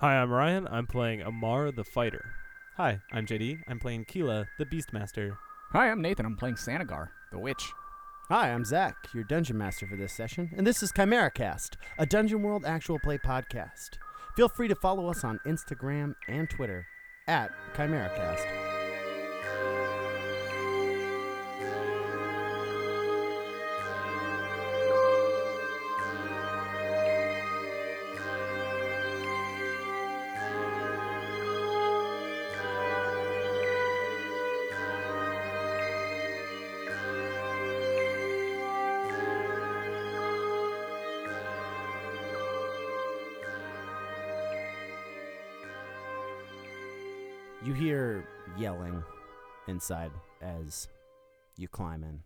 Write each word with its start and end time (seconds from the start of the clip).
Hi, 0.00 0.16
I'm 0.16 0.30
Ryan. 0.30 0.66
I'm 0.70 0.86
playing 0.86 1.20
Amar 1.20 1.70
the 1.70 1.84
Fighter. 1.84 2.24
Hi, 2.78 3.00
I'm 3.12 3.26
JD. 3.26 3.64
I'm 3.68 3.78
playing 3.78 4.06
Keela, 4.06 4.48
the 4.58 4.64
Beastmaster. 4.64 5.36
Hi, 5.72 5.90
I'm 5.90 6.00
Nathan. 6.00 6.24
I'm 6.24 6.38
playing 6.38 6.54
Sanagar, 6.54 7.08
the 7.30 7.38
witch. 7.38 7.70
Hi, 8.30 8.50
I'm 8.50 8.64
Zach, 8.64 8.96
your 9.12 9.24
dungeon 9.24 9.58
master 9.58 9.86
for 9.86 9.96
this 9.96 10.14
session, 10.14 10.52
and 10.56 10.66
this 10.66 10.82
is 10.82 10.90
Chimera 10.90 11.30
Cast, 11.30 11.76
a 11.98 12.06
Dungeon 12.06 12.42
World 12.42 12.64
actual 12.64 12.98
play 12.98 13.18
podcast. 13.18 13.98
Feel 14.36 14.48
free 14.48 14.68
to 14.68 14.74
follow 14.74 15.10
us 15.10 15.22
on 15.22 15.38
Instagram 15.46 16.14
and 16.26 16.48
Twitter 16.48 16.86
at 17.28 17.50
ChimeraCast. 17.76 18.69
Inside 49.80 50.12
as 50.42 50.88
you 51.56 51.66
climb 51.66 52.04
in. 52.04 52.20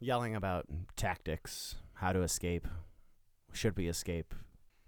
Yelling 0.00 0.34
about 0.34 0.66
tactics, 0.96 1.76
how 1.94 2.10
to 2.10 2.22
escape. 2.22 2.66
Should 3.52 3.76
we 3.76 3.86
escape? 3.86 4.34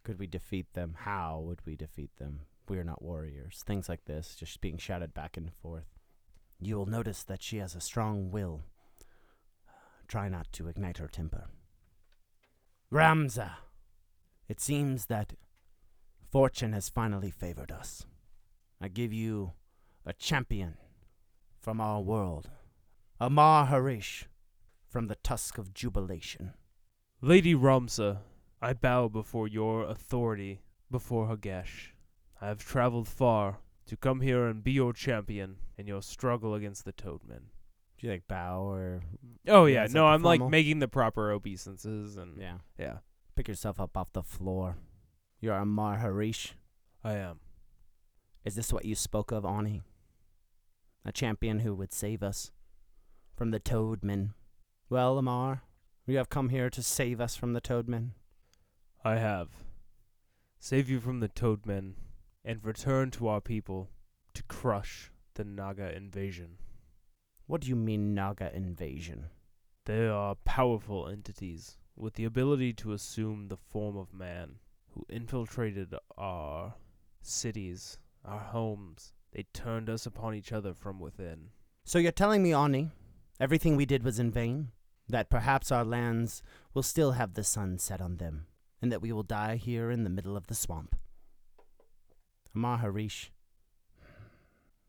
Could 0.02 0.18
we 0.18 0.26
defeat 0.26 0.66
them? 0.74 0.96
How 0.98 1.40
would 1.46 1.60
we 1.64 1.76
defeat 1.76 2.10
them? 2.16 2.40
We 2.68 2.78
are 2.78 2.84
not 2.84 3.02
warriors. 3.02 3.62
Things 3.64 3.88
like 3.88 4.06
this, 4.06 4.34
just 4.34 4.60
being 4.60 4.78
shouted 4.78 5.14
back 5.14 5.36
and 5.36 5.52
forth. 5.62 5.86
You 6.58 6.76
will 6.76 6.86
notice 6.86 7.22
that 7.22 7.40
she 7.40 7.58
has 7.58 7.76
a 7.76 7.80
strong 7.80 8.32
will. 8.32 8.62
Try 10.08 10.28
not 10.28 10.52
to 10.54 10.66
ignite 10.66 10.98
her 10.98 11.06
temper. 11.06 11.50
Ramza, 12.92 13.52
it 14.48 14.60
seems 14.60 15.06
that 15.06 15.34
fortune 16.32 16.72
has 16.72 16.88
finally 16.88 17.30
favored 17.30 17.70
us. 17.70 18.06
I 18.80 18.88
give 18.88 19.12
you 19.12 19.52
a 20.04 20.12
champion 20.12 20.74
from 21.60 21.80
our 21.80 22.00
world, 22.00 22.48
Amar 23.20 23.66
Harish 23.66 24.26
from 24.88 25.06
the 25.06 25.16
Tusk 25.16 25.58
of 25.58 25.74
Jubilation. 25.74 26.54
Lady 27.20 27.54
Ramsa, 27.54 28.18
I 28.62 28.72
bow 28.72 29.08
before 29.08 29.46
your 29.46 29.84
authority, 29.84 30.62
before 30.90 31.28
Hagesh. 31.28 31.88
I 32.40 32.48
have 32.48 32.64
traveled 32.64 33.06
far 33.08 33.58
to 33.86 33.96
come 33.96 34.22
here 34.22 34.46
and 34.46 34.64
be 34.64 34.72
your 34.72 34.92
champion 34.92 35.56
in 35.76 35.86
your 35.86 36.00
struggle 36.02 36.54
against 36.54 36.84
the 36.84 36.92
Toadmen. 36.92 37.50
Do 37.98 38.06
you 38.06 38.10
like 38.12 38.26
bow 38.26 38.62
or 38.62 39.02
Oh 39.46 39.66
Yeah, 39.66 39.82
yeah, 39.84 39.88
no, 39.92 40.06
I'm 40.06 40.22
like 40.22 40.40
making 40.40 40.78
the 40.78 40.88
proper 40.88 41.30
obeisances 41.30 42.16
and 42.16 42.40
yeah? 42.40 42.58
yeah, 42.78 42.98
Pick 43.36 43.48
yourself 43.48 43.78
up 43.78 43.96
off 43.96 44.12
the 44.12 44.22
floor. 44.22 44.78
You're 45.40 45.54
Amar 45.54 45.98
Harish. 45.98 46.54
I 47.04 47.14
am. 47.16 47.40
Is 48.44 48.54
this 48.54 48.72
what 48.72 48.86
you 48.86 48.94
spoke 48.94 49.30
of, 49.32 49.44
Ani? 49.44 49.82
A 51.04 51.12
champion 51.12 51.60
who 51.60 51.74
would 51.74 51.92
save 51.92 52.22
us 52.22 52.50
from 53.34 53.50
the 53.50 53.60
Toadmen. 53.60 54.34
Well, 54.88 55.16
Amar, 55.18 55.62
you 56.06 56.16
have 56.18 56.28
come 56.28 56.50
here 56.50 56.68
to 56.70 56.82
save 56.82 57.20
us 57.20 57.36
from 57.36 57.52
the 57.52 57.60
Toadmen. 57.60 58.10
I 59.04 59.16
have. 59.16 59.48
Save 60.58 60.90
you 60.90 61.00
from 61.00 61.20
the 61.20 61.28
Toadmen 61.28 61.94
and 62.44 62.64
return 62.64 63.10
to 63.12 63.28
our 63.28 63.40
people 63.40 63.88
to 64.34 64.42
crush 64.42 65.10
the 65.34 65.44
Naga 65.44 65.96
invasion. 65.96 66.58
What 67.46 67.62
do 67.62 67.68
you 67.68 67.76
mean, 67.76 68.14
Naga 68.14 68.54
invasion? 68.54 69.26
They 69.86 70.06
are 70.06 70.34
powerful 70.44 71.08
entities 71.08 71.78
with 71.96 72.14
the 72.14 72.24
ability 72.24 72.74
to 72.74 72.92
assume 72.92 73.48
the 73.48 73.56
form 73.56 73.96
of 73.96 74.12
man 74.12 74.56
who 74.90 75.06
infiltrated 75.08 75.94
our 76.18 76.74
cities, 77.22 77.98
our 78.24 78.38
homes. 78.38 79.14
They 79.32 79.46
turned 79.52 79.88
us 79.88 80.06
upon 80.06 80.34
each 80.34 80.52
other 80.52 80.74
from 80.74 80.98
within. 80.98 81.50
So 81.84 81.98
you're 81.98 82.12
telling 82.12 82.42
me, 82.42 82.52
Ani, 82.52 82.90
everything 83.38 83.76
we 83.76 83.86
did 83.86 84.02
was 84.02 84.18
in 84.18 84.30
vain? 84.30 84.68
That 85.08 85.30
perhaps 85.30 85.72
our 85.72 85.84
lands 85.84 86.42
will 86.72 86.82
still 86.82 87.12
have 87.12 87.34
the 87.34 87.44
sun 87.44 87.78
set 87.78 88.00
on 88.00 88.16
them, 88.18 88.46
and 88.80 88.92
that 88.92 89.02
we 89.02 89.12
will 89.12 89.22
die 89.22 89.56
here 89.56 89.90
in 89.90 90.04
the 90.04 90.10
middle 90.10 90.36
of 90.36 90.46
the 90.46 90.54
swamp? 90.54 90.94
Amar 92.54 92.78
Harish, 92.78 93.32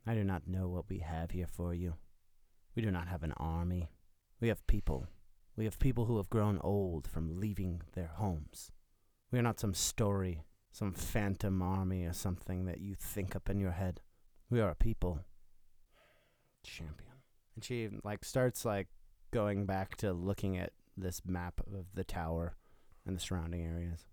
I 0.06 0.14
do 0.14 0.24
not 0.24 0.48
know 0.48 0.68
what 0.68 0.88
we 0.88 0.98
have 0.98 1.30
here 1.30 1.46
for 1.46 1.74
you. 1.74 1.94
We 2.74 2.82
do 2.82 2.90
not 2.90 3.08
have 3.08 3.22
an 3.22 3.34
army. 3.36 3.90
We 4.40 4.48
have 4.48 4.66
people. 4.66 5.06
We 5.56 5.64
have 5.64 5.78
people 5.78 6.06
who 6.06 6.16
have 6.16 6.30
grown 6.30 6.58
old 6.62 7.06
from 7.06 7.38
leaving 7.38 7.82
their 7.94 8.10
homes. 8.14 8.70
We 9.30 9.38
are 9.38 9.42
not 9.42 9.60
some 9.60 9.74
story, 9.74 10.42
some 10.72 10.92
phantom 10.92 11.62
army 11.62 12.04
or 12.04 12.12
something 12.12 12.64
that 12.64 12.80
you 12.80 12.94
think 12.94 13.36
up 13.36 13.48
in 13.48 13.60
your 13.60 13.72
head. 13.72 14.00
We 14.52 14.60
are 14.60 14.68
a 14.68 14.74
people. 14.74 15.18
Champion. 16.62 17.08
And 17.54 17.64
she 17.64 17.88
like 18.04 18.22
starts 18.22 18.66
like 18.66 18.88
going 19.30 19.64
back 19.64 19.96
to 19.96 20.12
looking 20.12 20.58
at 20.58 20.72
this 20.94 21.22
map 21.26 21.62
of 21.66 21.86
the 21.94 22.04
tower 22.04 22.54
and 23.06 23.16
the 23.16 23.20
surrounding 23.20 23.62
areas. 23.64 24.04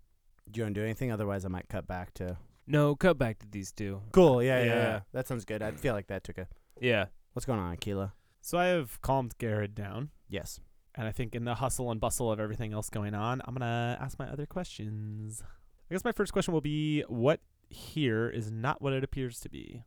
Do 0.49 0.59
you 0.59 0.63
want 0.63 0.75
to 0.75 0.79
do 0.79 0.85
anything? 0.85 1.11
Otherwise, 1.11 1.43
I 1.43 1.49
might 1.49 1.67
cut 1.67 1.87
back 1.87 2.13
to. 2.15 2.37
No, 2.65 2.95
cut 2.95 3.17
back 3.17 3.39
to 3.39 3.47
these 3.51 3.73
two. 3.73 4.01
Cool. 4.13 4.41
Yeah, 4.41 4.59
yeah, 4.59 4.65
Yeah. 4.65 4.73
yeah. 4.75 4.99
That 5.11 5.27
sounds 5.27 5.43
good. 5.43 5.61
I 5.61 5.71
feel 5.71 5.93
like 5.93 6.07
that 6.07 6.23
took 6.23 6.37
a. 6.37 6.47
Yeah. 6.79 7.07
What's 7.33 7.45
going 7.45 7.59
on, 7.59 7.75
Akila? 7.75 8.13
So 8.39 8.57
I 8.57 8.67
have 8.67 9.01
calmed 9.01 9.37
Garrett 9.39 9.75
down, 9.75 10.11
Yes. 10.29 10.61
and 10.95 11.05
I 11.05 11.11
think 11.11 11.35
in 11.35 11.43
the 11.43 11.55
hustle 11.55 11.91
and 11.91 11.99
bustle 11.99 12.31
of 12.31 12.39
everything 12.39 12.71
else 12.71 12.89
going 12.89 13.13
on, 13.13 13.41
I'm 13.43 13.53
gonna 13.55 13.97
ask 13.99 14.17
my 14.17 14.29
other 14.29 14.45
questions. 14.45 15.43
I 15.91 15.93
guess 15.93 16.05
my 16.05 16.13
first 16.13 16.31
question 16.31 16.53
will 16.53 16.61
be 16.61 17.01
what 17.09 17.41
here 17.69 18.29
is 18.29 18.49
not 18.49 18.81
what 18.81 18.93
it 18.93 19.03
appears 19.03 19.41
to 19.41 19.49
be. 19.49 19.83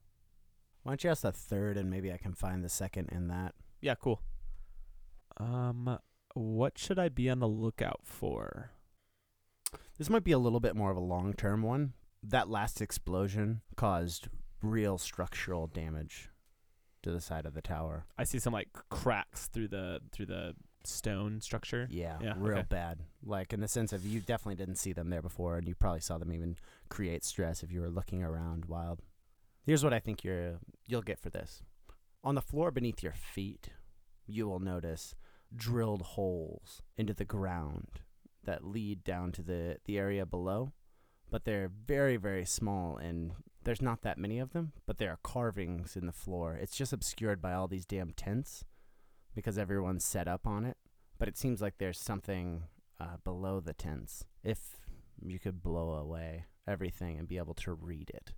Why 0.83 0.93
don't 0.93 1.05
you 1.05 1.11
ask 1.11 1.23
the 1.23 1.33
third, 1.33 1.77
and 1.77 1.89
maybe 1.91 2.13
I 2.13 2.17
can 2.17 2.35
find 2.35 2.65
the 2.65 2.69
second 2.69 3.11
in 3.13 3.29
that. 3.29 3.55
Yeah, 3.81 3.95
cool. 3.95 4.21
Um, 5.39 5.99
what 6.35 6.79
should 6.79 6.99
I 6.99 7.09
be 7.09 7.31
on 7.31 7.39
the 7.39 7.49
lookout 7.49 8.01
for? 8.05 8.71
This 9.99 10.11
might 10.11 10.25
be 10.25 10.33
a 10.33 10.39
little 10.39 10.61
bit 10.61 10.77
more 10.77 10.91
of 10.91 10.97
a 10.97 11.01
long 11.01 11.33
term 11.35 11.63
one. 11.63 11.93
That 12.23 12.49
last 12.49 12.81
explosion 12.81 13.63
caused 13.77 14.29
real 14.63 14.99
structural 14.99 15.67
damage 15.67 16.31
to 17.03 17.11
the 17.11 17.21
side 17.21 17.47
of 17.47 17.55
the 17.55 17.63
tower. 17.63 18.07
I 18.17 18.25
see 18.25 18.39
some 18.39 18.53
like 18.53 18.69
cracks 18.91 19.47
through 19.49 19.69
the 19.69 20.01
through 20.13 20.27
the 20.27 20.55
stone 20.85 21.41
structure. 21.41 21.89
Yeah, 21.91 22.19
Yeah, 22.21 22.35
real 22.37 22.59
okay. 22.59 22.67
bad. 22.69 23.01
Like 23.25 23.53
in 23.53 23.61
the 23.61 23.69
sense 23.69 23.93
of 23.93 24.05
you 24.05 24.21
definitely 24.21 24.57
didn't 24.57 24.77
see 24.79 24.93
them 24.93 25.11
there 25.11 25.23
before, 25.23 25.57
and 25.57 25.67
you 25.67 25.75
probably 25.75 26.01
saw 26.01 26.19
them 26.19 26.33
even 26.33 26.57
create 26.89 27.25
stress 27.25 27.63
if 27.63 27.73
you 27.73 27.81
were 27.81 27.91
looking 27.91 28.23
around 28.23 28.67
wild. 28.67 29.01
Here's 29.65 29.85
what 29.85 29.95
I 29.95 30.01
think 30.01 30.25
you're 30.25 30.59
you'll 30.87 31.03
get 31.03 31.21
for 31.21 31.31
this. 31.31 31.63
On 32.25 32.35
the 32.35 32.41
floor 32.41 32.71
beneath 32.71 33.03
your 33.03 33.13
feet, 33.13 33.71
you 34.27 34.47
will 34.47 34.61
notice 34.61 35.15
drilled 35.55 36.03
holes 36.03 36.83
into 36.97 37.13
the 37.13 37.25
ground 37.25 38.01
that 38.45 38.65
lead 38.65 39.05
down 39.05 39.33
to 39.33 39.43
the 39.43 39.79
the 39.85 39.99
area 39.99 40.27
below, 40.27 40.73
but 41.31 41.45
they're 41.45 41.71
very 41.87 42.17
very 42.17 42.45
small 42.45 42.97
and 42.97 43.33
there's 43.65 43.83
not 43.83 44.03
that 44.03 44.19
many 44.19 44.41
of 44.41 44.53
them, 44.53 44.73
but 44.87 44.99
there 44.99 45.11
are 45.11 45.19
carvings 45.23 45.97
in 45.97 46.07
the 46.07 46.13
floor. 46.13 46.55
It's 46.55 46.77
just 46.77 46.93
obscured 46.93 47.41
by 47.41 47.53
all 47.53 47.69
these 47.69 47.87
damn 47.87 48.13
tents 48.13 48.65
because 49.37 49.57
everyone's 49.57 50.05
set 50.05 50.27
up 50.27 50.47
on 50.47 50.65
it 50.65 50.77
but 51.23 51.29
it 51.29 51.39
seems 51.39 51.63
like 51.63 51.79
there's 51.79 52.01
something 52.01 52.65
uh, 52.99 53.17
below 53.23 53.61
the 53.61 53.73
tents. 53.73 54.25
If 54.43 54.59
you 55.25 55.39
could 55.39 55.63
blow 55.63 55.93
away 55.93 56.47
everything 56.67 57.17
and 57.17 57.29
be 57.29 57.39
able 57.39 57.55
to 57.55 57.73
read 57.73 58.11
it, 58.11 58.33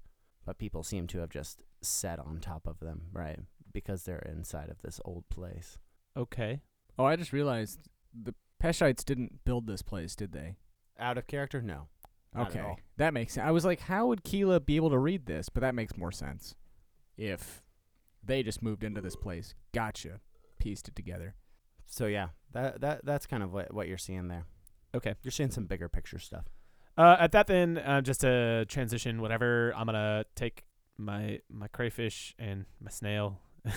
but 0.45 0.59
people 0.59 0.83
seem 0.83 1.07
to 1.09 1.19
have 1.19 1.31
just 1.31 1.63
set 1.83 2.19
on 2.19 2.39
top 2.41 2.67
of 2.67 2.81
them, 2.81 3.03
right? 3.13 3.41
Because 3.73 4.05
they're 4.05 4.19
inside 4.31 4.71
of 4.71 4.83
this 4.83 5.01
old 5.05 5.29
place. 5.29 5.79
Okay. 6.17 6.61
Oh, 6.99 7.05
I 7.05 7.17
just 7.17 7.33
realized 7.33 7.81
the 8.13 8.35
Peshites 8.63 9.05
didn't 9.05 9.45
build 9.45 9.67
this 9.67 9.83
place, 9.83 10.15
did 10.15 10.33
they? 10.33 10.57
Out 10.99 11.19
of 11.19 11.27
character? 11.27 11.61
No. 11.61 11.89
Okay, 12.37 12.77
that 12.97 13.15
makes 13.15 13.35
sense. 13.35 13.47
I 13.47 13.53
was 13.53 13.65
like, 13.65 13.79
how 13.79 14.09
would 14.09 14.25
Keela 14.25 14.59
be 14.59 14.75
able 14.75 14.91
to 14.91 14.99
read 14.99 15.27
this? 15.27 15.49
But 15.49 15.61
that 15.61 15.75
makes 15.75 15.97
more 15.97 16.11
sense. 16.11 16.57
If 17.17 17.63
they 18.25 18.43
just 18.43 18.61
moved 18.61 18.83
into 18.83 19.01
this 19.01 19.15
place, 19.15 19.55
gotcha, 19.73 20.21
pieced 20.59 20.89
it 20.89 20.97
together. 20.97 21.37
So 21.87 22.07
yeah, 22.07 22.29
that 22.53 22.81
that 22.81 23.05
that's 23.05 23.27
kind 23.27 23.45
of 23.45 23.53
what 23.53 23.73
what 23.73 23.87
you're 23.87 23.99
seeing 23.99 24.27
there. 24.27 24.47
Okay. 24.95 25.15
You're 25.23 25.31
seeing 25.31 25.53
some 25.53 25.67
bigger 25.67 25.89
picture 25.89 26.19
stuff. 26.19 26.47
Uh, 26.97 27.17
at 27.19 27.33
that 27.33 27.47
then, 27.47 27.79
uh, 27.79 28.01
just 28.01 28.21
to 28.21 28.65
transition, 28.67 29.21
whatever, 29.21 29.73
I'm 29.77 29.87
gonna 29.87 30.25
take 30.35 30.65
my 30.97 31.41
my 31.51 31.69
crayfish 31.69 32.35
and 32.39 32.67
my 32.81 32.91
snail, 32.91 33.41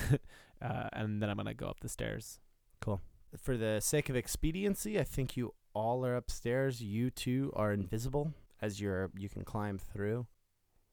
uh, 0.62 0.88
and 0.92 1.20
then 1.20 1.28
I'm 1.28 1.36
gonna 1.36 1.54
go 1.54 1.66
up 1.66 1.80
the 1.80 1.88
stairs. 1.88 2.38
Cool. 2.80 3.00
For 3.36 3.56
the 3.56 3.80
sake 3.80 4.08
of 4.08 4.16
expediency, 4.16 4.98
I 4.98 5.04
think 5.04 5.36
you 5.36 5.54
all 5.74 6.04
are 6.06 6.16
upstairs. 6.16 6.80
You 6.80 7.10
two 7.10 7.52
are 7.56 7.72
invisible 7.72 8.34
as 8.62 8.80
you're 8.80 9.10
you 9.16 9.28
can 9.28 9.44
climb 9.44 9.78
through. 9.78 10.26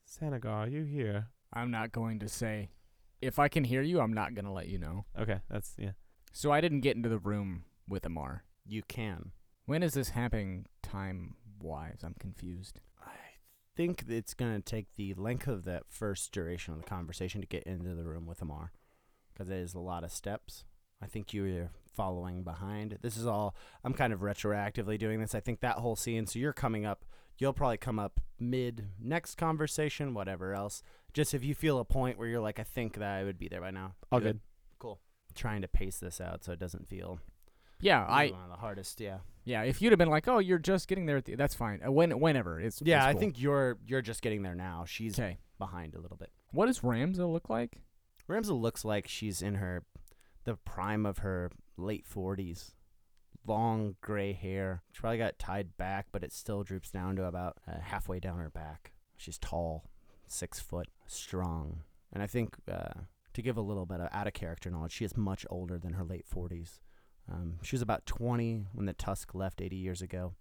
Sanagar, 0.08 0.66
are 0.66 0.68
you 0.68 0.84
here? 0.84 1.28
I'm 1.54 1.72
not 1.72 1.92
going 1.92 2.20
to 2.20 2.30
say. 2.30 2.70
If 3.22 3.40
I 3.40 3.48
can 3.48 3.64
hear 3.64 3.82
you, 3.82 4.02
I'm 4.02 4.14
not 4.14 4.36
going 4.36 4.46
to 4.46 4.52
let 4.52 4.68
you 4.68 4.78
know. 4.78 5.06
Okay, 5.20 5.40
that's 5.50 5.74
yeah. 5.78 5.92
So 6.32 6.52
I 6.52 6.62
didn't 6.62 6.82
get 6.82 6.96
into 6.96 7.10
the 7.10 7.18
room 7.18 7.64
with 7.88 8.06
Amar. 8.06 8.44
You 8.66 8.84
can. 8.88 9.32
When 9.66 9.82
is 9.82 9.94
this 9.94 10.10
happening 10.10 10.66
time 10.84 11.36
wise? 11.62 12.00
I'm 12.04 12.16
confused. 12.20 12.80
I 13.04 13.12
think 13.76 14.06
it's 14.08 14.34
going 14.34 14.56
to 14.56 14.62
take 14.62 14.96
the 14.96 15.14
length 15.16 15.48
of 15.48 15.66
that 15.66 15.84
first 15.90 16.32
duration 16.32 16.74
of 16.74 16.82
the 16.82 16.88
conversation 16.88 17.42
to 17.42 17.48
get 17.48 17.64
into 17.64 17.94
the 17.94 18.06
room 18.06 18.26
with 18.26 18.42
Amar. 18.42 18.72
Because 19.34 19.50
it 19.50 19.58
is 19.58 19.74
a 19.74 19.80
lot 19.80 20.04
of 20.04 20.12
steps. 20.12 20.64
I 21.02 21.08
think 21.08 21.34
you're 21.34 21.72
following 21.94 22.44
behind. 22.44 22.98
This 23.02 23.18
is 23.18 23.28
all, 23.28 23.56
I'm 23.84 23.94
kind 23.94 24.14
of 24.14 24.22
retroactively 24.22 24.98
doing 24.98 25.20
this. 25.20 25.36
I 25.36 25.42
think 25.42 25.60
that 25.60 25.78
whole 25.78 25.96
scene, 25.96 26.26
so 26.26 26.40
you're 26.40 26.54
coming 26.54 26.86
up, 26.86 27.04
you'll 27.38 27.54
probably 27.54 27.78
come 27.78 28.00
up 28.00 28.22
mid 28.40 28.88
next 29.02 29.36
conversation, 29.36 30.14
whatever 30.14 30.54
else. 30.54 30.82
Just 31.14 31.34
if 31.34 31.44
you 31.44 31.54
feel 31.54 31.80
a 31.80 31.86
point 31.86 32.18
where 32.18 32.28
you're 32.28 32.40
like, 32.40 32.60
I 32.60 32.64
think 32.64 32.98
that 32.98 33.12
I 33.12 33.24
would 33.24 33.38
be 33.38 33.50
there 33.50 33.62
by 33.62 33.72
now. 33.72 33.96
All 34.12 34.20
good. 34.20 34.40
Cool. 34.80 35.00
Trying 35.34 35.62
to 35.62 35.68
pace 35.68 35.98
this 35.98 36.22
out 36.22 36.44
so 36.44 36.54
it 36.54 36.60
doesn't 36.60 36.88
feel 36.88 37.20
Yeah, 37.86 38.04
I 38.06 38.28
one 38.32 38.42
of 38.44 38.50
the 38.50 38.56
hardest, 38.56 39.00
yeah. 39.00 39.20
yeah. 39.44 39.62
If 39.64 39.82
you'd 39.82 39.92
have 39.92 40.00
been 40.00 40.10
like, 40.10 40.28
"Oh, 40.28 40.40
you're 40.40 40.58
just 40.60 40.88
getting 40.88 41.06
there," 41.06 41.18
at 41.18 41.26
the, 41.26 41.36
that's 41.36 41.54
fine. 41.56 41.82
Uh, 41.86 41.92
when 41.92 42.20
whenever 42.20 42.60
it's 42.60 42.82
Yeah, 42.84 42.98
it's 42.98 43.06
I 43.06 43.12
cool. 43.14 43.20
think 43.20 43.40
you're 43.40 43.78
you're 43.86 44.02
just 44.02 44.22
getting 44.22 44.42
there 44.44 44.56
now. 44.56 44.86
She's 44.86 45.20
Okay. 45.20 45.38
behind 45.60 45.94
a 45.96 46.00
little 46.00 46.18
bit. 46.18 46.32
What 46.52 46.66
does 46.66 46.80
Ramza 46.80 47.32
look 47.32 47.50
like? 47.50 47.78
Ramsel 48.28 48.60
looks 48.60 48.84
like 48.84 49.08
she's 49.08 49.42
in 49.42 49.56
her 49.56 49.84
the 50.46 50.56
prime 50.56 51.06
of 51.06 51.20
her 51.20 51.52
late 51.78 52.06
forties. 52.08 52.74
Long 53.48 53.96
gray 54.02 54.34
hair. 54.34 54.82
She 54.92 55.00
probably 55.02 55.20
got 55.20 55.38
tied 55.38 55.78
back, 55.78 56.08
but 56.12 56.24
it 56.24 56.34
still 56.34 56.64
droops 56.64 56.90
down 56.90 57.16
to 57.18 57.26
about 57.26 57.58
uh, 57.68 57.80
halfway 57.80 58.20
down 58.20 58.40
her 58.40 58.50
back. 58.50 58.94
She's 59.18 59.38
tall, 59.38 59.92
six 60.28 60.60
foot, 60.60 60.88
strong, 61.06 61.84
and 62.12 62.24
I 62.24 62.28
think 62.28 62.56
uh, 62.68 63.02
to 63.34 63.42
give 63.44 63.58
a 63.58 63.62
little 63.62 63.86
bit 63.86 64.00
of 64.00 64.10
out 64.12 64.26
of 64.26 64.34
character 64.34 64.72
knowledge, 64.72 64.94
she 64.94 65.06
is 65.06 65.16
much 65.16 65.46
older 65.52 65.78
than 65.78 65.94
her 65.94 66.04
late 66.04 66.26
forties. 66.26 66.80
Um, 67.32 67.60
she 67.64 67.76
was 67.76 67.82
about 67.82 68.06
twenty 68.06 68.66
when 68.74 68.86
the 68.86 68.94
Tusk 68.94 69.34
left 69.34 69.62
eighty 69.62 69.78
years 69.78 70.02
ago, 70.02 70.34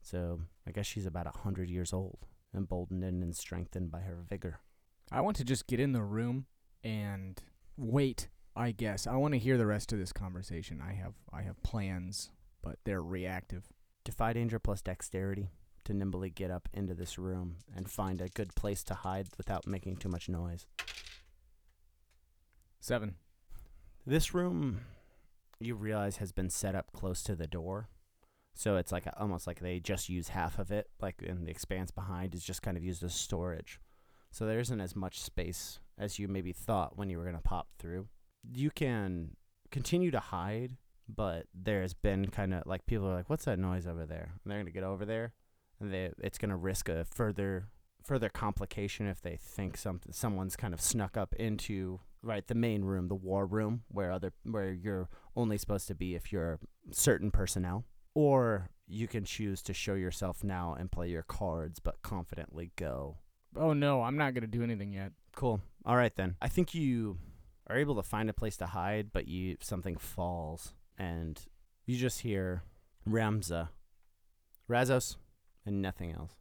so 0.00 0.40
I 0.66 0.70
guess 0.70 0.86
she's 0.86 1.06
about 1.06 1.26
a 1.26 1.38
hundred 1.38 1.68
years 1.68 1.92
old, 1.92 2.26
emboldened 2.54 3.04
and 3.04 3.36
strengthened 3.36 3.90
by 3.90 4.00
her 4.00 4.18
vigor. 4.28 4.60
I 5.10 5.20
want 5.20 5.36
to 5.38 5.44
just 5.44 5.66
get 5.66 5.80
in 5.80 5.92
the 5.92 6.02
room 6.02 6.46
and 6.84 7.40
wait. 7.76 8.28
I 8.54 8.72
guess 8.72 9.06
I 9.06 9.16
want 9.16 9.34
to 9.34 9.38
hear 9.38 9.56
the 9.56 9.66
rest 9.66 9.92
of 9.92 9.98
this 9.98 10.12
conversation. 10.12 10.82
I 10.86 10.94
have 10.94 11.14
I 11.32 11.42
have 11.42 11.62
plans, 11.62 12.30
but 12.62 12.78
they're 12.84 13.02
reactive. 13.02 13.64
Defy 14.04 14.32
danger 14.32 14.58
plus 14.58 14.80
dexterity 14.80 15.50
to 15.84 15.94
nimbly 15.94 16.30
get 16.30 16.50
up 16.50 16.68
into 16.72 16.94
this 16.94 17.18
room 17.18 17.56
and 17.74 17.90
find 17.90 18.20
a 18.20 18.28
good 18.28 18.54
place 18.54 18.82
to 18.84 18.94
hide 18.94 19.28
without 19.38 19.66
making 19.66 19.96
too 19.96 20.08
much 20.08 20.28
noise. 20.28 20.66
Seven. 22.80 23.16
This 24.06 24.34
room, 24.34 24.80
you 25.60 25.74
realize, 25.74 26.18
has 26.18 26.32
been 26.32 26.50
set 26.50 26.74
up 26.74 26.92
close 26.92 27.22
to 27.24 27.34
the 27.34 27.46
door. 27.46 27.88
So 28.54 28.76
it's 28.76 28.90
like 28.90 29.06
a, 29.06 29.18
almost 29.18 29.46
like 29.46 29.60
they 29.60 29.78
just 29.78 30.08
use 30.08 30.28
half 30.28 30.58
of 30.58 30.70
it, 30.70 30.88
like 31.00 31.22
in 31.22 31.44
the 31.44 31.50
expanse 31.50 31.90
behind 31.90 32.34
is 32.34 32.44
just 32.44 32.62
kind 32.62 32.76
of 32.76 32.84
used 32.84 33.02
as 33.02 33.14
storage. 33.14 33.80
So 34.30 34.46
there 34.46 34.60
isn't 34.60 34.80
as 34.80 34.96
much 34.96 35.20
space 35.20 35.78
as 35.96 36.18
you 36.18 36.28
maybe 36.28 36.52
thought 36.52 36.96
when 36.98 37.08
you 37.08 37.18
were 37.18 37.24
going 37.24 37.36
to 37.36 37.42
pop 37.42 37.68
through. 37.78 38.08
You 38.52 38.70
can 38.70 39.36
continue 39.70 40.10
to 40.10 40.20
hide, 40.20 40.76
but 41.08 41.46
there's 41.54 41.94
been 41.94 42.26
kind 42.28 42.54
of 42.54 42.64
like 42.66 42.86
people 42.86 43.06
are 43.06 43.14
like, 43.14 43.30
"What's 43.30 43.44
that 43.46 43.58
noise 43.58 43.86
over 43.86 44.06
there?" 44.06 44.32
And 44.32 44.50
they're 44.50 44.58
going 44.58 44.66
to 44.66 44.72
get 44.72 44.84
over 44.84 45.04
there, 45.04 45.32
and 45.80 45.92
they, 45.92 46.10
it's 46.22 46.38
going 46.38 46.50
to 46.50 46.56
risk 46.56 46.88
a 46.88 47.04
further 47.04 47.68
further 48.02 48.28
complication 48.28 49.06
if 49.06 49.20
they 49.20 49.36
think 49.36 49.76
something 49.76 50.12
someone's 50.12 50.56
kind 50.56 50.72
of 50.72 50.80
snuck 50.80 51.16
up 51.16 51.34
into 51.34 52.00
right 52.22 52.46
the 52.46 52.54
main 52.54 52.82
room, 52.82 53.08
the 53.08 53.14
war 53.14 53.46
room, 53.46 53.82
where 53.88 54.10
other 54.12 54.32
where 54.44 54.72
you're 54.72 55.08
only 55.36 55.58
supposed 55.58 55.88
to 55.88 55.94
be 55.94 56.14
if 56.14 56.32
you're 56.32 56.58
certain 56.90 57.30
personnel, 57.30 57.84
or 58.14 58.70
you 58.86 59.06
can 59.06 59.24
choose 59.24 59.62
to 59.62 59.74
show 59.74 59.94
yourself 59.94 60.42
now 60.42 60.74
and 60.78 60.90
play 60.90 61.08
your 61.08 61.22
cards, 61.22 61.78
but 61.78 62.02
confidently 62.02 62.72
go. 62.76 63.18
Oh 63.56 63.72
no, 63.72 64.02
I'm 64.02 64.16
not 64.16 64.34
gonna 64.34 64.46
do 64.46 64.62
anything 64.62 64.92
yet. 64.92 65.12
Cool. 65.34 65.60
All 65.84 65.96
right 65.96 66.14
then. 66.16 66.36
I 66.40 66.48
think 66.48 66.74
you 66.74 67.18
are 67.68 67.76
able 67.76 67.96
to 67.96 68.02
find 68.02 68.28
a 68.30 68.34
place 68.34 68.56
to 68.58 68.66
hide, 68.66 69.12
but 69.12 69.28
you 69.28 69.56
something 69.60 69.96
falls 69.96 70.74
and 70.98 71.40
you 71.86 71.96
just 71.96 72.20
hear 72.20 72.62
Ramza, 73.08 73.68
Razos, 74.68 75.16
and 75.64 75.80
nothing 75.80 76.12
else. 76.12 76.32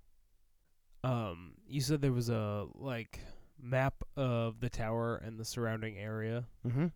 Um, 1.04 1.54
you 1.68 1.80
said 1.82 2.02
there 2.02 2.12
was 2.12 2.30
a 2.30 2.66
like 2.76 3.20
map 3.62 4.04
of 4.16 4.60
the 4.60 4.70
tower 4.70 5.16
and 5.16 5.40
the 5.40 5.46
surrounding 5.46 5.98
area. 5.98 6.46
Mm-hmm. 6.66 6.88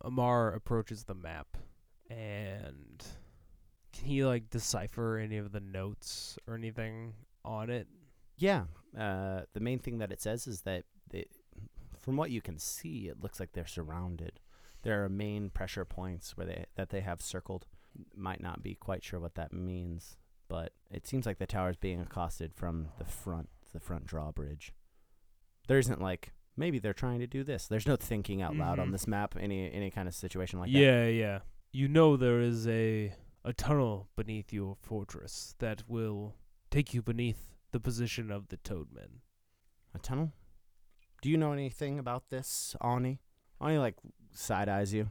Amar 0.00 0.52
approaches 0.52 1.04
the 1.04 1.14
map, 1.14 1.56
and 2.08 3.04
can 3.92 4.06
he 4.06 4.24
like 4.24 4.50
decipher 4.50 5.18
any 5.18 5.38
of 5.38 5.52
the 5.52 5.60
notes 5.60 6.38
or 6.46 6.54
anything 6.54 7.14
on 7.44 7.70
it? 7.70 7.88
Yeah. 8.36 8.64
Uh, 8.96 9.42
the 9.52 9.60
main 9.60 9.80
thing 9.80 9.98
that 9.98 10.12
it 10.12 10.22
says 10.22 10.46
is 10.46 10.62
that 10.62 10.84
it, 11.12 11.30
from 11.98 12.16
what 12.16 12.30
you 12.30 12.40
can 12.40 12.58
see, 12.58 13.08
it 13.08 13.22
looks 13.22 13.40
like 13.40 13.52
they're 13.52 13.66
surrounded. 13.66 14.40
There 14.82 15.04
are 15.04 15.08
main 15.08 15.50
pressure 15.50 15.84
points 15.84 16.36
where 16.36 16.46
they 16.46 16.64
that 16.76 16.90
they 16.90 17.00
have 17.00 17.20
circled. 17.20 17.66
Might 18.14 18.40
not 18.40 18.62
be 18.62 18.74
quite 18.74 19.02
sure 19.02 19.18
what 19.18 19.34
that 19.34 19.52
means, 19.52 20.16
but 20.48 20.72
it 20.90 21.06
seems 21.06 21.26
like 21.26 21.38
the 21.38 21.46
tower 21.46 21.70
is 21.70 21.76
being 21.76 22.00
accosted 22.00 22.54
from 22.54 22.88
the 22.98 23.04
front, 23.04 23.48
the 23.72 23.80
front 23.80 24.06
drawbridge. 24.06 24.72
There 25.68 25.78
isn't 25.78 26.00
like 26.00 26.32
maybe 26.56 26.80
they're 26.80 26.92
trying 26.92 27.20
to 27.20 27.26
do 27.28 27.44
this. 27.44 27.68
There's 27.68 27.86
no 27.86 27.94
thinking 27.96 28.42
out 28.42 28.56
loud 28.56 28.78
on 28.80 28.88
Mhm. 28.88 28.92
this 28.92 29.06
map. 29.06 29.36
Any 29.38 29.70
any 29.72 29.90
kind 29.92 30.08
of 30.08 30.14
situation 30.14 30.58
like 30.58 30.72
that. 30.72 30.78
yeah, 30.78 31.06
yeah. 31.06 31.40
You 31.70 31.86
know 31.88 32.16
there 32.16 32.40
is 32.40 32.66
a 32.66 33.14
a 33.44 33.52
tunnel 33.52 34.08
beneath 34.16 34.52
your 34.52 34.74
fortress 34.74 35.54
that 35.60 35.88
will 35.88 36.34
take 36.70 36.92
you 36.92 37.00
beneath 37.02 37.54
the 37.70 37.78
position 37.80 38.30
of 38.32 38.48
the 38.48 38.56
Toadmen. 38.58 39.20
A 39.94 39.98
tunnel? 39.98 40.32
Do 41.22 41.30
you 41.30 41.36
know 41.36 41.52
anything 41.52 41.98
about 41.98 42.28
this, 42.30 42.74
Ani? 42.80 43.20
Ani, 43.60 43.78
like, 43.78 43.96
side 44.32 44.68
eyes 44.68 44.92
you. 44.92 45.10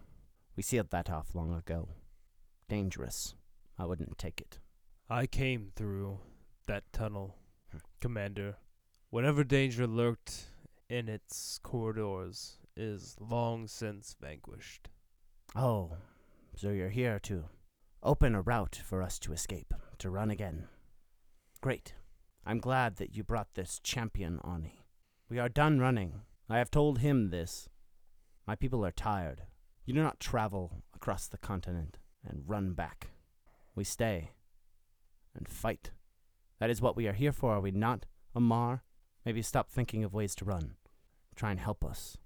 We 0.56 0.63
sealed 0.63 0.89
that 0.92 1.09
off 1.09 1.33
long 1.36 1.54
ago. 1.54 1.89
Dangerous. 2.68 3.36
I 3.77 3.86
wouldn't 3.86 4.18
take 4.18 4.42
it. 4.42 4.59
I 5.09 5.25
came 5.27 5.71
through 5.75 6.19
that 6.68 6.92
tunnel. 6.92 7.36
Commander. 8.01 8.57
Whatever 9.09 9.45
danger 9.45 9.88
lurked 9.88 10.48
in 10.89 11.07
its 11.07 11.59
corridors 11.63 12.57
is 12.76 13.16
long 13.21 13.66
since 13.66 14.18
vanquished. 14.19 14.90
Oh, 15.56 15.94
so 16.56 16.71
you're 16.71 16.90
here 16.90 17.18
to 17.19 17.45
open 18.04 18.35
a 18.35 18.42
route 18.42 18.81
for 18.83 19.02
us 19.02 19.18
to 19.19 19.31
escape, 19.31 19.73
to 19.99 20.09
run 20.09 20.30
again. 20.30 20.68
Great. 21.61 21.94
I'm 22.45 22.59
glad 22.59 22.97
that 22.97 23.16
you 23.16 23.23
brought 23.23 23.54
this 23.54 23.80
champion, 23.81 24.40
Ani. 24.45 24.83
We 25.30 25.40
are 25.40 25.49
done 25.49 25.80
running. 25.80 26.21
I 26.49 26.57
have 26.57 26.69
told 26.69 26.99
him 26.99 27.30
this. 27.30 27.69
My 28.45 28.56
people 28.56 28.85
are 28.85 28.92
tired. 28.92 29.44
You 29.85 29.94
do 29.94 30.04
not 30.04 30.19
travel 30.19 30.83
across 30.94 31.28
the 31.28 31.37
continent 31.37 31.97
and 32.26 32.44
run 32.45 32.73
back. 32.73 33.11
We 33.73 33.85
stay 33.85 34.31
and 35.33 35.47
fight. 35.47 35.92
That 36.59 36.69
is 36.69 36.81
what 36.81 36.97
we 36.97 37.07
are 37.07 37.14
here 37.14 37.31
for, 37.31 37.54
are 37.54 37.61
we 37.61 37.71
not, 37.71 38.06
Amar? 38.35 38.83
Maybe 39.28 39.42
stop 39.42 39.69
thinking 39.69 40.06
of 40.06 40.14
ways 40.14 40.36
to 40.36 40.46
run. 40.46 40.76
Try 41.36 41.52
and 41.52 41.60
help 41.60 41.84
us. 41.84 42.18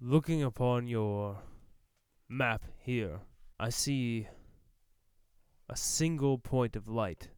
Looking 0.00 0.42
upon 0.42 0.86
your 0.86 1.42
map 2.30 2.64
here, 2.78 3.20
I 3.60 3.68
see 3.68 4.28
a 5.68 5.76
single 5.76 6.38
point 6.38 6.74
of 6.74 6.88
light 6.88 7.28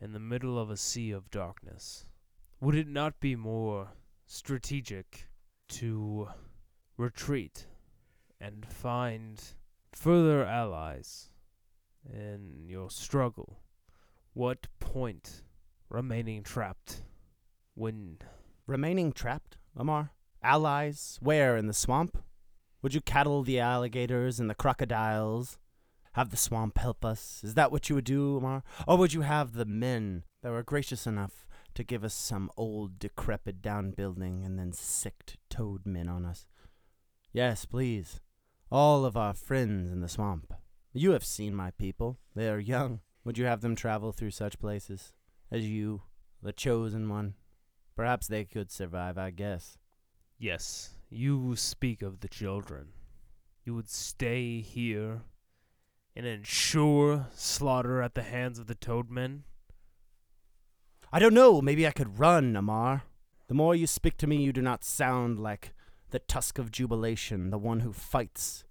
in 0.00 0.14
the 0.14 0.18
middle 0.18 0.58
of 0.58 0.70
a 0.70 0.78
sea 0.78 1.10
of 1.10 1.30
darkness. 1.30 2.06
Would 2.62 2.74
it 2.74 2.88
not 2.88 3.20
be 3.20 3.36
more 3.36 3.88
strategic 4.24 5.28
to 5.68 6.28
retreat 6.96 7.66
and 8.40 8.64
find 8.64 9.44
further 9.92 10.42
allies 10.42 11.28
in 12.10 12.64
your 12.66 12.88
struggle? 12.88 13.60
What 14.32 14.68
point 14.80 15.42
remaining 15.90 16.42
trapped 16.42 17.02
when 17.74 18.16
Remaining 18.68 19.12
trapped, 19.12 19.56
Amar? 19.74 20.12
Allies? 20.42 21.18
Where? 21.22 21.56
In 21.56 21.68
the 21.68 21.72
swamp? 21.72 22.22
Would 22.82 22.92
you 22.92 23.00
cattle 23.00 23.42
the 23.42 23.58
alligators 23.58 24.38
and 24.38 24.50
the 24.50 24.54
crocodiles? 24.54 25.56
Have 26.12 26.28
the 26.28 26.36
swamp 26.36 26.76
help 26.76 27.02
us? 27.02 27.40
Is 27.42 27.54
that 27.54 27.72
what 27.72 27.88
you 27.88 27.94
would 27.94 28.04
do, 28.04 28.36
Amar? 28.36 28.62
Or 28.86 28.98
would 28.98 29.14
you 29.14 29.22
have 29.22 29.54
the 29.54 29.64
men 29.64 30.24
that 30.42 30.52
were 30.52 30.62
gracious 30.62 31.06
enough 31.06 31.46
to 31.76 31.82
give 31.82 32.04
us 32.04 32.12
some 32.12 32.50
old, 32.58 32.98
decrepit 32.98 33.62
down 33.62 33.92
building 33.92 34.44
and 34.44 34.58
then 34.58 34.74
sicked 34.74 35.38
toad 35.48 35.86
men 35.86 36.06
on 36.06 36.26
us? 36.26 36.46
Yes, 37.32 37.64
please. 37.64 38.20
All 38.70 39.06
of 39.06 39.16
our 39.16 39.32
friends 39.32 39.90
in 39.90 40.02
the 40.02 40.10
swamp. 40.10 40.52
You 40.92 41.12
have 41.12 41.24
seen 41.24 41.54
my 41.54 41.70
people. 41.70 42.18
They 42.36 42.50
are 42.50 42.58
young. 42.58 43.00
Would 43.24 43.38
you 43.38 43.46
have 43.46 43.62
them 43.62 43.74
travel 43.74 44.12
through 44.12 44.32
such 44.32 44.58
places 44.58 45.14
as 45.50 45.66
you, 45.66 46.02
the 46.42 46.52
chosen 46.52 47.08
one? 47.08 47.32
Perhaps 47.98 48.28
they 48.28 48.44
could 48.44 48.70
survive, 48.70 49.18
I 49.18 49.30
guess. 49.30 49.76
Yes, 50.38 50.94
you 51.10 51.56
speak 51.56 52.00
of 52.00 52.20
the 52.20 52.28
children. 52.28 52.90
You 53.64 53.74
would 53.74 53.90
stay 53.90 54.60
here 54.60 55.22
and 56.14 56.24
ensure 56.24 57.26
slaughter 57.34 58.00
at 58.00 58.14
the 58.14 58.22
hands 58.22 58.60
of 58.60 58.68
the 58.68 58.76
toadmen? 58.76 59.40
I 61.12 61.18
don't 61.18 61.34
know. 61.34 61.60
Maybe 61.60 61.88
I 61.88 61.90
could 61.90 62.20
run, 62.20 62.54
Amar. 62.54 63.02
The 63.48 63.54
more 63.54 63.74
you 63.74 63.88
speak 63.88 64.16
to 64.18 64.28
me, 64.28 64.36
you 64.36 64.52
do 64.52 64.62
not 64.62 64.84
sound 64.84 65.40
like 65.40 65.74
the 66.10 66.20
Tusk 66.20 66.60
of 66.60 66.70
Jubilation, 66.70 67.50
the 67.50 67.58
one 67.58 67.80
who 67.80 67.92
fights. 67.92 68.62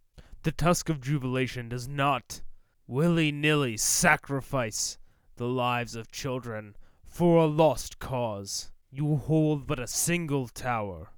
The 0.44 0.54
Tusk 0.54 0.88
of 0.88 1.02
Jubilation 1.02 1.68
does 1.68 1.86
not 1.86 2.40
willy 2.88 3.34
nilly 3.34 3.76
sacrifice 3.76 4.98
the 5.36 5.50
lives 5.50 5.98
of 5.98 6.14
children 6.14 6.78
for 7.06 7.40
a 7.40 7.46
lost 7.46 8.00
cause. 8.00 8.72
You 8.98 9.18
hold 9.18 9.68
but 9.68 9.78
a 9.78 9.86
single 9.86 10.48
tower, 10.48 11.12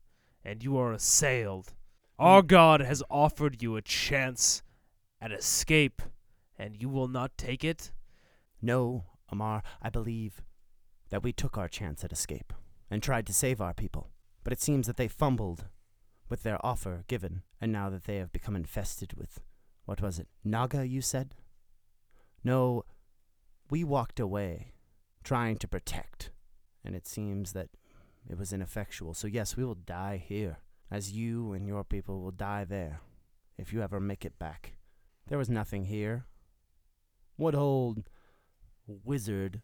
and 0.44 0.62
you 0.62 0.78
are 0.78 0.92
assailed. 0.92 1.72
Hmm. 2.20 2.26
Our 2.26 2.42
God 2.42 2.82
has 2.82 3.02
offered 3.10 3.64
you 3.64 3.78
a 3.78 3.82
chance 3.82 4.62
at 5.22 5.32
escape, 5.32 6.02
and 6.58 6.76
you 6.82 6.90
will 6.90 7.08
not 7.08 7.38
take 7.38 7.64
it? 7.64 7.92
No, 8.62 9.06
Amar, 9.30 9.64
I 9.82 9.90
believe 9.90 10.42
that 11.10 11.24
we 11.24 11.32
took 11.32 11.58
our 11.58 11.70
chance 11.70 12.04
at 12.04 12.12
escape 12.12 12.52
and 12.92 13.02
tried 13.02 13.26
to 13.28 13.34
save 13.34 13.62
our 13.62 13.74
people. 13.74 14.10
But 14.44 14.52
it 14.52 14.62
seems 14.62 14.86
that 14.88 14.98
they 14.98 15.08
fumbled 15.08 15.64
with 16.28 16.44
their 16.44 16.60
offer 16.66 17.06
given, 17.08 17.44
and 17.62 17.72
now 17.72 17.90
that 17.92 18.04
they 18.04 18.18
have 18.18 18.34
become 18.34 18.58
infested 18.58 19.14
with 19.14 19.40
what 19.86 20.02
was 20.02 20.20
it? 20.20 20.28
Naga, 20.44 20.86
you 20.86 21.02
said? 21.02 21.34
No, 22.44 22.84
we 23.70 23.86
walked 23.86 24.20
away, 24.20 24.74
trying 25.24 25.56
to 25.60 25.68
protect, 25.70 26.32
and 26.84 26.96
it 26.96 27.08
seems 27.08 27.54
that 27.54 27.70
it 28.30 28.38
was 28.38 28.54
ineffectual. 28.54 29.14
So, 29.14 29.28
yes, 29.28 29.58
we 29.58 29.66
will 29.66 29.76
die 29.76 30.18
here, 30.24 30.58
as 30.92 31.12
you 31.12 31.54
and 31.54 31.68
your 31.68 31.84
people 31.84 32.22
will 32.22 32.32
die 32.32 32.66
there, 32.66 33.02
if 33.58 33.74
you 33.74 33.82
ever 33.82 34.00
make 34.00 34.26
it 34.26 34.40
back. 34.40 34.74
There 35.28 35.38
was 35.38 35.50
nothing 35.50 35.86
here. 35.86 36.26
What 37.36 37.56
old 37.56 38.04
wizard 38.88 39.62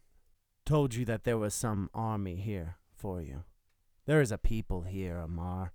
told 0.65 0.93
you 0.95 1.05
that 1.05 1.23
there 1.23 1.37
was 1.37 1.53
some 1.53 1.89
army 1.93 2.35
here 2.35 2.77
for 2.95 3.21
you? 3.21 3.43
There 4.05 4.21
is 4.21 4.31
a 4.31 4.37
people 4.37 4.83
here, 4.83 5.17
Amar. 5.17 5.73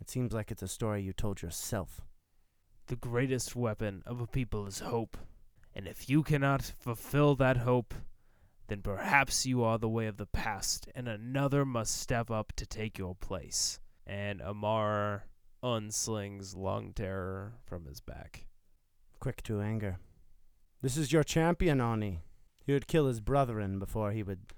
It 0.00 0.10
seems 0.10 0.32
like 0.32 0.50
it's 0.50 0.62
a 0.62 0.68
story 0.68 1.02
you 1.02 1.12
told 1.12 1.42
yourself. 1.42 2.02
The 2.88 2.96
greatest 2.96 3.56
weapon 3.56 4.02
of 4.04 4.20
a 4.20 4.26
people 4.26 4.66
is 4.66 4.80
hope. 4.80 5.16
And 5.74 5.86
if 5.86 6.10
you 6.10 6.22
cannot 6.22 6.72
fulfill 6.78 7.34
that 7.36 7.58
hope, 7.58 7.94
then 8.68 8.82
perhaps 8.82 9.46
you 9.46 9.62
are 9.62 9.78
the 9.78 9.88
way 9.88 10.06
of 10.06 10.16
the 10.16 10.26
past, 10.26 10.88
and 10.94 11.08
another 11.08 11.64
must 11.64 12.00
step 12.00 12.30
up 12.30 12.52
to 12.56 12.66
take 12.66 12.98
your 12.98 13.14
place. 13.14 13.80
And 14.06 14.40
Amar 14.40 15.26
unslings 15.62 16.56
Long 16.56 16.92
Terror 16.92 17.54
from 17.64 17.86
his 17.86 18.00
back. 18.00 18.46
Quick 19.20 19.42
to 19.44 19.60
anger. 19.60 19.98
This 20.80 20.96
is 20.96 21.12
your 21.12 21.22
champion, 21.22 21.80
Ani. 21.80 22.22
He 22.64 22.72
would 22.72 22.86
kill 22.86 23.06
his 23.06 23.20
brethren 23.20 23.78
before 23.78 24.12
he 24.12 24.22
would 24.22 24.52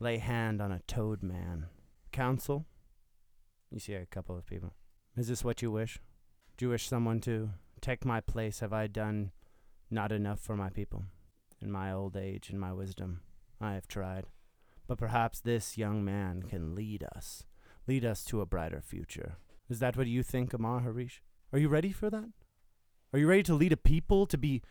lay 0.00 0.18
hand 0.18 0.60
on 0.60 0.72
a 0.72 0.80
toad 0.86 1.22
man. 1.22 1.66
Council? 2.12 2.66
You 3.70 3.78
see 3.78 3.94
a 3.94 4.06
couple 4.06 4.36
of 4.36 4.46
people. 4.46 4.74
Is 5.16 5.28
this 5.28 5.44
what 5.44 5.62
you 5.62 5.70
wish? 5.70 6.00
Do 6.56 6.64
you 6.64 6.70
wish 6.70 6.88
someone 6.88 7.20
to 7.20 7.50
take 7.80 8.04
my 8.04 8.20
place? 8.20 8.60
Have 8.60 8.72
I 8.72 8.86
done 8.86 9.30
not 9.90 10.10
enough 10.10 10.40
for 10.40 10.56
my 10.56 10.70
people? 10.70 11.04
In 11.60 11.70
my 11.70 11.92
old 11.92 12.16
age 12.16 12.50
and 12.50 12.58
my 12.58 12.72
wisdom, 12.72 13.20
I 13.60 13.74
have 13.74 13.88
tried. 13.88 14.26
But 14.86 14.98
perhaps 14.98 15.40
this 15.40 15.76
young 15.76 16.04
man 16.04 16.42
can 16.42 16.74
lead 16.74 17.04
us, 17.14 17.44
lead 17.86 18.04
us 18.04 18.24
to 18.24 18.40
a 18.40 18.46
brighter 18.46 18.80
future. 18.80 19.36
Is 19.68 19.80
that 19.80 19.96
what 19.96 20.06
you 20.06 20.22
think, 20.22 20.54
Amar 20.54 20.80
Harish? 20.80 21.22
Are 21.52 21.58
you 21.58 21.68
ready 21.68 21.92
for 21.92 22.08
that? 22.10 22.30
Are 23.12 23.18
you 23.18 23.26
ready 23.26 23.42
to 23.44 23.54
lead 23.54 23.72
a 23.72 23.76
people 23.76 24.26
to 24.26 24.38
be 24.38 24.62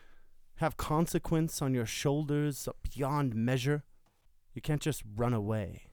have 0.56 0.78
consequence 0.78 1.62
on 1.62 1.74
your 1.74 1.86
shoulders 1.86 2.68
beyond 2.84 3.36
measure? 3.36 3.84
You 4.54 4.62
can't 4.62 4.82
just 4.82 5.04
run 5.16 5.34
away. 5.34 5.84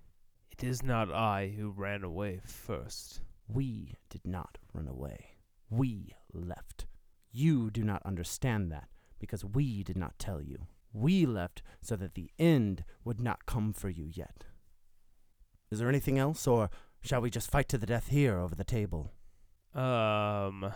It 0.51 0.65
is 0.65 0.83
not 0.83 1.13
I 1.13 1.55
who 1.59 1.71
ran 1.71 2.05
away 2.05 2.41
first. 2.45 3.21
We 3.49 3.95
did 4.09 4.27
not 4.27 4.57
run 4.73 4.89
away. 4.89 5.37
We 5.69 6.15
left. 6.33 6.87
You 7.33 7.71
do 7.71 7.83
not 7.83 8.03
understand 8.07 8.71
that 8.73 8.89
because 9.19 9.45
we 9.45 9.83
did 9.83 9.97
not 9.97 10.19
tell 10.19 10.41
you. 10.41 10.67
We 10.95 11.27
left 11.27 11.61
so 11.83 11.97
that 11.97 12.15
the 12.15 12.31
end 12.39 12.85
would 13.05 13.21
not 13.21 13.45
come 13.47 13.73
for 13.75 13.89
you 13.91 14.07
yet. 14.11 14.45
Is 15.71 15.81
there 15.81 15.89
anything 15.89 16.19
else, 16.19 16.47
or 16.47 16.71
shall 17.03 17.21
we 17.21 17.29
just 17.31 17.51
fight 17.51 17.69
to 17.71 17.79
the 17.79 17.87
death 17.87 18.09
here 18.09 18.39
over 18.39 18.55
the 18.55 18.65
table? 18.65 19.13
Um, 19.75 20.73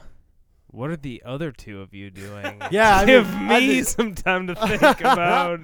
what 0.66 0.90
are 0.90 0.96
the 0.96 1.22
other 1.24 1.52
two 1.52 1.80
of 1.80 1.94
you 1.94 2.10
doing? 2.10 2.60
Yeah, 2.70 2.96
I 2.98 3.06
give 3.06 3.28
mean, 3.32 3.48
I 3.50 3.60
me 3.60 3.74
think- 3.82 3.86
some 3.96 4.14
time 4.16 4.46
to 4.48 4.54
think 4.56 5.00
about. 5.00 5.60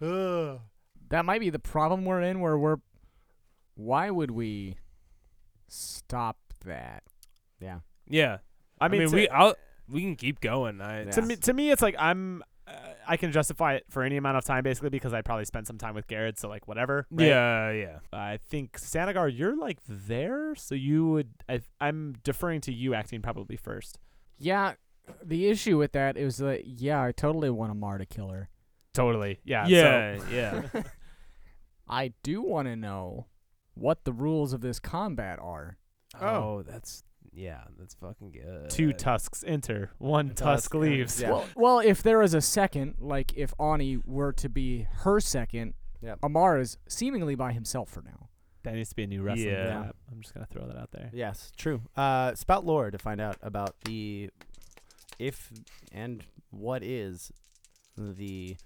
That 1.10 1.24
might 1.24 1.40
be 1.40 1.48
the 1.50 1.58
problem 1.58 2.04
we're 2.04 2.20
in 2.20 2.38
where 2.40 2.58
we're 2.58 2.76
why 3.76 4.10
would 4.10 4.30
we 4.30 4.76
stop 5.66 6.36
that? 6.66 7.02
Yeah. 7.60 7.78
Yeah, 8.06 8.38
I 8.80 8.86
I 8.86 8.88
mean, 8.88 9.00
mean, 9.00 9.08
to, 9.10 9.16
we 9.16 9.28
I'll, 9.28 9.54
we 9.88 10.02
can 10.02 10.16
keep 10.16 10.40
going. 10.40 10.80
I 10.82 11.04
Yeah. 11.04 11.10
to 11.12 11.22
me, 11.22 11.36
to 11.36 11.52
me, 11.54 11.70
it's 11.70 11.80
like 11.82 11.94
I'm. 11.98 12.42
I 13.08 13.16
can 13.16 13.32
justify 13.32 13.74
it 13.74 13.84
for 13.88 14.02
any 14.02 14.18
amount 14.18 14.36
of 14.36 14.44
time, 14.44 14.62
basically, 14.62 14.90
because 14.90 15.14
I 15.14 15.22
probably 15.22 15.46
spent 15.46 15.66
some 15.66 15.78
time 15.78 15.94
with 15.94 16.06
Garrett, 16.06 16.38
so 16.38 16.48
like 16.48 16.68
whatever. 16.68 17.06
right? 17.10 17.26
yeah, 17.26 17.70
yeah. 17.72 17.98
I 18.12 18.36
think 18.36 18.78
Sanagar, 18.78 19.36
you're 19.36 19.56
like 19.56 19.78
there, 19.88 20.54
so 20.54 20.74
you 20.74 21.08
would. 21.08 21.30
I, 21.48 21.60
I'm 21.80 22.16
deferring 22.22 22.60
to 22.62 22.72
you 22.72 22.94
acting 22.94 23.22
probably 23.22 23.56
first. 23.56 23.98
Yeah, 24.38 24.74
the 25.24 25.48
issue 25.48 25.78
with 25.78 25.92
that 25.92 26.16
is 26.16 26.36
that 26.36 26.66
yeah, 26.66 27.02
I 27.02 27.12
totally 27.12 27.50
want 27.50 27.72
Amar 27.72 27.98
to 27.98 28.06
kill 28.06 28.28
her. 28.28 28.50
Totally. 28.92 29.40
Yeah. 29.44 29.66
Yeah, 29.66 30.18
yeah. 30.30 30.82
I 31.88 32.12
do 32.22 32.42
want 32.42 32.68
to 32.68 32.76
know 32.76 33.26
what 33.74 34.04
the 34.04 34.12
rules 34.12 34.52
of 34.52 34.60
this 34.60 34.78
combat 34.78 35.38
are. 35.40 35.78
oh, 36.20 36.26
oh 36.26 36.64
that's 36.66 37.04
yeah, 37.38 37.62
that's 37.78 37.94
fucking 37.94 38.32
good. 38.32 38.70
Two 38.70 38.92
tusks 38.92 39.44
enter, 39.46 39.90
one 39.98 40.30
tusk, 40.30 40.70
tusk, 40.70 40.74
leaves. 40.74 41.20
yeah. 41.20 41.30
Well, 41.30 41.44
well, 41.56 41.78
if 41.80 42.02
there 42.02 42.20
is 42.22 42.34
a 42.34 42.40
second, 42.40 42.96
like 42.98 43.32
if 43.36 43.52
Ani 43.60 43.98
were 44.04 44.32
to 44.34 44.48
be 44.48 44.86
her 45.04 45.20
second, 45.20 45.74
Yep. 46.00 46.18
Amar 46.22 46.58
is 46.58 46.78
seemingly 46.88 47.34
by 47.34 47.52
himself 47.52 47.88
for 47.90 48.02
now. 48.02 48.28
That 48.62 48.74
needs 48.74 48.90
to 48.90 48.94
be 48.96 49.02
a 49.04 49.06
new 49.06 49.22
wrestling 49.22 49.48
Yeah. 49.48 49.80
rap. 49.80 49.96
I'm 50.12 50.20
just 50.20 50.32
gonna 50.34 50.46
throw 50.46 50.66
that 50.66 50.76
out 50.76 50.90
there. 50.92 51.10
Yes, 51.12 51.50
true. 51.56 51.82
Uh, 51.96 52.34
spout 52.34 52.64
lore 52.64 52.90
to 52.90 52.98
find 52.98 53.20
out 53.20 53.36
about 53.42 53.74
the 53.84 54.30
if 55.18 55.52
and 55.90 56.24
what 56.50 56.82
is 56.84 57.32
the 57.96 58.56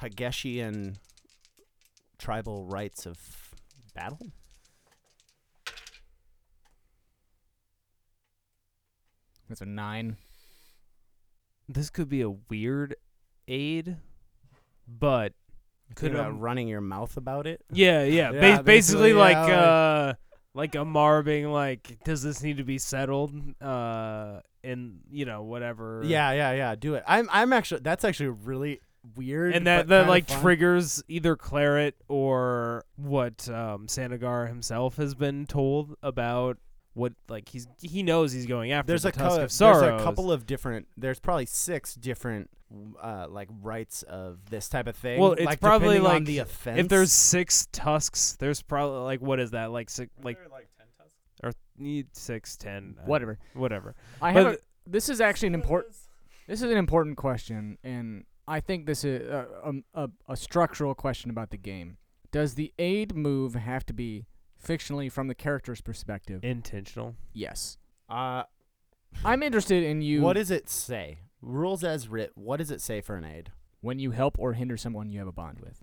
Hageshian 0.00 0.96
tribal 2.18 2.64
rites 2.66 3.06
of 3.06 3.18
battle. 3.94 4.32
It's 9.50 9.60
a 9.60 9.66
nine. 9.66 10.16
This 11.68 11.90
could 11.90 12.08
be 12.08 12.22
a 12.22 12.30
weird 12.30 12.96
aid, 13.46 13.96
but 14.88 15.32
Could 15.94 16.12
Could, 16.12 16.14
about 16.14 16.30
um, 16.32 16.40
running 16.40 16.68
your 16.68 16.80
mouth 16.80 17.16
about 17.16 17.46
it. 17.46 17.62
yeah, 17.72 18.02
yeah. 18.04 18.30
Yeah, 18.32 18.56
ba- 18.56 18.62
basically, 18.62 18.64
basically, 18.64 19.12
like 19.14 19.32
yeah, 19.34 19.42
like- 19.46 19.58
uh, 19.60 20.14
like 20.52 20.74
Amar 20.74 21.22
being 21.22 21.46
like, 21.52 21.98
does 22.04 22.22
this 22.22 22.42
need 22.42 22.56
to 22.56 22.64
be 22.64 22.78
settled? 22.78 23.32
Uh, 23.62 24.40
and 24.64 24.98
you 25.10 25.24
know 25.24 25.42
whatever. 25.42 26.02
Yeah, 26.04 26.32
yeah, 26.32 26.52
yeah. 26.52 26.74
Do 26.74 26.94
it. 26.94 27.04
I'm. 27.06 27.28
I'm 27.32 27.52
actually. 27.52 27.80
That's 27.82 28.04
actually 28.04 28.30
really 28.44 28.80
weird. 29.16 29.54
and 29.54 29.66
that 29.66 29.88
that 29.88 30.08
like 30.08 30.28
fun. 30.28 30.40
triggers 30.42 31.02
either 31.08 31.36
Claret 31.36 31.94
or 32.08 32.84
what 32.96 33.48
um 33.48 33.86
Sanagar 33.86 34.48
himself 34.48 34.96
has 34.96 35.14
been 35.14 35.46
told 35.46 35.94
about 36.02 36.58
what 36.94 37.12
like 37.28 37.48
he's 37.48 37.68
he 37.80 38.02
knows 38.02 38.32
he's 38.32 38.46
going 38.46 38.72
after 38.72 38.88
There's 38.88 39.02
the 39.02 39.10
a, 39.10 39.12
Tusk 39.12 39.36
cou- 39.36 39.42
of 39.44 39.52
Sorrows. 39.52 39.80
there's 39.82 40.00
a 40.00 40.04
couple 40.04 40.32
of 40.32 40.46
different. 40.46 40.88
There's 40.96 41.20
probably 41.20 41.46
six 41.46 41.94
different, 41.94 42.50
uh, 43.00 43.26
like 43.28 43.48
rites 43.62 44.02
of 44.02 44.38
this 44.50 44.68
type 44.68 44.86
of 44.88 44.96
thing. 44.96 45.20
Well, 45.20 45.32
it's 45.32 45.44
like, 45.44 45.60
probably 45.60 45.98
depending 45.98 46.06
on 46.10 46.14
like 46.18 46.24
the 46.26 46.38
offense. 46.38 46.80
if 46.80 46.88
there's 46.88 47.12
six 47.12 47.68
tusks, 47.72 48.36
there's 48.40 48.60
probably 48.62 49.00
like 49.00 49.20
what 49.20 49.38
is 49.40 49.52
that 49.52 49.70
like 49.70 49.88
six 49.88 50.10
like 50.22 50.38
or 51.42 51.52
need 51.78 52.08
six 52.14 52.56
ten 52.56 52.96
uh, 52.98 53.06
Whatever. 53.06 53.38
whatever. 53.54 53.94
I 54.20 54.32
But 54.32 54.44
have. 54.46 54.54
A, 54.54 54.58
this 54.86 55.08
is 55.08 55.20
actually 55.20 55.48
an 55.48 55.54
important. 55.54 55.94
This 56.46 56.62
is 56.62 56.70
an 56.70 56.76
important 56.76 57.16
question, 57.16 57.78
and 57.84 58.24
I 58.48 58.58
think 58.60 58.86
this 58.86 59.04
is 59.04 59.28
a, 59.28 59.46
um, 59.64 59.84
a, 59.94 60.10
a 60.28 60.36
structural 60.36 60.94
question 60.94 61.30
about 61.30 61.50
the 61.50 61.56
game. 61.56 61.96
Does 62.32 62.54
the 62.54 62.72
aid 62.78 63.14
move 63.14 63.54
have 63.54 63.86
to 63.86 63.92
be 63.92 64.26
fictionally 64.64 65.10
from 65.10 65.28
the 65.28 65.34
character's 65.34 65.80
perspective? 65.80 66.44
intentional. 66.44 67.16
yes. 67.32 67.78
uh, 68.08 68.44
I'm 69.24 69.42
interested 69.42 69.82
in 69.82 70.02
you. 70.02 70.22
what 70.22 70.34
does 70.34 70.50
it 70.52 70.68
say? 70.68 71.18
Rules 71.42 71.82
as 71.82 72.06
writ. 72.08 72.30
What 72.36 72.58
does 72.58 72.70
it 72.70 72.80
say 72.80 73.00
for 73.00 73.16
an 73.16 73.24
aid? 73.24 73.50
when 73.82 73.98
you 73.98 74.10
help 74.10 74.38
or 74.38 74.52
hinder 74.52 74.76
someone 74.76 75.08
you 75.08 75.18
have 75.18 75.26
a 75.28 75.32
bond 75.32 75.58
with? 75.60 75.82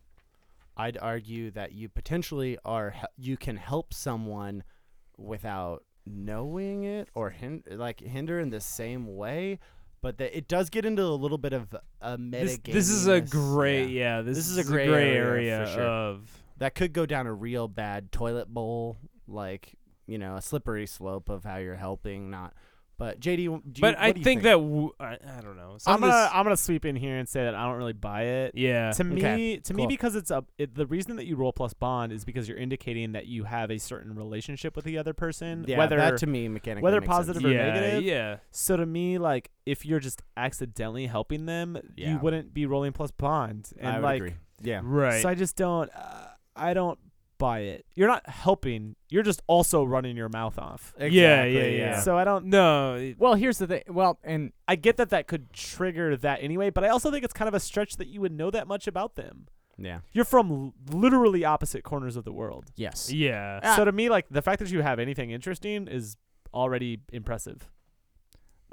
I'd 0.77 0.97
argue 0.99 1.49
that 1.51 1.71
you 1.71 1.89
potentially 1.89 2.57
are 2.63 2.93
you 3.17 3.35
can 3.37 3.57
help 3.57 3.91
someone 3.93 4.63
without 5.17 5.83
knowing 6.05 6.83
it 6.83 7.09
or 7.15 7.31
hin- 7.31 7.63
like 7.69 7.99
hinder 7.99 8.39
in 8.39 8.49
the 8.51 8.61
same 8.61 9.15
way, 9.15 9.57
but 10.01 10.19
that 10.19 10.37
it 10.37 10.47
does 10.47 10.69
get 10.69 10.85
into 10.85 11.01
a 11.03 11.05
little 11.17 11.39
bit 11.39 11.53
of 11.53 11.75
a 12.01 12.17
This, 12.17 12.51
meta. 12.51 12.71
this 12.71 12.89
is 12.89 13.07
a 13.07 13.19
great, 13.19 13.89
yeah. 13.89 14.17
yeah. 14.17 14.21
this, 14.21 14.37
This 14.37 14.47
is 14.49 14.57
is 14.59 14.67
a 14.67 14.71
gray 14.71 14.87
gray 14.87 15.11
area 15.15 15.55
area, 15.57 15.65
for 15.65 15.71
sure. 15.73 15.83
of 15.83 16.29
that 16.57 16.75
could 16.75 16.93
go 16.93 17.05
down 17.05 17.27
a 17.27 17.33
real 17.33 17.67
bad 17.67 18.11
toilet 18.11 18.47
bowl, 18.53 18.97
like 19.27 19.75
you 20.07 20.17
know, 20.17 20.35
a 20.37 20.41
slippery 20.41 20.85
slope 20.87 21.29
of 21.29 21.43
how 21.43 21.57
you're 21.57 21.75
helping, 21.75 22.29
not. 22.29 22.53
But 22.99 23.19
JD, 23.19 23.35
do 23.35 23.41
you, 23.43 23.61
but 23.79 23.93
what 23.93 23.99
I 23.99 24.11
do 24.11 24.19
you 24.21 24.23
think, 24.23 24.41
that 24.41 24.53
w- 24.53 24.91
I, 24.99 25.17
I 25.37 25.41
don't 25.43 25.55
know. 25.55 25.75
Some 25.77 25.93
I'm 25.93 26.03
of 26.03 26.09
gonna 26.09 26.21
this- 26.23 26.31
I'm 26.33 26.43
gonna 26.45 26.57
sweep 26.57 26.83
in 26.83 26.95
here 26.95 27.17
and 27.17 27.29
say 27.29 27.43
that 27.43 27.53
I 27.53 27.65
don't 27.67 27.75
really 27.77 27.93
buy 27.93 28.23
it. 28.23 28.53
yeah. 28.55 28.89
to 28.93 29.03
me, 29.03 29.17
okay, 29.17 29.57
to 29.57 29.73
me, 29.75 29.85
because 29.85 30.15
it's 30.15 30.31
a 30.31 30.43
it, 30.57 30.73
the 30.73 30.87
reason 30.87 31.15
that 31.17 31.27
you 31.27 31.35
roll 31.35 31.53
plus 31.53 31.75
bond 31.75 32.11
is 32.11 32.25
because 32.25 32.49
you're 32.49 32.57
indicating 32.57 33.11
that 33.11 33.27
you 33.27 33.43
have 33.43 33.69
a 33.69 33.77
certain 33.77 34.15
relationship 34.15 34.75
with 34.75 34.83
the 34.83 34.97
other 34.97 35.13
person, 35.13 35.63
yeah, 35.67 35.77
whether 35.77 35.97
that 35.97 36.17
to 36.17 36.25
me 36.25 36.47
mechanically 36.47 36.81
whether 36.83 36.99
makes 36.99 37.13
sense. 37.13 37.17
positive 37.27 37.45
or 37.45 37.53
yeah, 37.53 37.71
negative. 37.71 38.03
yeah. 38.03 38.37
So 38.49 38.77
to 38.77 38.85
me, 38.87 39.19
like 39.19 39.51
if 39.67 39.85
you're 39.85 39.99
just 39.99 40.23
accidentally 40.35 41.05
helping 41.05 41.45
them, 41.45 41.77
Yeah. 41.95 42.13
you 42.13 42.17
wouldn't 42.17 42.51
be 42.51 42.65
rolling 42.65 42.93
plus 42.93 43.11
bond. 43.11 43.69
And 43.77 43.87
I 43.89 43.95
would 43.97 44.03
like, 44.03 44.15
agree. 44.21 44.33
Yeah, 44.63 44.81
Right. 44.83 45.21
so 45.21 45.29
I 45.29 45.35
just 45.35 45.55
don't. 45.55 45.91
Uh, 45.95 46.26
I 46.57 46.73
don't 46.73 46.99
buy 47.37 47.59
it. 47.59 47.85
You're 47.95 48.07
not 48.07 48.27
helping. 48.27 48.95
You're 49.09 49.23
just 49.23 49.41
also 49.47 49.83
running 49.83 50.17
your 50.17 50.29
mouth 50.29 50.57
off. 50.57 50.93
Yeah, 50.99 51.05
Exactly, 51.05 51.53
yeah, 51.77 51.85
yeah. 51.85 51.99
So 52.01 52.17
I 52.17 52.23
don't. 52.23 52.45
no. 52.47 53.13
Well, 53.19 53.35
here's 53.35 53.57
the 53.59 53.67
thing. 53.67 53.83
Well, 53.87 54.19
and 54.23 54.51
I 54.67 54.75
get 54.75 54.97
that 54.97 55.09
that 55.11 55.27
could 55.27 55.53
trigger 55.53 56.17
that 56.17 56.39
anyway, 56.41 56.69
but 56.71 56.83
I 56.83 56.89
also 56.89 57.11
think 57.11 57.23
it's 57.23 57.33
kind 57.33 57.47
of 57.47 57.53
a 57.53 57.59
stretch 57.59 57.97
that 57.97 58.07
you 58.07 58.21
would 58.21 58.31
know 58.31 58.49
that 58.51 58.67
much 58.67 58.87
about 58.87 59.15
them. 59.15 59.47
yeah. 59.77 59.99
You're 60.13 60.25
from 60.25 60.51
l- 60.51 60.73
literally 60.91 61.45
opposite 61.45 61.83
corners 61.83 62.15
of 62.15 62.23
the 62.25 62.33
world. 62.33 62.65
yes, 62.75 63.11
yeah. 63.13 63.59
Ah. 63.63 63.75
so 63.75 63.85
to 63.85 63.91
me, 63.91 64.09
like 64.09 64.25
the 64.31 64.41
fact 64.41 64.59
that 64.59 64.71
you 64.71 64.81
have 64.81 64.97
anything 64.99 65.29
interesting 65.29 65.87
is 65.87 66.17
already 66.53 67.01
impressive. 67.13 67.69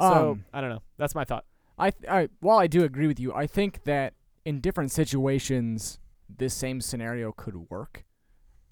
So 0.00 0.31
Um, 0.33 0.45
I 0.55 0.61
don't 0.62 0.71
know. 0.71 0.83
That's 0.97 1.14
my 1.14 1.25
thought. 1.25 1.45
I, 1.79 1.91
th- 1.91 2.09
I 2.11 2.29
while 2.41 2.59
I 2.59 2.67
do 2.67 2.83
agree 2.85 3.07
with 3.07 3.21
you, 3.21 3.35
I 3.35 3.47
think 3.47 3.85
that 3.85 4.14
in 4.45 4.61
different 4.61 4.91
situations, 4.93 5.99
this 6.38 6.55
same 6.55 6.81
scenario 6.81 7.33
could 7.33 7.71
work. 7.71 8.05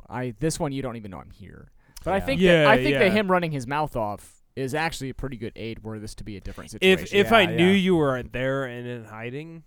I 0.08 0.34
this 0.40 0.58
one 0.60 0.72
you 0.72 0.82
don't 0.82 0.96
even 0.96 1.10
know 1.10 1.18
I'm 1.18 1.30
here, 1.30 1.70
but 2.04 2.14
I 2.14 2.20
think 2.20 2.40
Yeah, 2.40 2.64
that, 2.64 2.66
I 2.68 2.82
think 2.82 2.98
that 2.98 3.12
him 3.12 3.30
running 3.30 3.52
his 3.52 3.66
mouth 3.66 3.96
off 3.96 4.42
is 4.56 4.74
actually 4.74 5.08
a 5.10 5.14
pretty 5.14 5.36
good 5.36 5.52
aid 5.56 5.82
were 5.82 5.98
this 5.98 6.14
to 6.16 6.24
be 6.24 6.36
a 6.36 6.40
different 6.40 6.70
situation. 6.70 7.06
if 7.06 7.26
if 7.26 7.32
I 7.32 7.42
Yeah, 7.42 7.56
knew 7.56 7.70
you 7.70 7.96
were 7.96 8.22
there 8.22 8.64
and 8.64 8.86
in 8.86 9.04
hiding, 9.04 9.62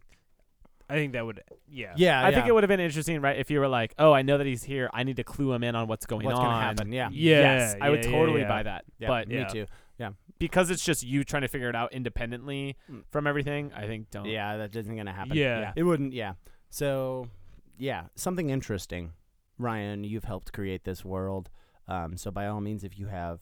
I 0.88 0.94
think 0.96 1.14
that 1.14 1.26
would 1.26 1.42
yeah. 1.68 1.94
Yeah, 1.96 2.24
I 2.24 2.32
think 2.32 2.46
it 2.48 2.54
would 2.54 2.62
have 2.64 2.68
been 2.68 2.80
interesting, 2.80 3.20
right? 3.22 3.38
If 3.40 3.50
you 3.50 3.60
were 3.60 3.68
like, 3.68 3.96
"Oh, 3.98 4.12
I 4.14 4.22
know 4.22 4.38
that 4.38 4.46
he's 4.46 4.64
here. 4.64 4.90
I 4.94 5.02
need 5.04 5.16
to 5.16 5.24
clue 5.24 5.52
him 5.54 5.64
in 5.64 5.76
on 5.76 5.88
what's 5.88 6.06
going 6.06 6.26
What's 6.26 6.38
on." 6.38 6.46
gonna 6.46 6.62
happen? 6.62 6.92
Yeah. 6.92 7.10
Yeah, 7.12 7.40
yes, 7.40 7.76
I 7.82 7.90
would 7.90 8.04
yeah, 8.04 8.12
yeah, 8.12 8.16
totally 8.18 8.42
yeah. 8.42 8.48
buy 8.48 8.64
that. 8.64 8.86
Yeah, 9.00 9.08
But 9.08 9.28
me 9.28 9.46
too. 9.52 9.66
yeah. 9.98 10.12
because 10.38 10.70
it's 10.70 10.84
just 10.86 11.02
you 11.02 11.24
trying 11.24 11.42
to 11.44 11.48
figure 11.48 11.70
it 11.70 11.76
out 11.76 11.92
independently 11.94 12.76
Mm. 12.92 13.04
from 13.10 13.26
everything, 13.26 13.72
I 13.76 13.88
think 13.88 14.12
don't. 14.12 14.26
Yeah, 14.26 14.58
that 14.58 14.76
isn't 14.76 14.96
gonna 14.96 15.14
happen. 15.14 15.36
Yeah. 15.36 15.72
it 15.76 15.84
wouldn't. 15.84 16.14
Yeah. 16.14 16.34
So, 16.70 17.30
yeah, 17.78 18.06
something 18.16 18.50
interesting. 18.50 19.14
Ryan, 19.58 20.04
you've 20.04 20.26
helped 20.26 20.54
create 20.54 20.84
this 20.84 21.06
world. 21.06 21.50
Um, 21.88 22.18
so 22.18 22.32
by 22.32 22.48
all 22.48 22.62
means, 22.62 22.84
if 22.84 22.98
you 22.98 23.08
have 23.08 23.42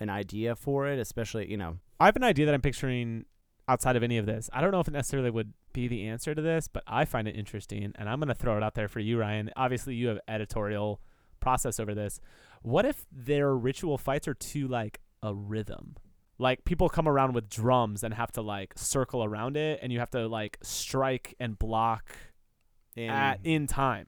an 0.00 0.10
idea 0.10 0.56
for 0.56 0.88
it, 0.88 0.98
especially 0.98 1.50
you 1.50 1.56
know, 1.56 1.78
I 2.00 2.06
have 2.06 2.16
an 2.16 2.24
idea 2.24 2.46
that 2.46 2.54
I'm 2.54 2.62
picturing 2.62 3.24
outside 3.68 3.96
of 3.96 4.02
any 4.02 4.18
of 4.18 4.26
this. 4.26 4.50
I 4.52 4.60
don't 4.60 4.72
know 4.72 4.80
if 4.80 4.88
it 4.88 4.92
necessarily 4.92 5.30
would 5.30 5.52
be 5.72 5.88
the 5.88 6.06
answer 6.06 6.34
to 6.34 6.42
this, 6.42 6.68
but 6.68 6.82
I 6.86 7.04
find 7.04 7.28
it 7.28 7.36
interesting, 7.36 7.92
and 7.96 8.08
I'm 8.08 8.18
going 8.18 8.28
to 8.28 8.34
throw 8.34 8.56
it 8.56 8.62
out 8.62 8.74
there 8.74 8.88
for 8.88 9.00
you, 9.00 9.18
Ryan. 9.18 9.50
Obviously, 9.56 9.94
you 9.94 10.08
have 10.08 10.18
editorial 10.28 11.00
process 11.40 11.78
over 11.80 11.94
this. 11.94 12.20
What 12.62 12.84
if 12.84 13.06
their 13.10 13.54
ritual 13.54 13.98
fights 13.98 14.28
are 14.28 14.34
to 14.34 14.68
like 14.68 15.00
a 15.22 15.34
rhythm? 15.34 15.96
Like 16.38 16.64
people 16.64 16.88
come 16.88 17.06
around 17.06 17.34
with 17.34 17.48
drums 17.48 18.02
and 18.02 18.14
have 18.14 18.32
to 18.32 18.42
like 18.42 18.72
circle 18.76 19.22
around 19.22 19.56
it, 19.56 19.78
and 19.82 19.92
you 19.92 20.00
have 20.00 20.10
to 20.10 20.26
like 20.26 20.58
strike 20.62 21.34
and 21.38 21.58
block 21.58 22.16
in, 22.96 23.10
at 23.10 23.40
in 23.44 23.66
time. 23.66 24.06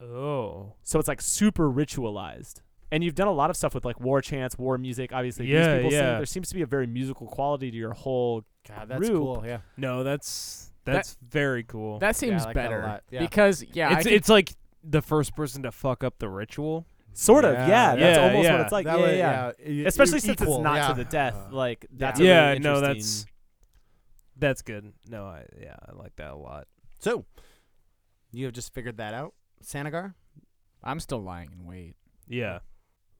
Oh. 0.00 0.74
So 0.82 0.98
it's 0.98 1.08
like 1.08 1.20
super 1.20 1.70
ritualized. 1.70 2.60
And 2.92 3.02
you've 3.02 3.14
done 3.16 3.26
a 3.28 3.32
lot 3.32 3.50
of 3.50 3.56
stuff 3.56 3.74
with 3.74 3.84
like 3.84 3.98
war 4.00 4.20
chants, 4.20 4.56
war 4.58 4.78
music. 4.78 5.12
Obviously, 5.12 5.46
Yeah, 5.46 5.58
these 5.74 5.76
people 5.78 5.90
sing. 5.90 5.98
yeah. 6.00 6.16
There 6.18 6.26
seems 6.26 6.48
to 6.50 6.54
be 6.54 6.62
a 6.62 6.66
very 6.66 6.86
musical 6.86 7.26
quality 7.26 7.70
to 7.70 7.76
your 7.76 7.94
whole 7.94 8.44
God, 8.68 8.88
that's 8.88 9.00
group. 9.00 9.18
cool. 9.20 9.42
Yeah, 9.44 9.58
No, 9.76 10.04
that's 10.04 10.70
that's 10.84 11.16
very 11.28 11.64
cool. 11.64 11.98
that 11.98 12.14
seems 12.14 12.42
I 12.42 12.46
like 12.46 12.54
that 12.54 12.66
a 12.66 12.68
better 12.70 12.82
lot, 12.82 13.02
yeah. 13.10 13.20
because 13.20 13.64
yeah, 13.72 13.88
I 13.88 13.92
it's 13.94 14.02
can- 14.04 14.12
it's 14.12 14.28
like 14.28 14.54
the 14.84 15.02
first 15.02 15.34
person 15.34 15.64
to 15.64 15.72
fuck 15.72 16.04
up 16.04 16.18
the 16.20 16.28
ritual. 16.28 16.86
Sort 17.12 17.44
of, 17.44 17.54
Yeah, 17.54 17.66
yeah. 17.66 17.96
That's 17.96 18.18
yeah, 18.18 18.24
almost 18.24 18.44
yeah. 18.44 18.52
what 18.52 18.60
it's 18.60 18.72
like. 18.72 18.84
That 18.84 18.98
yeah, 19.00 19.04
would- 19.06 19.16
yeah, 19.16 19.52
yeah, 19.66 19.88
Especially 19.88 20.18
e- 20.18 20.20
since 20.20 20.40
equal, 20.42 20.56
it's 20.56 20.62
not 20.64 20.76
yeah. 20.76 20.88
to 20.88 20.94
the 20.94 21.04
death. 21.04 21.34
Uh, 21.50 21.54
Like 21.56 21.86
that's 21.90 22.20
yeah, 22.20 22.44
a 22.44 22.48
really 22.50 22.58
no, 22.60 22.80
that's 22.80 23.26
that's 24.36 24.62
good. 24.62 24.92
No, 25.08 25.24
I 25.24 25.44
yeah, 25.60 25.76
I 25.88 25.92
like 25.92 26.14
that 26.16 26.30
a 26.30 26.36
lot. 26.36 26.68
So, 27.00 27.24
you 28.36 28.44
have 28.44 28.54
just 28.54 28.74
figured 28.74 28.98
that 28.98 29.14
out, 29.14 29.34
Sanagar. 29.64 30.14
I'm 30.84 31.00
still 31.00 31.22
lying 31.22 31.50
in 31.52 31.64
wait. 31.66 31.94
Yeah. 32.28 32.60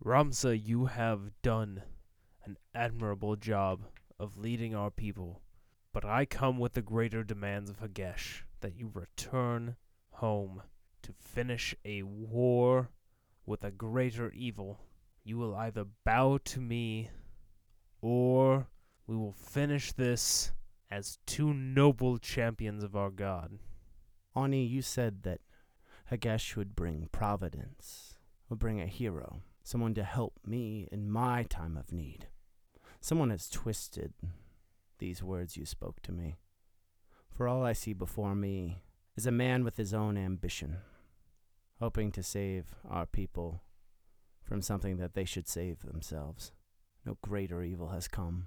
Ramsa, 0.05 0.61
you 0.63 0.87
have 0.87 1.31
done 1.43 1.83
an 2.45 2.59
admirable 2.75 3.35
job 3.37 3.87
of 4.19 4.37
leading 4.37 4.75
our 4.75 4.91
people, 4.91 5.41
but 5.93 6.05
I 6.05 6.27
come 6.27 6.59
with 6.59 6.75
the 6.75 6.83
greater 6.83 7.25
demands 7.25 7.71
of 7.71 7.81
Hagesh 7.81 8.43
that 8.61 8.77
you 8.77 8.91
return 8.93 9.77
home 10.11 10.63
to 11.03 11.13
finish 11.19 11.75
a 11.85 12.03
war 12.03 12.91
with 13.47 13.65
a 13.65 13.71
greater 13.71 14.31
evil. 14.33 14.81
You 15.25 15.39
will 15.39 15.55
either 15.55 15.87
bow 16.05 16.39
to 16.45 16.61
me 16.61 17.11
or 18.03 18.67
we 19.07 19.17
will 19.17 19.33
finish 19.33 19.93
this 19.93 20.53
as 20.91 21.19
two 21.27 21.55
noble 21.55 22.19
champions 22.19 22.85
of 22.85 22.95
our 22.95 23.11
god. 23.11 23.59
Ani, 24.37 24.65
you 24.65 24.83
said 24.83 25.23
that 25.23 25.41
Hagesh 26.11 26.57
would 26.57 26.77
bring 26.77 27.09
providence, 27.11 28.17
would 28.49 28.59
bring 28.59 28.81
a 28.81 28.87
hero, 28.87 29.41
someone 29.63 29.95
to 29.95 30.05
help 30.05 30.35
me 30.47 30.89
in 30.93 31.11
my 31.11 31.43
time 31.45 31.77
of 31.77 31.91
need. 31.91 32.29
Someone 33.01 33.31
has 33.31 33.49
twisted 33.49 34.13
these 34.99 35.23
words 35.23 35.57
you 35.57 35.65
spoke 35.65 36.03
to 36.03 36.13
me. 36.13 36.37
For 37.31 37.49
all 37.49 37.65
I 37.65 37.73
see 37.73 37.93
before 37.93 38.35
me 38.35 38.83
is 39.17 39.27
a 39.27 39.33
man 39.33 39.65
with 39.65 39.77
his 39.77 39.95
own 39.95 40.17
ambition, 40.17 40.79
hoping 41.81 42.13
to 42.13 42.23
save 42.23 42.75
our 42.89 43.07
people 43.07 43.63
from 44.43 44.63
something 44.63 44.97
that 44.99 45.15
they 45.15 45.25
should 45.25 45.49
save 45.49 45.81
themselves. 45.81 46.53
No 47.05 47.17
greater 47.23 47.63
evil 47.63 47.89
has 47.89 48.09
come. 48.09 48.47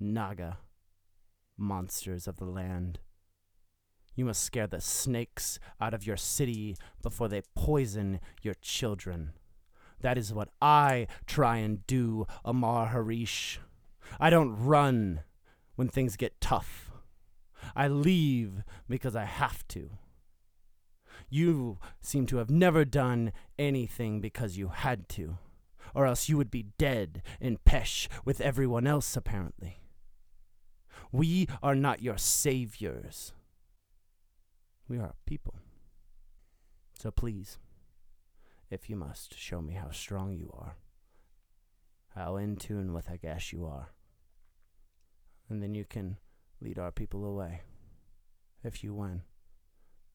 Naga, 0.00 0.58
monsters 1.56 2.26
of 2.26 2.36
the 2.36 2.44
land. 2.44 2.98
You 4.14 4.24
must 4.24 4.42
scare 4.42 4.66
the 4.66 4.80
snakes 4.80 5.58
out 5.80 5.94
of 5.94 6.06
your 6.06 6.16
city 6.16 6.76
before 7.02 7.28
they 7.28 7.42
poison 7.54 8.20
your 8.42 8.54
children. 8.54 9.32
That 10.00 10.18
is 10.18 10.32
what 10.32 10.50
I 10.60 11.06
try 11.26 11.56
and 11.58 11.86
do, 11.86 12.26
Amar 12.44 12.88
Harish. 12.88 13.58
I 14.20 14.30
don't 14.30 14.54
run 14.56 15.22
when 15.76 15.88
things 15.88 16.16
get 16.16 16.40
tough. 16.40 16.90
I 17.74 17.88
leave 17.88 18.62
because 18.88 19.16
I 19.16 19.24
have 19.24 19.66
to. 19.68 19.90
You 21.28 21.78
seem 22.00 22.26
to 22.26 22.36
have 22.36 22.50
never 22.50 22.84
done 22.84 23.32
anything 23.58 24.20
because 24.20 24.58
you 24.58 24.68
had 24.68 25.08
to, 25.10 25.38
or 25.94 26.06
else 26.06 26.28
you 26.28 26.36
would 26.36 26.50
be 26.50 26.66
dead 26.78 27.22
in 27.40 27.58
Pesh 27.58 28.08
with 28.24 28.40
everyone 28.40 28.86
else, 28.86 29.16
apparently. 29.16 29.78
We 31.10 31.48
are 31.62 31.74
not 31.74 32.02
your 32.02 32.18
saviors. 32.18 33.32
We 34.88 34.98
are 34.98 35.06
a 35.06 35.14
people. 35.26 35.54
So 36.98 37.10
please, 37.10 37.58
if 38.70 38.90
you 38.90 38.96
must, 38.96 39.38
show 39.38 39.60
me 39.60 39.74
how 39.74 39.90
strong 39.90 40.34
you 40.34 40.50
are, 40.56 40.76
how 42.14 42.36
in 42.36 42.56
tune 42.56 42.92
with 42.92 43.08
Hagesh 43.08 43.52
you 43.52 43.64
are. 43.64 43.90
And 45.48 45.62
then 45.62 45.74
you 45.74 45.84
can 45.84 46.18
lead 46.60 46.78
our 46.78 46.90
people 46.90 47.24
away, 47.24 47.62
if 48.62 48.84
you 48.84 48.94
win. 48.94 49.22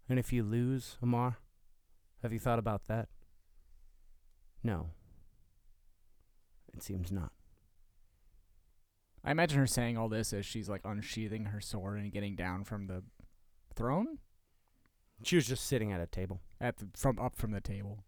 And 0.07 0.17
if 0.17 0.33
you 0.33 0.43
lose, 0.43 0.97
Amar, 1.01 1.37
have 2.21 2.33
you 2.33 2.39
thought 2.39 2.59
about 2.59 2.87
that? 2.87 3.09
No. 4.63 4.89
It 6.73 6.83
seems 6.83 7.11
not. 7.11 7.31
I 9.23 9.31
imagine 9.31 9.59
her 9.59 9.67
saying 9.67 9.97
all 9.97 10.09
this 10.09 10.31
as 10.33 10.45
she's 10.45 10.69
like 10.69 10.81
unsheathing 10.83 11.45
her 11.45 11.61
sword 11.61 11.99
and 11.99 12.11
getting 12.11 12.35
down 12.35 12.63
from 12.63 12.87
the 12.87 13.03
throne 13.75 14.19
She 15.23 15.35
was 15.35 15.47
just 15.47 15.65
sitting 15.65 15.91
at 15.91 15.99
a 16.01 16.07
table. 16.07 16.41
at 16.61 16.77
the, 16.77 16.87
from 16.95 17.19
up 17.19 17.35
from 17.35 17.51
the 17.51 17.61
table. 17.61 18.03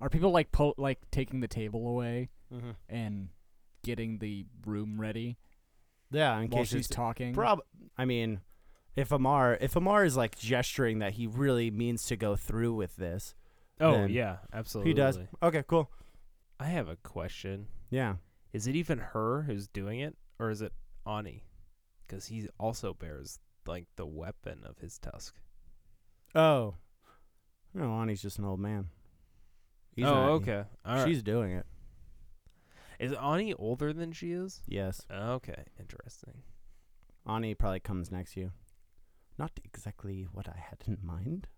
Are 0.00 0.08
people 0.08 0.30
like 0.30 0.50
po- 0.52 0.74
like 0.78 0.98
taking 1.10 1.40
the 1.40 1.48
table 1.48 1.86
away 1.88 2.30
Mm-hmm. 2.52 2.70
and 2.88 3.28
getting 3.84 4.18
the 4.18 4.44
room 4.66 5.00
ready 5.00 5.38
Yeah, 6.10 6.36
in 6.40 6.50
while 6.50 6.62
case 6.62 6.70
she's 6.70 6.88
talking? 6.88 7.32
prob. 7.32 7.60
I 7.96 8.04
mean, 8.04 8.40
If 8.96 9.12
Amar, 9.12 9.56
if 9.60 9.76
Amar 9.76 10.04
is 10.04 10.16
like 10.16 10.36
gesturing 10.36 10.98
that 10.98 11.12
he 11.12 11.26
really 11.28 11.70
means 11.70 12.04
to 12.06 12.16
go 12.16 12.34
through 12.34 12.74
with 12.74 12.96
this, 12.96 13.34
Oh 13.80 14.04
yeah, 14.06 14.38
absolutely. 14.52 14.90
he 14.90 14.94
does. 14.94 15.18
Okay, 15.42 15.62
cool. 15.66 15.90
I 16.58 16.64
have 16.66 16.88
a 16.88 16.96
question. 16.96 17.68
Yeah. 17.88 18.16
Is 18.52 18.66
it 18.66 18.74
even 18.74 18.98
her 18.98 19.42
who's 19.42 19.68
doing 19.68 20.00
it, 20.00 20.16
or 20.40 20.50
is 20.50 20.60
it 20.60 20.72
Ani? 21.06 21.44
Because 22.06 22.26
he 22.26 22.48
also 22.58 22.92
bears 22.94 23.38
like 23.66 23.86
the 23.96 24.06
weapon 24.06 24.64
of 24.64 24.78
his 24.78 24.98
tusk. 24.98 25.36
Oh. 26.34 26.74
No, 27.74 27.92
Ani's 27.92 28.22
just 28.22 28.38
an 28.38 28.44
old 28.44 28.60
man. 28.60 28.88
He's 29.94 30.06
oh, 30.06 30.14
not- 30.14 30.30
okay. 30.30 30.64
All 30.84 30.96
right. 30.96 31.08
She's 31.08 31.22
doing 31.22 31.52
it. 31.52 31.66
Is 32.98 33.12
Ani 33.14 33.54
older 33.54 33.92
than 33.92 34.12
she 34.12 34.32
is? 34.32 34.60
Yes. 34.66 35.06
Okay, 35.10 35.64
interesting. 35.78 36.42
Ani 37.26 37.54
probably 37.54 37.80
comes 37.80 38.10
next 38.10 38.34
to 38.34 38.40
you. 38.40 38.52
Not 39.38 39.52
exactly 39.64 40.28
what 40.32 40.48
I 40.48 40.58
had 40.58 40.82
in 40.86 40.98
mind. 41.02 41.48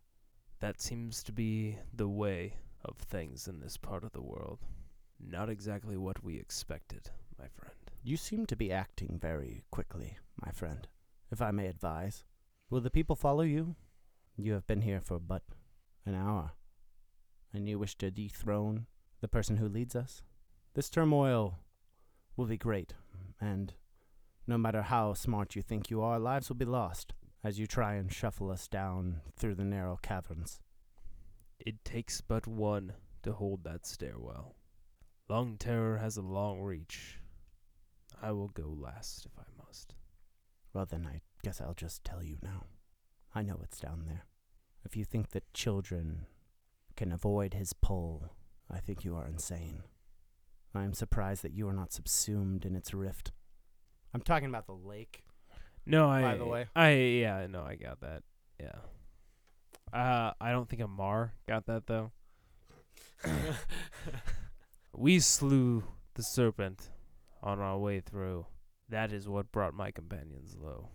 That 0.60 0.80
seems 0.80 1.24
to 1.24 1.32
be 1.32 1.78
the 1.92 2.08
way 2.08 2.54
of 2.84 2.96
things 2.96 3.48
in 3.48 3.58
this 3.58 3.76
part 3.76 4.04
of 4.04 4.12
the 4.12 4.22
world. 4.22 4.60
Not 5.18 5.48
exactly 5.48 5.96
what 5.96 6.22
we 6.22 6.36
expected, 6.36 7.10
my 7.38 7.46
friend. 7.48 7.74
You 8.04 8.16
seem 8.16 8.46
to 8.46 8.56
be 8.56 8.72
acting 8.72 9.18
very 9.20 9.64
quickly, 9.72 10.18
my 10.44 10.52
friend, 10.52 10.86
if 11.32 11.42
I 11.42 11.50
may 11.50 11.66
advise. 11.66 12.24
Will 12.70 12.80
the 12.80 12.90
people 12.90 13.16
follow 13.16 13.42
you? 13.42 13.74
You 14.36 14.54
have 14.54 14.66
been 14.66 14.82
here 14.82 15.00
for 15.00 15.18
but 15.18 15.42
an 16.06 16.14
hour, 16.14 16.52
and 17.52 17.68
you 17.68 17.78
wish 17.78 17.96
to 17.96 18.10
dethrone 18.10 18.86
the 19.20 19.28
person 19.28 19.58
who 19.58 19.68
leads 19.68 19.94
us? 19.94 20.22
This 20.74 20.88
turmoil 20.88 21.58
will 22.36 22.46
be 22.46 22.56
great, 22.56 22.94
and 23.40 23.74
no 24.46 24.56
matter 24.56 24.82
how 24.82 25.14
smart 25.14 25.54
you 25.54 25.62
think 25.62 25.90
you 25.90 26.00
are, 26.02 26.18
lives 26.18 26.48
will 26.48 26.56
be 26.56 26.64
lost 26.64 27.12
as 27.44 27.58
you 27.58 27.66
try 27.66 27.94
and 27.94 28.12
shuffle 28.12 28.50
us 28.50 28.68
down 28.68 29.20
through 29.36 29.54
the 29.54 29.64
narrow 29.64 29.98
caverns. 30.02 30.60
It 31.58 31.84
takes 31.84 32.20
but 32.20 32.46
one 32.46 32.94
to 33.22 33.32
hold 33.32 33.64
that 33.64 33.86
stairwell. 33.86 34.54
Long 35.28 35.56
Terror 35.56 35.98
has 35.98 36.16
a 36.16 36.22
long 36.22 36.60
reach. 36.60 37.18
I 38.20 38.32
will 38.32 38.48
go 38.48 38.74
last 38.76 39.26
if 39.26 39.32
I 39.38 39.44
must. 39.64 39.94
Well, 40.72 40.86
then 40.86 41.06
I 41.06 41.20
guess 41.42 41.60
I'll 41.60 41.74
just 41.74 42.02
tell 42.02 42.22
you 42.22 42.38
now. 42.42 42.64
I 43.34 43.42
know 43.42 43.54
what's 43.54 43.80
down 43.80 44.04
there. 44.06 44.24
If 44.84 44.96
you 44.96 45.04
think 45.04 45.30
that 45.30 45.52
children 45.54 46.26
can 46.96 47.12
avoid 47.12 47.54
his 47.54 47.72
pull, 47.72 48.30
I 48.70 48.78
think 48.78 49.04
you 49.04 49.16
are 49.16 49.26
insane. 49.26 49.82
I 50.74 50.84
am 50.84 50.94
surprised 50.94 51.42
that 51.42 51.52
you 51.52 51.68
are 51.68 51.72
not 51.72 51.92
subsumed 51.92 52.64
in 52.64 52.74
its 52.74 52.94
rift. 52.94 53.32
I'm 54.14 54.22
talking 54.22 54.48
about 54.48 54.66
the 54.66 54.72
lake. 54.74 55.24
No, 55.86 56.08
I. 56.08 56.22
By 56.22 56.36
the 56.36 56.46
way. 56.46 56.66
I 56.74 56.90
yeah, 56.90 57.46
no, 57.48 57.62
I 57.62 57.76
got 57.76 58.00
that. 58.00 58.22
Yeah. 58.60 58.78
Uh, 59.92 60.32
I 60.40 60.52
don't 60.52 60.68
think 60.68 60.82
Amar 60.82 61.34
got 61.46 61.66
that 61.66 61.86
though. 61.86 62.12
We 64.94 65.20
slew 65.20 65.84
the 66.14 66.22
serpent 66.22 66.90
on 67.42 67.60
our 67.60 67.78
way 67.78 68.00
through. 68.00 68.46
That 68.90 69.10
is 69.10 69.26
what 69.26 69.50
brought 69.50 69.72
my 69.72 69.90
companions 69.90 70.54
low. 70.60 70.90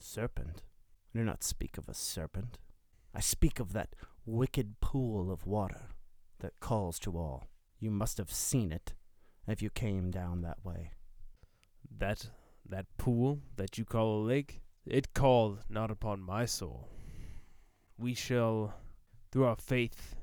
Serpent? 0.00 0.62
I 1.14 1.18
do 1.18 1.24
not 1.24 1.42
speak 1.42 1.76
of 1.76 1.88
a 1.88 1.94
serpent. 1.94 2.58
I 3.14 3.20
speak 3.20 3.58
of 3.58 3.72
that 3.72 3.94
wicked 4.24 4.80
pool 4.80 5.30
of 5.30 5.46
water 5.46 5.88
that 6.38 6.60
calls 6.60 6.98
to 7.00 7.16
all. 7.16 7.48
You 7.78 7.90
must 7.90 8.18
have 8.18 8.32
seen 8.32 8.70
it 8.70 8.94
if 9.48 9.60
you 9.60 9.70
came 9.70 10.10
down 10.10 10.42
that 10.42 10.64
way. 10.64 10.92
That 11.98 12.30
that 12.68 12.86
pool 12.98 13.40
that 13.56 13.78
you 13.78 13.84
call 13.84 14.22
a 14.22 14.26
lake, 14.26 14.60
it 14.86 15.12
called 15.12 15.64
not 15.68 15.90
upon 15.90 16.22
my 16.22 16.46
soul. 16.46 16.88
We 17.98 18.14
shall, 18.14 18.74
through 19.32 19.44
our 19.44 19.56
faith 19.56 20.14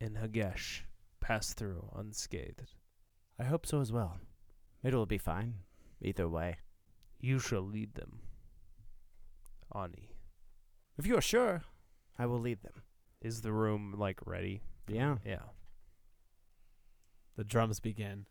in 0.00 0.14
Hagesh, 0.14 0.80
pass 1.20 1.54
through 1.54 1.88
unscathed. 1.94 2.74
I 3.38 3.44
hope 3.44 3.66
so 3.66 3.80
as 3.80 3.92
well. 3.92 4.18
It 4.82 4.94
will 4.94 5.06
be 5.06 5.18
fine, 5.18 5.54
either 6.00 6.28
way. 6.28 6.56
You 7.20 7.38
shall 7.38 7.62
lead 7.62 7.94
them. 7.94 8.18
Ani. 9.74 10.10
If 10.98 11.06
you 11.06 11.16
are 11.16 11.20
sure, 11.22 11.62
I 12.18 12.26
will 12.26 12.40
lead 12.40 12.62
them. 12.62 12.82
Is 13.20 13.42
the 13.42 13.52
room 13.52 13.94
like 13.96 14.18
ready? 14.26 14.62
Yeah. 14.88 15.16
Yeah. 15.24 15.42
The 17.36 17.44
drums 17.44 17.80
begin. 17.80 18.26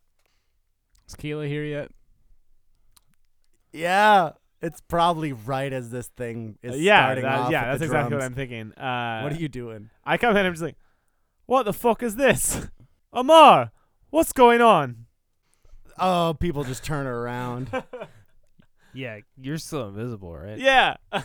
Is 1.08 1.16
Keela 1.16 1.48
here 1.48 1.64
yet? 1.64 1.92
Yeah. 3.72 4.32
It's 4.62 4.80
probably 4.82 5.34
right 5.34 5.74
as 5.74 5.90
this 5.90 6.08
thing 6.10 6.60
is 6.62 6.74
Uh, 6.74 6.76
yeah, 6.76 7.06
starting 7.06 7.24
that- 7.24 7.40
off 7.40 7.52
yeah, 7.52 7.62
with 7.62 7.68
that's 7.72 7.80
the 7.80 7.86
exactly 7.86 8.16
what 8.16 8.20
drums. 8.20 8.24
I'm 8.26 8.36
thinking. 8.36 8.74
Uh, 8.74 9.22
What 9.22 9.32
are 9.34 9.36
you 9.42 9.50
doing? 9.50 9.90
I 10.04 10.18
come 10.18 10.32
in 10.32 10.38
and 10.38 10.48
I'm 10.48 10.54
just 10.54 10.62
like, 10.62 10.78
what 11.48 11.64
the 11.64 11.74
fuck 11.74 12.04
is 12.04 12.16
this? 12.16 12.68
Amar, 13.14 13.72
what's 14.12 14.34
going 14.34 14.62
on? 14.62 15.08
Oh, 15.98 16.36
people 16.40 16.64
just 16.64 16.84
turn 16.84 17.08
around. 17.08 17.70
Yeah, 18.94 19.20
you're 19.40 19.58
still 19.58 19.88
invisible, 19.90 20.36
right? 20.36 20.58
yeah. 20.60 20.98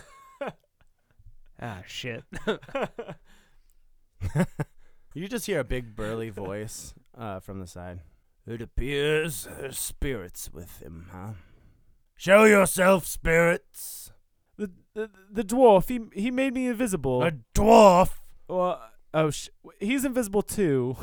Ah, 1.59 1.81
shit. 1.87 2.23
you 5.15 5.27
just 5.27 5.47
hear 5.47 5.59
a 5.59 5.63
big 5.63 5.95
burly 5.95 6.29
voice 6.29 6.93
uh, 7.17 7.39
from 7.39 7.59
the 7.59 7.65
side. 7.65 8.01
It 8.45 8.61
appears 8.61 9.47
there's 9.59 9.79
spirits 9.79 10.51
with 10.53 10.81
him, 10.81 11.07
huh? 11.11 11.31
Show 12.15 12.43
yourself, 12.45 13.05
spirits. 13.07 14.11
the, 14.57 14.69
the 14.93 15.09
the 15.31 15.43
dwarf, 15.43 15.89
he 15.89 15.99
he 16.19 16.29
made 16.31 16.53
me 16.53 16.67
invisible. 16.67 17.23
A 17.23 17.31
dwarf. 17.55 18.11
well, 18.47 18.79
oh, 19.13 19.31
sh- 19.31 19.49
he's 19.79 20.05
invisible 20.05 20.43
too. 20.43 20.95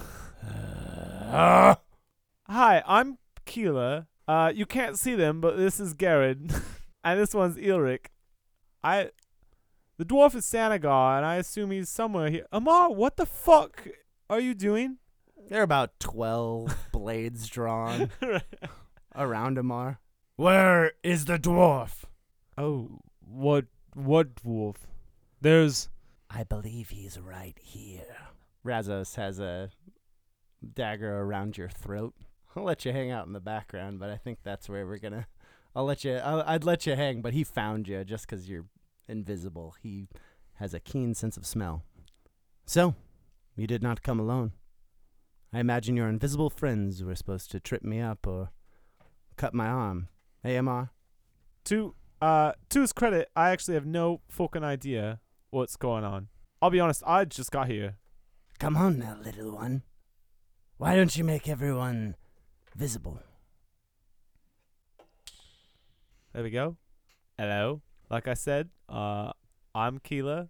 Ah. 0.43 1.79
Hi, 2.49 2.83
I'm 2.87 3.19
Keela. 3.45 4.07
Uh, 4.27 4.53
you 4.55 4.67
can't 4.67 4.99
see 4.99 5.15
them, 5.15 5.41
but 5.41 5.57
this 5.57 5.79
is 5.79 5.95
Garrett, 5.95 6.39
and 7.05 7.21
this 7.21 7.35
one's 7.35 7.57
Ilric. 7.57 8.07
I, 8.83 9.11
the 9.99 10.05
dwarf 10.05 10.35
is 10.35 10.47
Sanagar, 10.47 11.17
and 11.17 11.27
I 11.27 11.37
assume 11.37 11.71
he's 11.71 11.89
somewhere 11.89 12.31
here. 12.31 12.47
Amar, 12.53 12.93
what 12.93 13.17
the 13.17 13.27
fuck 13.27 13.87
are 14.31 14.41
you 14.41 14.55
doing? 14.55 14.99
there 15.49 15.61
are 15.61 15.65
about 15.65 15.99
12 16.01 16.89
blades 16.93 17.49
drawn 17.49 18.11
around 19.15 19.59
Amar. 19.59 20.01
Where 20.37 20.93
is 21.03 21.27
the 21.27 21.39
dwarf? 21.39 22.05
Oh, 22.59 23.01
what 23.21 23.67
what 23.95 24.35
dwarf? 24.37 24.77
There's 25.41 25.89
I 26.29 26.43
believe 26.45 26.91
he's 26.91 27.19
right 27.19 27.57
here. 27.61 28.17
Razos 28.67 29.15
has 29.17 29.39
a 29.39 29.71
dagger 30.73 31.21
around 31.21 31.57
your 31.57 31.69
throat. 31.69 32.15
I'll 32.57 32.63
let 32.65 32.85
you 32.85 32.93
hang 32.93 33.11
out 33.11 33.27
in 33.27 33.33
the 33.33 33.41
background, 33.41 33.99
but 33.99 34.11
I 34.11 34.17
think 34.17 34.39
that's 34.43 34.69
where 34.69 34.87
we're 34.87 34.99
gonna. 34.99 35.27
I'll 35.75 35.85
let 35.85 36.05
you. 36.05 36.17
I'll, 36.17 36.43
I'd 36.47 36.65
let 36.65 36.87
you 36.87 36.95
hang, 36.95 37.21
but 37.21 37.33
he 37.35 37.43
found 37.45 37.89
you 37.89 38.05
just 38.05 38.29
'cause 38.29 38.49
you're 38.49 38.67
invisible. 39.09 39.75
He 39.83 40.09
has 40.55 40.73
a 40.73 40.81
keen 40.81 41.15
sense 41.15 41.37
of 41.37 41.45
smell. 41.47 41.83
So, 42.65 42.95
you 43.57 43.67
did 43.67 43.83
not 43.83 44.03
come 44.03 44.21
alone. 44.21 44.53
I 45.53 45.61
imagine 45.61 45.97
your 45.97 46.09
invisible 46.09 46.51
friends 46.51 47.03
were 47.03 47.15
supposed 47.15 47.51
to 47.51 47.61
trip 47.61 47.83
me 47.83 48.01
up 48.01 48.27
or 48.27 48.51
cut 49.37 49.53
my 49.55 49.67
arm. 49.67 50.09
Amar. 50.45 50.91
to 51.65 51.95
uh 52.21 52.53
to 52.69 52.81
his 52.83 52.93
credit, 52.93 53.31
I 53.35 53.51
actually 53.51 53.75
have 53.75 53.87
no 53.87 54.21
fucking 54.29 54.63
idea 54.65 55.21
what's 55.51 55.77
going 55.77 56.05
on. 56.05 56.29
I'll 56.63 56.71
be 56.71 56.81
honest, 56.81 57.03
I 57.07 57.25
just 57.25 57.51
got 57.51 57.69
here. 57.69 57.97
Come 58.59 58.77
on 58.77 58.99
now, 58.99 59.17
little 59.23 59.53
one. 59.55 59.83
Why 60.77 60.97
don't 60.97 61.17
you 61.17 61.25
make 61.25 61.49
everyone 61.49 62.17
visible? 62.75 63.21
There 66.33 66.43
we 66.43 66.51
go. 66.51 66.77
Hello. 67.39 67.83
Like 68.11 68.29
I 68.29 68.35
said, 68.35 68.71
uh 68.89 69.33
I'm 69.75 69.99
Keela. 69.99 70.49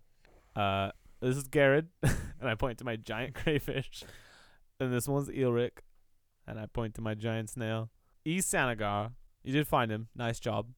Uh 0.56 0.90
this 1.20 1.36
is 1.36 1.44
Garrett 1.44 1.86
and 2.02 2.48
I 2.48 2.54
point 2.54 2.78
to 2.78 2.84
my 2.84 2.96
giant 2.96 3.34
crayfish. 3.42 4.04
And 4.80 4.92
this 4.92 5.08
one's 5.08 5.28
Eelric. 5.28 5.82
And 6.46 6.58
I 6.58 6.66
point 6.66 6.94
to 6.94 7.00
my 7.00 7.14
giant 7.14 7.50
snail. 7.50 7.90
He's 8.24 8.46
Sanagar. 8.46 9.12
You 9.42 9.52
did 9.52 9.66
find 9.66 9.90
him. 9.90 10.08
Nice 10.14 10.40
job. 10.40 10.68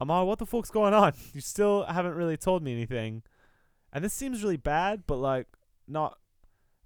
Amar, 0.00 0.24
what 0.24 0.38
the 0.38 0.46
fuck's 0.46 0.70
going 0.70 0.94
on? 0.94 1.12
You 1.32 1.40
still 1.40 1.84
haven't 1.84 2.14
really 2.14 2.36
told 2.36 2.62
me 2.62 2.72
anything. 2.72 3.22
And 3.92 4.04
this 4.04 4.12
seems 4.12 4.42
really 4.42 4.56
bad, 4.56 5.04
but 5.06 5.16
like 5.16 5.46
not 5.86 6.18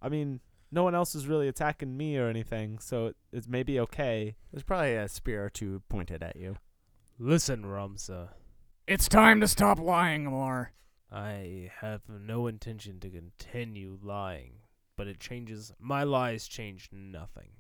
I 0.03 0.09
mean, 0.09 0.41
no 0.71 0.83
one 0.83 0.95
else 0.95 1.15
is 1.15 1.27
really 1.27 1.49
attacking 1.49 1.97
me 1.97 2.17
or 2.17 2.29
anything, 2.29 2.79
so 2.79 3.07
it, 3.07 3.17
it's 3.33 3.49
maybe 3.49 3.79
okay. 3.81 4.37
There's 4.53 4.63
probably 4.63 4.95
a 4.95 5.09
spear 5.09 5.45
or 5.45 5.51
two 5.51 5.83
pointed 5.89 6.23
at 6.23 6.37
you. 6.37 6.57
listen, 7.19 7.65
Ramsa. 7.65 8.29
It's 8.87 9.09
time 9.09 9.41
to 9.41 9.49
stop 9.49 9.79
lying, 9.79 10.27
Amar. 10.27 10.73
I 11.11 11.71
have 11.81 12.03
no 12.09 12.47
intention 12.47 13.01
to 13.01 13.11
continue 13.11 13.99
lying, 14.03 14.61
but 14.97 15.07
it 15.07 15.21
changes. 15.21 15.73
My 15.79 16.03
lies 16.03 16.47
change 16.47 16.89
nothing. 16.93 17.51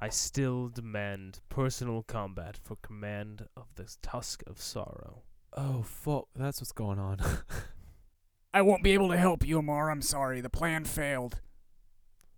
I 0.00 0.08
still 0.08 0.68
demand 0.68 1.40
personal 1.48 2.02
combat 2.02 2.58
for 2.62 2.76
command 2.76 3.48
of 3.56 3.66
this 3.76 3.98
tusk 4.02 4.42
of 4.46 4.60
sorrow. 4.60 5.22
Oh 5.56 5.82
fuck, 5.82 6.28
that's 6.34 6.60
what's 6.60 6.72
going 6.72 6.98
on. 6.98 7.20
I 8.54 8.62
won't 8.62 8.82
be 8.84 8.92
able 8.92 9.08
to 9.08 9.16
help 9.16 9.44
you, 9.46 9.58
Amar. 9.58 9.90
I'm 9.90 10.02
sorry. 10.02 10.40
The 10.40 10.50
plan 10.50 10.84
failed. 10.84 11.40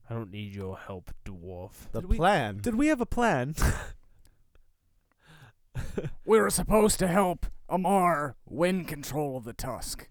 I 0.08 0.14
don't 0.14 0.30
need 0.30 0.54
your 0.54 0.76
help, 0.78 1.10
dwarf. 1.24 1.90
The 1.92 2.00
Did 2.00 2.10
we- 2.10 2.16
plan. 2.16 2.58
Did 2.58 2.74
we 2.76 2.86
have 2.88 3.00
a 3.00 3.06
plan? 3.06 3.54
We 6.24 6.40
were 6.40 6.50
supposed 6.50 6.98
to 7.00 7.06
help 7.06 7.46
Amar 7.68 8.34
win 8.46 8.84
control 8.86 9.36
of 9.36 9.44
the 9.44 9.52
Tusk. 9.52 10.08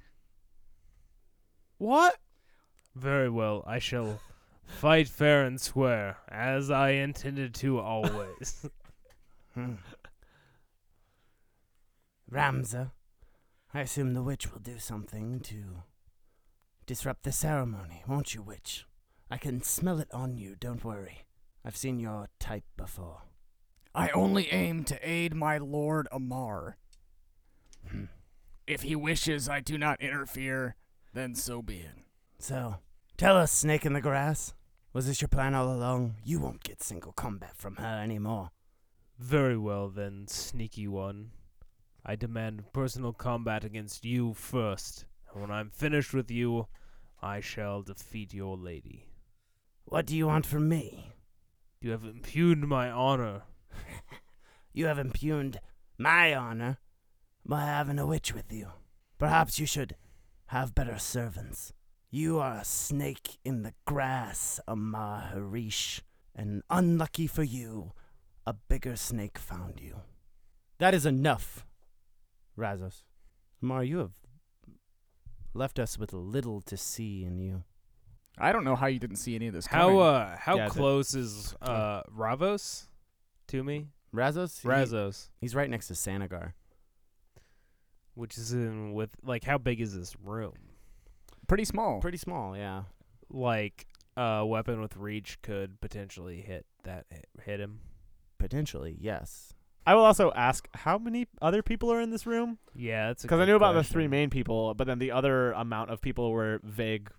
what? 1.78 2.18
Very 2.96 3.30
well, 3.30 3.64
I 3.68 3.80
shall 3.80 4.22
fight 4.66 5.10
fair 5.10 5.44
and 5.44 5.60
square, 5.60 6.18
as 6.30 6.72
I 6.72 6.92
intended 6.92 7.54
to 7.56 7.80
always. 7.80 8.66
Hmm. 9.54 9.74
Ramza, 12.32 12.92
I 13.74 13.82
assume 13.82 14.14
the 14.14 14.24
witch 14.24 14.52
will 14.52 14.60
do 14.62 14.80
something 14.80 15.40
to 15.42 15.84
disrupt 16.86 17.24
the 17.24 17.32
ceremony, 17.32 18.04
won't 18.08 18.34
you, 18.34 18.42
witch? 18.42 18.86
I 19.30 19.38
can 19.38 19.62
smell 19.64 20.00
it 20.00 20.10
on 20.14 20.38
you, 20.38 20.56
don't 20.60 20.84
worry. 20.84 21.26
I've 21.64 21.78
seen 21.78 22.00
your 22.00 22.30
type 22.40 22.64
before. 22.78 23.24
I 23.94 24.10
only 24.10 24.52
aim 24.52 24.84
to 24.86 25.00
aid 25.02 25.34
my 25.34 25.58
lord 25.58 26.08
Amar. 26.12 26.78
Hmm. 27.90 28.06
If 28.68 28.84
he 28.84 28.96
wishes 28.96 29.50
I 29.50 29.62
do 29.62 29.78
not 29.78 30.02
interfere, 30.02 30.76
then 31.14 31.34
so 31.34 31.62
be 31.62 31.78
it. 31.78 31.96
So, 32.38 32.76
tell 33.18 33.38
us, 33.38 33.52
Snake 33.52 33.86
in 33.86 33.94
the 33.94 34.02
Grass. 34.02 34.54
Was 34.94 35.08
this 35.08 35.22
your 35.22 35.30
plan 35.30 35.56
all 35.56 35.74
along? 35.74 36.16
You 36.24 36.40
won't 36.40 36.64
get 36.64 36.84
single 36.84 37.14
combat 37.14 37.58
from 37.58 37.78
her 37.78 38.02
anymore. 38.02 38.52
Very 39.18 39.58
well, 39.58 39.90
then, 39.90 40.28
sneaky 40.28 40.88
one. 40.88 41.32
I 42.06 42.16
demand 42.16 42.72
personal 42.74 43.14
combat 43.14 43.64
against 43.64 44.06
you 44.06 44.34
first, 44.34 45.06
and 45.32 45.42
when 45.42 45.52
I'm 45.52 45.70
finished 45.70 46.14
with 46.14 46.30
you, 46.30 46.68
I 47.22 47.40
shall 47.40 47.82
defeat 47.82 48.34
your 48.34 48.56
lady. 48.58 49.08
What 49.86 50.06
do 50.06 50.16
you 50.16 50.28
want 50.28 50.46
from 50.46 50.68
me? 50.68 51.14
You 51.80 51.92
have 51.92 52.04
impugned 52.04 52.68
my 52.68 52.90
honor. 52.90 53.44
You 54.74 54.88
have 54.88 55.00
impugned 55.00 55.62
my 55.98 56.36
honor 56.36 56.80
by 57.46 57.62
having 57.62 57.98
a 57.98 58.06
witch 58.06 58.34
with 58.34 58.52
you. 58.52 58.72
Perhaps 59.18 59.58
you 59.58 59.66
should 59.66 59.96
have 60.48 60.76
better 60.76 61.00
servants. 61.00 61.72
You 62.12 62.40
are 62.40 62.58
a 62.58 62.66
snake 62.66 63.38
in 63.46 63.64
the 63.64 63.74
grass, 63.86 64.60
Amar 64.68 65.30
Harish, 65.32 66.02
and 66.36 66.62
unlucky 66.70 67.26
for 67.26 67.44
you, 67.44 67.94
a 68.46 68.52
bigger 68.52 68.98
snake 68.98 69.38
found 69.38 69.80
you. 69.80 70.02
That 70.78 70.94
is 70.94 71.06
enough, 71.06 71.66
Razos. 72.58 73.04
Amar, 73.62 73.86
you 73.86 74.00
have 74.00 74.20
left 75.54 75.80
us 75.80 75.98
with 75.98 76.12
little 76.12 76.60
to 76.64 76.76
see 76.76 77.24
in 77.24 77.40
you. 77.40 77.64
I 78.38 78.52
don't 78.52 78.64
know 78.64 78.76
how 78.76 78.88
you 78.88 79.00
didn't 79.00 79.16
see 79.18 79.36
any 79.36 79.48
of 79.48 79.54
this 79.54 79.66
How 79.68 79.88
coming. 79.88 80.02
uh 80.02 80.38
how 80.38 80.56
Yeah, 80.58 80.66
the- 80.68 80.72
close 80.74 81.16
is 81.16 81.56
uh 81.62 82.02
Ravos 82.12 82.88
to 83.48 83.64
me? 83.64 83.88
Razos? 84.14 84.62
He- 84.62 84.68
Razos, 84.68 85.30
he's 85.40 85.56
right 85.56 85.70
next 85.70 85.88
to 85.88 85.94
Sanagar. 85.94 86.54
which 88.14 88.38
is 88.38 88.54
in 88.54 88.94
with 88.94 89.12
like 89.24 89.44
how 89.44 89.58
big 89.58 89.82
is 89.82 89.96
this 89.96 90.16
room? 90.24 90.54
Pretty 91.48 91.66
small. 91.66 92.00
Pretty 92.02 92.18
small, 92.18 92.56
yeah. 92.56 92.84
Like 93.30 93.88
a 94.18 94.46
weapon 94.46 94.80
with 94.82 94.96
reach 94.96 95.42
could 95.42 95.80
potentially 95.82 96.42
hit 96.42 96.66
that 96.84 97.06
hit 97.44 97.60
him. 97.60 97.82
Potentially, 98.40 98.96
yes. 99.00 99.54
I 99.88 99.94
will 99.96 100.04
also 100.06 100.32
ask 100.32 100.68
how 100.74 100.98
many 100.98 101.28
other 101.42 101.62
people 101.62 101.92
are 101.92 102.02
in 102.02 102.10
this 102.10 102.26
room? 102.26 102.58
Yeah, 102.74 103.08
that's 103.08 103.22
Because 103.22 103.40
I 103.40 103.46
knew 103.46 103.56
about 103.56 103.74
the 103.74 103.84
three 103.84 104.08
main 104.08 104.30
people, 104.32 104.74
but 104.74 104.88
then 104.88 104.98
the 104.98 105.12
other 105.12 105.52
amount 105.52 105.92
of 105.92 106.02
people 106.02 106.32
were 106.32 106.60
vague 106.64 107.10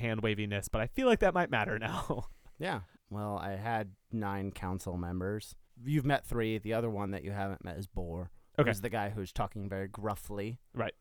hand 0.00 0.22
waviness. 0.22 0.68
But 0.68 0.80
I 0.80 0.86
feel 0.88 1.06
like 1.06 1.20
that 1.20 1.34
might 1.34 1.50
matter 1.50 1.78
now. 1.78 2.26
Yeah. 2.60 2.80
Well, 3.08 3.38
I 3.42 3.52
had 3.52 3.92
nine 4.12 4.50
council 4.50 4.98
members. 4.98 5.56
You've 5.82 6.04
met 6.04 6.26
three. 6.26 6.58
The 6.58 6.74
other 6.74 6.90
one 6.90 7.12
that 7.12 7.24
you 7.24 7.30
haven't 7.30 7.64
met 7.64 7.78
is 7.78 7.86
Boar. 7.86 8.30
Okay. 8.58 8.68
Who's 8.68 8.82
the 8.82 8.90
guy 8.90 9.08
who's 9.08 9.32
talking 9.32 9.66
very 9.66 9.88
gruffly. 9.88 10.58
Right. 10.74 10.92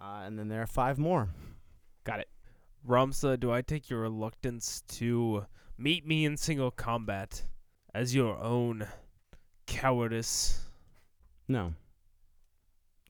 Uh, 0.00 0.22
and 0.24 0.38
then 0.38 0.48
there 0.48 0.62
are 0.62 0.66
five 0.66 0.98
more. 0.98 1.28
Got 2.04 2.20
it. 2.20 2.30
Ramsa, 2.88 3.38
do 3.38 3.52
I 3.52 3.60
take 3.60 3.90
your 3.90 4.00
reluctance 4.00 4.80
to 4.88 5.44
meet 5.76 6.06
me 6.06 6.24
in 6.24 6.38
single 6.38 6.70
combat 6.70 7.44
as 7.94 8.14
your 8.14 8.38
own 8.38 8.86
cowardice? 9.66 10.60
No. 11.46 11.74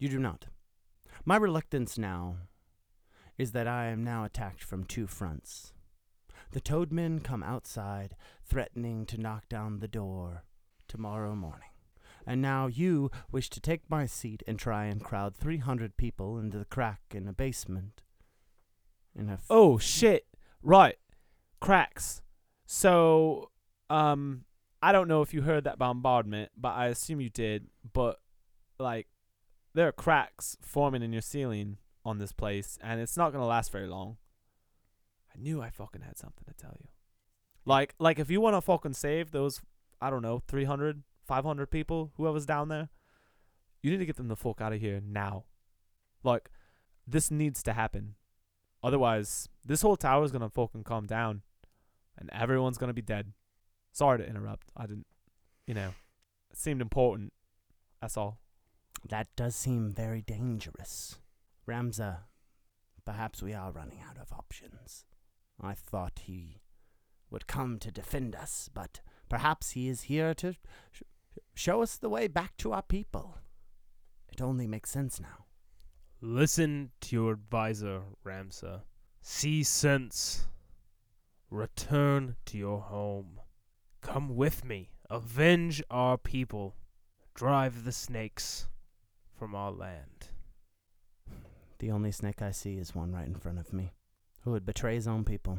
You 0.01 0.09
do 0.09 0.19
not. 0.19 0.47
My 1.25 1.37
reluctance 1.37 1.97
now 1.97 2.37
is 3.39 3.53
that 3.53 3.69
I 3.69 3.87
am 3.87 4.03
now 4.03 4.25
attacked 4.25 4.63
from 4.63 4.85
two 4.85 5.07
fronts. 5.07 5.73
The 6.53 6.61
Toadmen 6.61 7.23
come 7.23 7.43
outside, 7.43 8.17
threatening 8.45 9.05
to 9.07 9.21
knock 9.21 9.49
down 9.49 9.79
the 9.79 9.89
door 9.89 10.45
tomorrow 10.89 11.35
morning. 11.35 11.69
And 12.27 12.43
now 12.43 12.67
you 12.67 13.11
wish 13.31 13.51
to 13.51 13.61
take 13.61 13.89
my 13.89 14.07
seat 14.07 14.43
and 14.47 14.59
try 14.59 14.87
and 14.87 15.03
crowd 15.03 15.37
300 15.37 15.97
people 15.97 16.39
into 16.39 16.59
the 16.59 16.65
crack 16.65 17.01
in 17.13 17.29
a 17.29 17.33
basement. 17.33 18.03
In 19.15 19.29
a 19.31 19.35
f- 19.35 19.47
Oh 19.49 19.79
shit! 19.79 20.27
Right, 20.63 20.97
cracks. 21.61 22.23
So, 22.67 23.51
um, 23.89 24.45
I 24.83 24.91
don't 24.91 25.09
know 25.09 25.23
if 25.23 25.33
you 25.33 25.43
heard 25.43 25.65
that 25.65 25.79
bombardment, 25.79 26.51
but 26.57 26.71
I 26.71 26.87
assume 26.87 27.21
you 27.21 27.31
did. 27.31 27.69
But 27.93 28.19
like, 28.79 29.07
there 29.75 29.87
are 29.89 29.93
cracks 29.93 30.57
forming 30.61 31.03
in 31.03 31.13
your 31.13 31.23
ceiling 31.23 31.79
on 32.07 32.19
this 32.19 32.33
place, 32.33 32.79
and 32.81 33.01
it's 33.01 33.17
not 33.17 33.33
gonna 33.33 33.45
last 33.45 33.73
very 33.73 33.89
long. 33.89 34.17
I 35.35 35.39
knew 35.39 35.61
I 35.61 35.71
fucking 35.71 36.03
had 36.03 36.17
something 36.17 36.45
to 36.47 36.55
tell 36.55 36.77
you. 36.81 36.89
Like, 37.65 37.95
like 37.99 38.21
if 38.21 38.31
you 38.31 38.41
want 38.41 38.55
to 38.55 38.61
fucking 38.61 38.95
save 38.95 39.33
those, 39.33 39.61
I 40.01 40.09
don't 40.09 40.23
know, 40.23 40.41
300, 40.47 41.03
500 41.25 41.67
people, 41.67 42.13
whoever's 42.17 42.47
down 42.47 42.69
there, 42.69 42.91
you 43.83 43.91
need 43.91 43.99
to 43.99 44.07
get 44.07 44.17
them 44.17 44.29
the 44.29 44.37
fuck 44.37 44.61
out 44.61 44.73
of 44.73 44.81
here 44.81 45.03
now. 45.05 45.45
Like, 46.23 46.49
this 47.07 47.31
needs 47.31 47.63
to 47.65 47.73
happen. 47.73 48.15
Otherwise, 48.83 49.49
this 49.65 49.83
whole 49.83 49.97
tower 49.97 50.25
is 50.25 50.31
gonna 50.31 50.49
fucking 50.49 50.85
come 50.85 51.07
down, 51.07 51.43
and 52.17 52.31
everyone's 52.33 52.79
gonna 52.79 52.95
be 52.95 53.03
dead. 53.03 53.33
Sorry 53.91 54.19
to 54.19 54.29
interrupt. 54.29 54.71
I 54.77 54.87
didn't, 54.87 55.07
you 55.67 55.75
know, 55.75 55.93
it 56.51 56.57
seemed 56.57 56.81
important. 56.81 57.33
That's 58.01 58.17
all. 58.17 58.39
That 59.09 59.27
does 59.35 59.57
seem 59.57 59.93
very 59.93 60.23
dangerous. 60.23 61.17
Ramza, 61.69 62.19
perhaps 63.05 63.43
we 63.43 63.53
are 63.53 63.73
running 63.73 64.01
out 64.09 64.19
of 64.19 64.33
options. 64.33 65.05
I 65.61 65.75
thought 65.75 66.21
he 66.25 66.61
would 67.31 67.47
come 67.47 67.79
to 67.81 67.91
defend 67.91 68.37
us, 68.37 68.71
but 68.73 69.01
perhaps 69.29 69.71
he 69.73 69.89
is 69.89 70.03
here 70.03 70.35
to 70.35 70.55
sh- 70.93 71.03
show 71.55 71.83
us 71.83 71.97
the 71.97 72.09
way 72.09 72.29
back 72.29 72.57
to 72.59 72.73
our 72.73 72.83
people. 72.83 73.39
It 74.31 74.41
only 74.41 74.67
makes 74.67 74.91
sense 74.91 75.19
now. 75.21 75.47
Listen 76.21 76.91
to 77.03 77.17
your 77.17 77.33
advisor, 77.33 78.03
Ramsa. 78.25 78.83
See 79.23 79.63
sense. 79.63 80.47
Return 81.51 82.37
to 82.47 82.59
your 82.59 82.81
home. 82.81 83.41
Come 84.01 84.37
with 84.37 84.65
me. 84.65 84.91
Avenge 85.11 85.83
our 85.91 86.17
people. 86.17 86.75
Drive 87.35 87.85
the 87.85 87.93
snakes 87.93 88.69
from 89.39 89.55
our 89.55 89.71
land. 89.71 90.29
The 91.79 91.91
only 91.91 92.11
snake 92.11 92.41
I 92.41 92.53
see 92.53 92.79
is 92.79 92.95
one 92.95 93.13
right 93.13 93.27
in 93.27 93.35
front 93.35 93.59
of 93.59 93.73
me, 93.73 93.93
who 94.43 94.53
would 94.53 94.65
betray 94.65 94.95
his 94.95 95.07
own 95.07 95.25
people, 95.25 95.59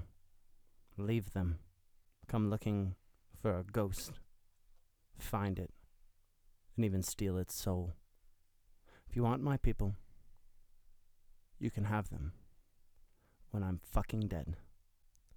leave 0.97 1.34
them, 1.34 1.60
come 2.27 2.49
looking 2.49 2.95
for 3.39 3.60
a 3.60 3.63
ghost, 3.63 4.13
find 5.19 5.60
it, 5.60 5.71
and 6.75 6.84
even 6.84 7.03
steal 7.03 7.38
its 7.38 7.53
soul. 7.53 7.93
If 9.08 9.15
you 9.15 9.23
want 9.23 9.43
my 9.43 9.58
people, 9.58 9.95
you 11.60 11.69
can 11.69 11.86
have 11.86 12.10
them 12.10 12.34
when 13.51 13.63
I'm 13.63 13.80
fucking 13.91 14.27
dead. 14.27 14.56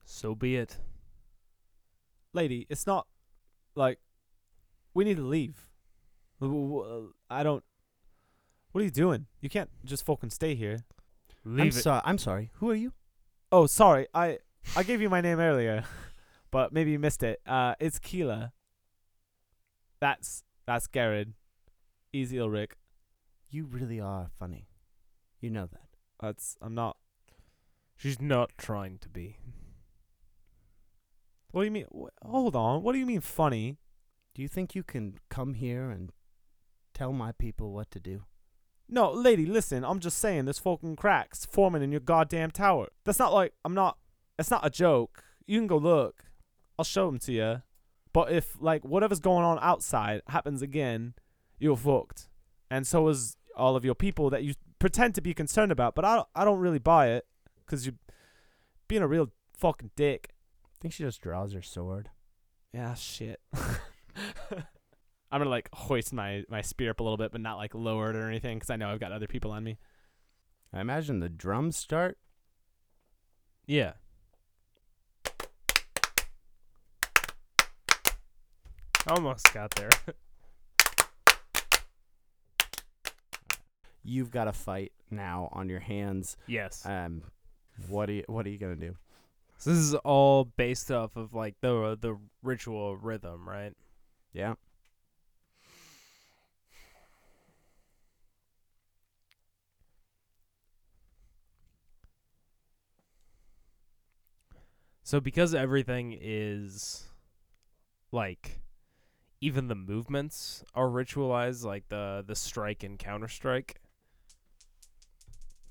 So 0.05 0.35
be 0.35 0.57
it. 0.57 0.79
Lady, 2.33 2.67
it's 2.71 2.87
not 2.87 3.07
like 3.75 3.99
we 4.95 5.05
need 5.05 5.19
to 5.19 5.27
leave. 5.27 5.67
I 6.41 7.43
don't. 7.43 7.65
What 8.73 8.83
are 8.83 8.85
you 8.85 8.91
doing? 8.91 9.27
You 9.41 9.49
can't 9.51 9.71
just 9.85 10.05
fucking 10.07 10.31
stay 10.31 10.55
here. 10.55 10.85
I'm 11.45 11.57
Leave 11.57 11.77
it. 11.77 11.83
sorry. 11.83 12.03
I'm 12.05 12.19
sorry. 12.19 12.51
Who 12.55 12.71
are 12.71 12.75
you? 12.75 12.93
Oh, 13.51 13.67
sorry. 13.67 14.07
I 14.15 14.39
I 14.77 14.83
gave 14.83 15.01
you 15.01 15.09
my 15.11 15.21
name 15.21 15.41
earlier, 15.41 15.85
but 16.51 16.73
maybe 16.73 16.91
you 16.93 16.99
missed 16.99 17.23
it. 17.23 17.41
Uh, 17.47 17.75
it's 17.81 17.99
Keela. 17.99 18.53
That's 20.01 20.45
that's 20.67 20.87
Garrett. 20.87 21.29
Easy 22.13 22.39
Ulrich. 22.41 22.73
You 23.51 23.65
really 23.65 24.01
are 24.01 24.29
funny. 24.39 24.69
You 25.41 25.51
know 25.51 25.67
that. 25.67 25.89
That's 26.21 26.57
I'm 26.63 26.75
not. 26.75 26.97
She's 27.97 28.21
not 28.21 28.51
trying 28.57 28.99
to 28.99 29.09
be. 29.09 29.39
What 31.51 31.63
do 31.63 31.65
you 31.65 31.71
mean? 31.73 31.87
wh- 31.93 32.27
Hold 32.29 32.55
on. 32.55 32.83
What 32.83 32.93
do 32.93 32.99
you 32.99 33.07
mean 33.07 33.21
funny? 33.21 33.79
Do 34.35 34.43
you 34.43 34.49
think 34.49 34.75
you 34.75 34.83
can 34.85 35.19
come 35.29 35.55
here 35.55 35.91
and 35.91 36.13
tell 36.95 37.13
my 37.13 37.33
people 37.33 37.73
what 37.73 37.91
to 37.91 38.01
do? 38.01 38.23
No, 38.93 39.13
lady, 39.13 39.47
listen. 39.47 39.85
I'm 39.85 40.01
just 40.01 40.19
saying, 40.19 40.47
there's 40.47 40.59
fucking 40.59 40.97
cracks 40.97 41.47
forming 41.47 41.83
in 41.83 41.93
your 41.93 42.01
goddamn 42.01 42.51
tower. 42.51 42.89
That's 43.05 43.21
not 43.21 43.33
like 43.33 43.53
I'm 43.65 43.75
not. 43.75 43.99
It's 44.39 44.51
not 44.51 44.67
a 44.67 44.71
joke. 44.71 45.23
You 45.47 45.59
can 45.59 45.69
go 45.69 45.77
look. 45.77 46.25
I'll 46.79 46.85
show 46.85 47.07
them 47.07 47.21
to 47.21 47.33
you. 47.33 47.63
But 48.13 48.33
if 48.33 48.57
like 48.61 48.85
whatever's 48.85 49.21
going 49.21 49.45
on 49.45 49.59
outside 49.63 50.23
happens 50.27 50.61
again, 50.61 51.15
you're 51.59 51.77
fucked. 51.77 52.29
And 52.71 52.87
so 52.87 53.07
is 53.09 53.37
all 53.57 53.77
of 53.77 53.85
your 53.85 53.95
people 53.95 54.29
that 54.31 54.43
you 54.43 54.55
pretend 54.81 55.15
to 55.15 55.21
be 55.21 55.35
concerned 55.35 55.71
about. 55.71 55.95
But 55.95 56.05
I 56.05 56.17
don't, 56.17 56.29
I 56.35 56.45
don't 56.45 56.59
really 56.59 56.79
buy 56.79 57.09
it 57.11 57.27
because 57.65 57.87
you're 57.87 57.95
being 58.89 59.03
a 59.03 59.09
real 59.09 59.31
fucking 59.57 59.91
dick. 59.95 60.31
I 60.65 60.77
think 60.81 60.95
she 60.95 61.05
just 61.05 61.21
draws 61.21 61.53
her 61.53 61.63
sword. 61.63 62.11
Yeah, 62.73 62.95
shit. 62.95 63.41
I'm 65.33 65.41
gonna 65.41 65.51
like 65.51 65.69
hoist 65.73 66.13
my 66.13 66.45
my 66.49 66.61
spear 66.61 66.91
up 66.91 67.01
a 67.01 67.03
little 67.03 67.17
bit, 67.17 67.33
but 67.33 67.41
not 67.41 67.57
like 67.57 67.75
lower 67.75 68.11
it 68.11 68.17
or 68.17 68.29
anything, 68.29 68.59
because 68.59 68.71
I 68.71 68.77
know 68.77 68.89
I've 68.91 69.01
got 69.01 69.13
other 69.13 69.29
people 69.29 69.51
on 69.53 69.63
me. 69.65 69.79
I 70.73 70.81
imagine 70.81 71.21
the 71.21 71.29
drums 71.29 71.77
start. 71.77 72.19
Yeah. 73.67 73.93
Almost 79.09 79.53
got 79.55 79.71
there. 79.77 79.91
You've 84.03 84.31
got 84.31 84.49
a 84.49 84.53
fight 84.53 84.93
now 85.11 85.49
on 85.53 85.69
your 85.69 85.81
hands. 85.81 86.37
yes. 86.47 86.85
Um, 86.87 87.23
what 87.89 88.09
are 88.09 88.13
you, 88.13 88.25
what 88.27 88.47
are 88.47 88.51
you 88.51 88.59
gonna 88.59 88.77
do? 88.77 88.97
So 89.59 89.71
this 89.71 89.79
is 89.79 89.95
all 89.95 90.45
based 90.45 90.91
off 90.91 91.17
of 91.17 91.35
like 91.35 91.55
the 91.61 91.97
the 92.01 92.17
ritual 92.43 92.97
rhythm, 92.97 93.49
right? 93.49 93.73
Yeah. 94.33 94.55
So 105.11 105.19
because 105.19 105.57
everything 105.57 106.17
is 106.21 107.03
like 108.13 108.61
even 109.41 109.67
the 109.67 109.75
movements 109.75 110.63
are 110.73 110.87
ritualized 110.87 111.65
like 111.65 111.89
the 111.89 112.23
the 112.25 112.37
strike 112.37 112.85
and 112.85 112.97
counter 112.97 113.27
strike. 113.27 113.81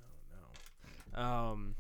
Oh 0.04 1.16
no. 1.16 1.22
Um 1.22 1.76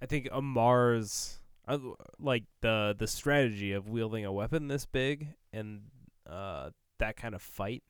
I 0.00 0.06
think 0.06 0.30
Amar's 0.32 1.40
uh, 1.68 1.76
like 2.18 2.44
the 2.62 2.96
the 2.98 3.06
strategy 3.06 3.72
of 3.72 3.90
wielding 3.90 4.24
a 4.24 4.32
weapon 4.32 4.68
this 4.68 4.86
big 4.86 5.28
and 5.52 5.82
uh 6.26 6.70
that 6.98 7.18
kind 7.18 7.34
of 7.34 7.42
fight 7.42 7.82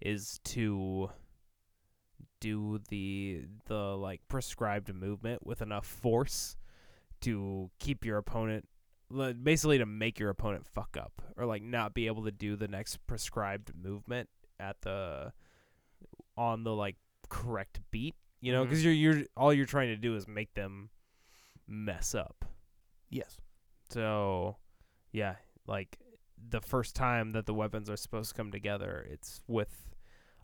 is 0.00 0.40
to 0.44 1.10
do 2.40 2.80
the 2.88 3.44
the 3.66 3.94
like 3.94 4.22
prescribed 4.28 4.94
movement 4.94 5.46
with 5.46 5.60
enough 5.60 5.84
force 5.84 6.56
to 7.22 7.70
keep 7.78 8.04
your 8.04 8.18
opponent 8.18 8.66
basically 9.42 9.78
to 9.78 9.86
make 9.86 10.18
your 10.18 10.30
opponent 10.30 10.66
fuck 10.66 10.96
up 10.98 11.20
or 11.36 11.44
like 11.44 11.62
not 11.62 11.92
be 11.92 12.06
able 12.06 12.24
to 12.24 12.30
do 12.30 12.56
the 12.56 12.68
next 12.68 13.06
prescribed 13.06 13.72
movement 13.74 14.28
at 14.58 14.80
the 14.82 15.32
on 16.36 16.64
the 16.64 16.74
like 16.74 16.96
correct 17.28 17.80
beat 17.90 18.14
you 18.40 18.52
know? 18.52 18.62
Mm-hmm. 18.62 18.70
Because 18.70 18.84
you're 18.84 18.94
you're 18.94 19.22
all 19.36 19.52
you're 19.52 19.66
trying 19.66 19.88
to 19.88 19.96
do 19.96 20.16
is 20.16 20.26
make 20.26 20.54
them 20.54 20.90
mess 21.68 22.14
up. 22.14 22.44
Yes. 23.10 23.36
so 23.90 24.56
yeah 25.12 25.34
like 25.66 25.98
the 26.48 26.62
first 26.62 26.96
time 26.96 27.32
that 27.32 27.44
the 27.44 27.52
weapons 27.52 27.90
are 27.90 27.96
supposed 27.96 28.30
to 28.30 28.34
come 28.34 28.50
together 28.50 29.06
it's 29.10 29.42
with 29.46 29.90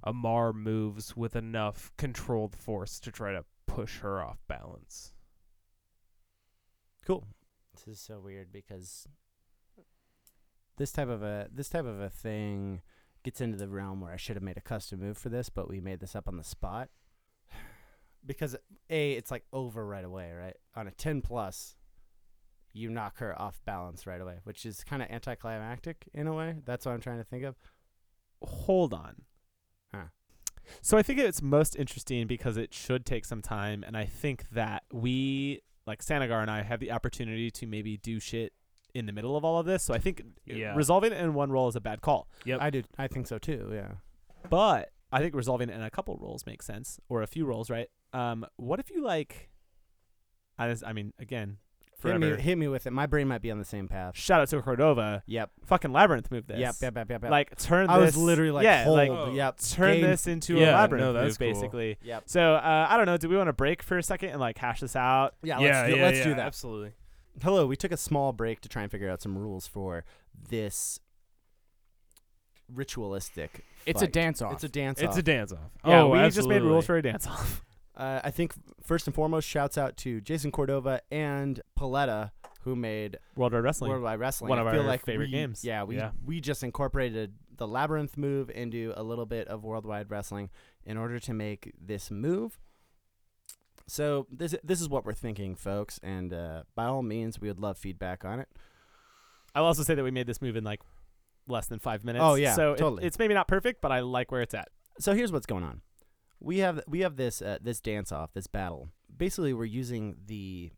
Amar 0.04 0.52
moves 0.52 1.16
with 1.16 1.34
enough 1.34 1.90
controlled 1.96 2.54
force 2.54 3.00
to 3.00 3.10
try 3.10 3.32
to 3.32 3.44
push 3.66 4.00
her 4.00 4.22
off 4.22 4.38
balance 4.48 5.14
Cool. 7.08 7.24
This 7.72 7.88
is 7.88 8.00
so 8.00 8.20
weird 8.20 8.52
because 8.52 9.08
this 10.76 10.92
type 10.92 11.08
of 11.08 11.22
a 11.22 11.48
this 11.50 11.70
type 11.70 11.86
of 11.86 12.00
a 12.00 12.10
thing 12.10 12.82
gets 13.24 13.40
into 13.40 13.56
the 13.56 13.66
realm 13.66 14.02
where 14.02 14.12
I 14.12 14.16
should 14.16 14.36
have 14.36 14.42
made 14.42 14.58
a 14.58 14.60
custom 14.60 15.00
move 15.00 15.16
for 15.16 15.30
this, 15.30 15.48
but 15.48 15.70
we 15.70 15.80
made 15.80 16.00
this 16.00 16.14
up 16.14 16.28
on 16.28 16.36
the 16.36 16.44
spot. 16.44 16.90
Because 18.26 18.56
a, 18.90 19.12
it's 19.12 19.30
like 19.30 19.44
over 19.52 19.86
right 19.86 20.04
away, 20.04 20.32
right? 20.32 20.56
On 20.74 20.86
a 20.86 20.90
ten 20.90 21.22
plus, 21.22 21.76
you 22.74 22.90
knock 22.90 23.18
her 23.18 23.40
off 23.40 23.62
balance 23.64 24.06
right 24.06 24.20
away, 24.20 24.40
which 24.44 24.66
is 24.66 24.84
kind 24.84 25.00
of 25.00 25.08
anticlimactic 25.08 26.08
in 26.12 26.26
a 26.26 26.34
way. 26.34 26.56
That's 26.66 26.84
what 26.84 26.92
I'm 26.92 27.00
trying 27.00 27.18
to 27.18 27.24
think 27.24 27.44
of. 27.44 27.56
Hold 28.42 28.92
on. 28.92 29.22
Huh. 29.94 30.08
So 30.82 30.98
I 30.98 31.02
think 31.02 31.20
it's 31.20 31.40
most 31.40 31.74
interesting 31.76 32.26
because 32.26 32.58
it 32.58 32.74
should 32.74 33.06
take 33.06 33.24
some 33.24 33.40
time, 33.40 33.82
and 33.86 33.96
I 33.96 34.04
think 34.04 34.50
that 34.50 34.82
we, 34.92 35.62
like 35.88 36.02
Sanagar 36.04 36.40
and 36.42 36.50
I, 36.50 36.62
have 36.62 36.78
the 36.80 36.92
opportunity 36.92 37.50
to 37.50 37.66
maybe 37.66 37.96
do 37.96 38.20
shit 38.20 38.52
in 38.94 39.06
the 39.06 39.12
middle 39.12 39.36
of 39.36 39.44
all 39.44 39.58
of 39.58 39.66
this. 39.66 39.82
So 39.82 39.92
I 39.94 39.98
think 39.98 40.22
Yeah. 40.46 40.74
resolving 40.76 41.12
it 41.12 41.20
in 41.20 41.34
one 41.34 41.50
roll 41.50 41.68
is 41.68 41.74
a 41.76 41.80
bad 41.80 42.00
call. 42.00 42.28
Yep. 42.44 42.58
I 42.62 42.70
do. 42.70 42.82
I 42.96 43.08
think 43.08 43.26
so 43.26 43.38
too. 43.38 43.70
Yeah. 43.72 43.92
But 44.48 44.92
I 45.10 45.18
think 45.20 45.34
resolving 45.34 45.68
it 45.68 45.74
in 45.74 45.82
a 45.82 45.90
couple 45.90 46.16
rolls 46.16 46.46
makes 46.46 46.64
sense, 46.66 47.00
or 47.08 47.22
a 47.22 47.26
few 47.26 47.44
rolls, 47.46 47.70
right? 47.70 47.88
Um, 48.12 48.46
what 48.56 48.78
if 48.78 48.90
you 48.90 49.02
like? 49.02 49.50
I, 50.58 50.68
just- 50.70 50.84
I 50.86 50.92
mean, 50.92 51.12
again, 51.18 51.58
Hit 52.02 52.20
me, 52.20 52.36
hit 52.36 52.56
me 52.56 52.68
with 52.68 52.86
it. 52.86 52.92
My 52.92 53.06
brain 53.06 53.26
might 53.26 53.42
be 53.42 53.50
on 53.50 53.58
the 53.58 53.64
same 53.64 53.88
path. 53.88 54.16
Shout 54.16 54.40
out 54.40 54.48
to 54.48 54.62
Cordova. 54.62 55.24
Yep. 55.26 55.50
Fucking 55.66 55.92
labyrinth 55.92 56.30
move 56.30 56.46
this. 56.46 56.58
Yep. 56.58 56.74
Yep. 56.80 56.96
Yep. 56.96 57.10
Yep. 57.10 57.22
yep. 57.22 57.30
Like 57.30 57.58
turn 57.58 57.88
this. 57.88 57.96
I 57.96 57.98
this. 58.00 58.14
was 58.14 58.16
literally 58.24 58.52
like, 58.52 58.64
yeah, 58.64 58.84
hold. 58.84 58.96
like 58.96 59.10
Oh. 59.10 59.32
yep. 59.32 59.58
turn 59.58 59.94
Game- 59.94 60.02
this 60.02 60.26
into 60.28 60.58
a 60.58 60.70
labyrinth 60.70 61.04
no, 61.04 61.12
that's 61.12 61.38
move, 61.38 61.38
cool. 61.38 61.60
basically. 61.60 61.98
Yep. 62.02 62.24
So 62.26 62.54
uh, 62.54 62.86
I 62.88 62.96
don't 62.96 63.06
know. 63.06 63.16
Do 63.16 63.28
we 63.28 63.36
want 63.36 63.48
to 63.48 63.52
break 63.52 63.82
for 63.82 63.98
a 63.98 64.02
second 64.02 64.30
and 64.30 64.40
like 64.40 64.58
hash 64.58 64.80
this 64.80 64.94
out? 64.94 65.34
Yeah. 65.42 65.58
yeah, 65.58 65.66
Let's, 65.66 65.88
do, 65.90 65.96
yeah, 65.96 66.04
let's 66.04 66.18
yeah, 66.18 66.24
do 66.24 66.30
that. 66.34 66.46
absolutely 66.46 66.92
Hello, 67.42 67.66
we 67.66 67.76
took 67.76 67.92
a 67.92 67.96
small 67.96 68.32
break 68.32 68.60
to 68.62 68.68
try 68.68 68.82
and 68.82 68.90
figure 68.90 69.08
out 69.08 69.22
some 69.22 69.38
rules 69.38 69.66
for 69.66 70.04
this 70.48 70.98
ritualistic. 72.72 73.64
It's 73.86 74.02
a 74.02 74.06
dance 74.06 74.42
off. 74.42 74.52
It's 74.54 74.64
a 74.64 74.68
dance. 74.68 75.00
Off. 75.00 75.08
It's 75.08 75.16
a 75.16 75.22
dance 75.22 75.52
off 75.52 75.70
Yeah, 75.84 76.02
oh 76.02 76.08
we 76.10 76.18
just 76.30 76.48
made 76.48 76.62
rules 76.62 76.86
for 76.86 76.96
a 76.96 77.02
dance 77.02 77.26
off. 77.26 77.62
Uh, 77.98 78.20
I 78.22 78.30
think 78.30 78.54
first 78.82 79.06
and 79.08 79.14
foremost, 79.14 79.46
shouts 79.48 79.76
out 79.76 79.96
to 79.98 80.20
Jason 80.20 80.50
Cordova 80.52 81.00
and 81.10 81.60
Paoletta 81.78 82.30
who 82.62 82.74
made 82.76 83.18
Worldwide 83.36 83.62
Wrestling. 83.64 83.90
World 83.90 84.02
Wide 84.04 84.20
Wrestling. 84.20 84.50
One 84.50 84.58
I 84.58 84.62
of 84.62 84.70
feel 84.72 84.82
our 84.82 84.86
like 84.86 85.04
favorite 85.04 85.26
we- 85.26 85.32
games. 85.32 85.64
Yeah, 85.64 85.82
we 85.84 85.96
Yeah. 85.96 86.10
we 86.24 86.40
just 86.40 86.62
incorporated 86.62 87.34
the 87.56 87.66
labyrinth 87.66 88.16
move 88.16 88.50
into 88.50 88.92
a 88.96 89.02
little 89.02 89.26
bit 89.26 89.48
of 89.48 89.64
Worldwide 89.64 90.10
Wrestling 90.10 90.50
in 90.84 90.96
order 90.96 91.18
to 91.18 91.32
make 91.34 91.72
this 91.80 92.10
move. 92.10 92.58
So 93.86 94.26
this 94.30 94.54
this 94.62 94.80
is 94.80 94.88
what 94.88 95.04
we're 95.04 95.14
thinking, 95.14 95.54
folks, 95.54 95.98
and 96.02 96.32
uh, 96.32 96.62
by 96.74 96.84
all 96.84 97.02
means, 97.02 97.40
we 97.40 97.48
would 97.48 97.58
love 97.60 97.78
feedback 97.78 98.24
on 98.24 98.38
it. 98.38 98.48
I'll 99.54 99.64
also 99.64 99.82
say 99.82 99.94
that 99.94 100.04
we 100.04 100.10
made 100.10 100.26
this 100.26 100.42
move 100.42 100.56
in 100.56 100.62
like 100.64 100.82
less 101.48 101.66
than 101.66 101.78
five 101.78 102.04
minutes. 102.04 102.22
Oh, 102.22 102.34
yeah, 102.34 102.54
so 102.54 102.74
it- 102.74 103.04
it's 103.06 103.18
maybe 103.18 103.32
not 103.34 103.48
perfect, 103.48 103.80
but 103.80 103.90
I 103.90 104.00
like 104.00 104.30
where 104.30 104.42
it's 104.42 104.54
at. 104.54 104.68
so 104.98 105.14
here's 105.14 105.32
what's 105.32 105.46
going 105.46 105.64
on. 105.64 105.80
We 106.40 106.58
have 106.58 106.82
we 106.86 107.00
have 107.00 107.16
this 107.16 107.42
uh, 107.42 107.58
this 107.60 107.80
dance 107.80 108.12
off, 108.12 108.32
this 108.32 108.46
battle. 108.46 108.88
Basically, 109.16 109.52
we're 109.52 109.64
using 109.64 110.16
the 110.26 110.70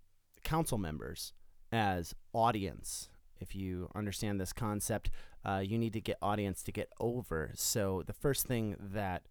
council 0.42 0.78
members 0.78 1.32
as 1.70 2.14
audience. 2.32 3.08
If 3.40 3.54
you 3.54 3.90
understand 3.94 4.40
this 4.40 4.52
concept, 4.52 5.10
uh, 5.44 5.62
you 5.64 5.78
need 5.78 5.92
to 5.94 6.00
get 6.00 6.18
audience 6.20 6.62
to 6.64 6.72
get 6.72 6.90
over. 7.00 7.52
So 7.54 8.02
the 8.06 8.12
first 8.12 8.46
thing 8.46 8.76
that 8.78 9.28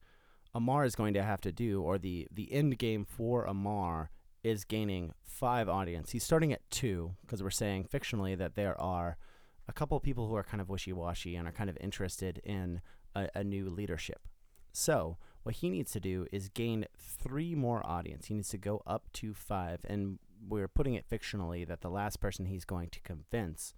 Amar 0.53 0.83
is 0.83 0.95
going 0.95 1.13
to 1.13 1.23
have 1.23 1.41
to 1.41 1.51
do, 1.51 1.81
or 1.81 1.97
the 1.97 2.27
the 2.31 2.51
end 2.51 2.77
game 2.77 3.05
for 3.05 3.45
Amar, 3.45 4.11
is 4.43 4.65
gaining 4.65 5.13
five 5.23 5.69
audience. 5.69 6.11
He's 6.11 6.23
starting 6.23 6.53
at 6.53 6.69
two 6.69 7.15
because 7.21 7.43
we're 7.43 7.49
saying 7.49 7.87
fictionally 7.91 8.37
that 8.37 8.55
there 8.55 8.79
are 8.79 9.17
a 9.67 9.73
couple 9.73 9.95
of 9.95 10.03
people 10.03 10.27
who 10.27 10.35
are 10.35 10.43
kind 10.43 10.61
of 10.61 10.69
wishy 10.69 10.93
washy 10.93 11.35
and 11.35 11.47
are 11.47 11.51
kind 11.51 11.69
of 11.69 11.77
interested 11.79 12.39
in 12.43 12.81
a, 13.15 13.29
a 13.35 13.43
new 13.43 13.69
leadership. 13.69 14.21
So 14.71 15.17
what 15.43 15.55
he 15.55 15.69
needs 15.69 15.91
to 15.93 15.99
do 15.99 16.27
is 16.31 16.49
gain 16.49 16.85
three 16.97 17.55
more 17.55 17.85
audience. 17.85 18.27
He 18.27 18.33
needs 18.35 18.49
to 18.49 18.57
go 18.57 18.81
up 18.85 19.11
to 19.13 19.33
five, 19.33 19.79
and 19.85 20.19
we're 20.47 20.67
putting 20.67 20.93
it 20.95 21.09
fictionally 21.09 21.67
that 21.67 21.81
the 21.81 21.89
last 21.89 22.19
person 22.19 22.45
he's 22.45 22.65
going 22.65 22.89
to 22.89 23.01
convince 23.01 23.73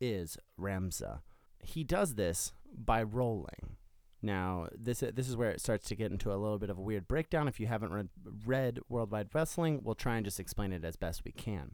is 0.00 0.36
Ramza. 0.60 1.20
He 1.62 1.84
does 1.84 2.14
this 2.14 2.52
by 2.76 3.02
rolling. 3.02 3.76
Now, 4.22 4.68
this 4.76 5.00
this 5.00 5.28
is 5.28 5.36
where 5.36 5.50
it 5.50 5.60
starts 5.60 5.88
to 5.88 5.96
get 5.96 6.12
into 6.12 6.32
a 6.32 6.38
little 6.38 6.58
bit 6.58 6.70
of 6.70 6.78
a 6.78 6.82
weird 6.82 7.08
breakdown. 7.08 7.48
If 7.48 7.58
you 7.58 7.66
haven't 7.66 7.92
read, 7.92 8.08
read 8.46 8.78
Worldwide 8.88 9.28
Wrestling, 9.34 9.80
we'll 9.82 9.96
try 9.96 10.16
and 10.16 10.24
just 10.24 10.38
explain 10.38 10.72
it 10.72 10.84
as 10.84 10.96
best 10.96 11.24
we 11.24 11.32
can. 11.32 11.72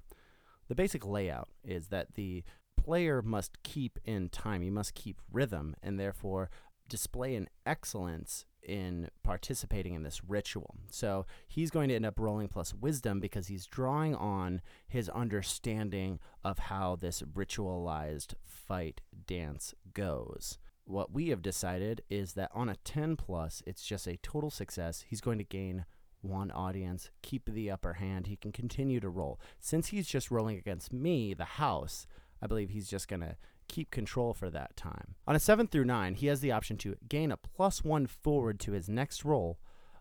The 0.68 0.74
basic 0.74 1.06
layout 1.06 1.48
is 1.62 1.88
that 1.88 2.14
the 2.14 2.44
player 2.76 3.20
must 3.20 3.62
keep 3.62 3.98
in 4.04 4.30
time. 4.30 4.62
He 4.62 4.70
must 4.70 4.94
keep 4.94 5.20
rhythm, 5.30 5.74
and 5.82 6.00
therefore 6.00 6.50
display 6.88 7.34
an 7.34 7.48
excellence 7.66 8.46
in 8.68 9.08
participating 9.22 9.94
in 9.94 10.02
this 10.02 10.22
ritual. 10.24 10.74
So 10.90 11.26
he's 11.46 11.70
going 11.70 11.88
to 11.88 11.94
end 11.94 12.06
up 12.06 12.18
rolling 12.18 12.48
plus 12.48 12.74
wisdom 12.74 13.18
because 13.20 13.46
he's 13.48 13.66
drawing 13.66 14.14
on 14.14 14.60
his 14.86 15.08
understanding 15.08 16.18
of 16.44 16.58
how 16.58 16.96
this 16.96 17.22
ritualized 17.22 18.34
fight 18.44 19.00
dance 19.26 19.74
goes. 19.94 20.58
what 20.88 21.12
we 21.12 21.28
have 21.28 21.42
decided 21.42 22.02
is 22.08 22.32
that 22.32 22.50
on 22.54 22.68
a 22.68 22.76
10 22.76 23.16
plus, 23.16 23.62
it's 23.66 23.84
just 23.84 24.06
a 24.06 24.16
total 24.18 24.50
success. 24.50 25.04
He's 25.08 25.20
going 25.20 25.38
to 25.38 25.44
gain 25.44 25.84
one 26.22 26.50
audience, 26.50 27.10
keep 27.22 27.44
the 27.46 27.70
upper 27.70 27.94
hand. 27.94 28.26
He 28.26 28.36
can 28.36 28.52
continue 28.52 28.98
to 29.00 29.08
roll. 29.08 29.38
Since 29.60 29.88
he's 29.88 30.08
just 30.08 30.30
rolling 30.30 30.56
against 30.56 30.92
me, 30.92 31.34
the 31.34 31.44
house, 31.44 32.06
I 32.42 32.46
believe 32.46 32.70
he's 32.70 32.88
just 32.88 33.06
going 33.06 33.20
to 33.20 33.36
keep 33.68 33.90
control 33.90 34.34
for 34.34 34.50
that 34.50 34.76
time. 34.76 35.14
On 35.26 35.36
a 35.36 35.40
7 35.40 35.68
through 35.68 35.84
9, 35.84 36.14
he 36.14 36.26
has 36.26 36.40
the 36.40 36.52
option 36.52 36.76
to 36.78 36.96
gain 37.08 37.30
a 37.30 37.36
plus 37.36 37.84
1 37.84 38.06
forward 38.06 38.58
to 38.60 38.72
his 38.72 38.88
next 38.88 39.24
roll, 39.24 39.58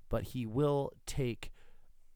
but 0.09 0.23
he 0.23 0.45
will 0.45 0.91
take 1.05 1.51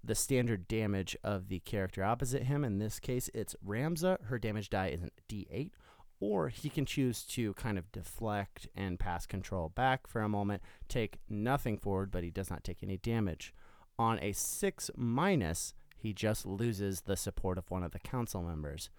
the 0.04 0.16
standard 0.16 0.68
damage 0.68 1.16
of 1.24 1.48
the 1.48 1.60
character 1.60 2.04
opposite 2.04 2.44
him. 2.44 2.64
In 2.64 2.80
this 2.80 3.00
case, 3.00 3.30
it's 3.34 3.56
Ramza. 3.66 4.24
Her 4.26 4.40
damage 4.40 4.70
die 4.70 4.88
is 4.88 5.04
an 5.04 5.12
d8. 5.30 5.72
Or 6.20 6.50
he 6.50 6.70
can 6.70 6.86
choose 6.86 7.24
to 7.26 7.54
kind 7.56 7.78
of 7.78 7.92
deflect 7.92 8.68
and 8.76 9.00
pass 9.00 9.26
control 9.26 9.70
back 9.70 10.06
for 10.06 10.22
a 10.22 10.30
moment, 10.30 10.62
take 10.88 11.18
nothing 11.28 11.78
forward, 11.78 12.12
but 12.12 12.24
he 12.24 12.30
does 12.30 12.50
not 12.50 12.64
take 12.64 12.84
any 12.84 12.98
damage. 12.98 13.54
On 13.98 14.20
a 14.20 14.32
6 14.32 14.92
minus, 14.96 15.74
he 15.96 16.14
just 16.14 16.46
loses 16.46 17.02
the 17.02 17.18
support 17.18 17.58
of 17.58 17.70
one 17.70 17.84
of 17.84 17.92
the 17.92 18.00
council 18.00 18.42
members. 18.44 18.90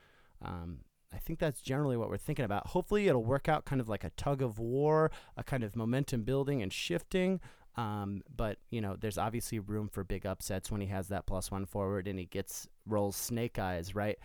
Um, 0.40 0.80
I 1.12 1.18
think 1.18 1.38
that's 1.38 1.60
generally 1.60 1.96
what 1.96 2.08
we're 2.08 2.16
thinking 2.16 2.44
about. 2.44 2.68
Hopefully, 2.68 3.08
it'll 3.08 3.24
work 3.24 3.48
out 3.48 3.64
kind 3.64 3.80
of 3.80 3.88
like 3.88 4.04
a 4.04 4.10
tug 4.10 4.42
of 4.42 4.58
war, 4.58 5.10
a 5.36 5.44
kind 5.44 5.62
of 5.62 5.76
momentum 5.76 6.22
building 6.22 6.62
and 6.62 6.72
shifting. 6.72 7.40
Um, 7.76 8.22
but 8.34 8.58
you 8.70 8.80
know, 8.80 8.96
there's 8.98 9.18
obviously 9.18 9.58
room 9.58 9.88
for 9.88 10.04
big 10.04 10.26
upsets 10.26 10.70
when 10.70 10.80
he 10.80 10.88
has 10.88 11.08
that 11.08 11.26
plus 11.26 11.50
one 11.50 11.64
forward 11.64 12.06
and 12.06 12.18
he 12.18 12.26
gets 12.26 12.68
rolls 12.86 13.16
snake 13.16 13.58
eyes, 13.58 13.94
right? 13.94 14.18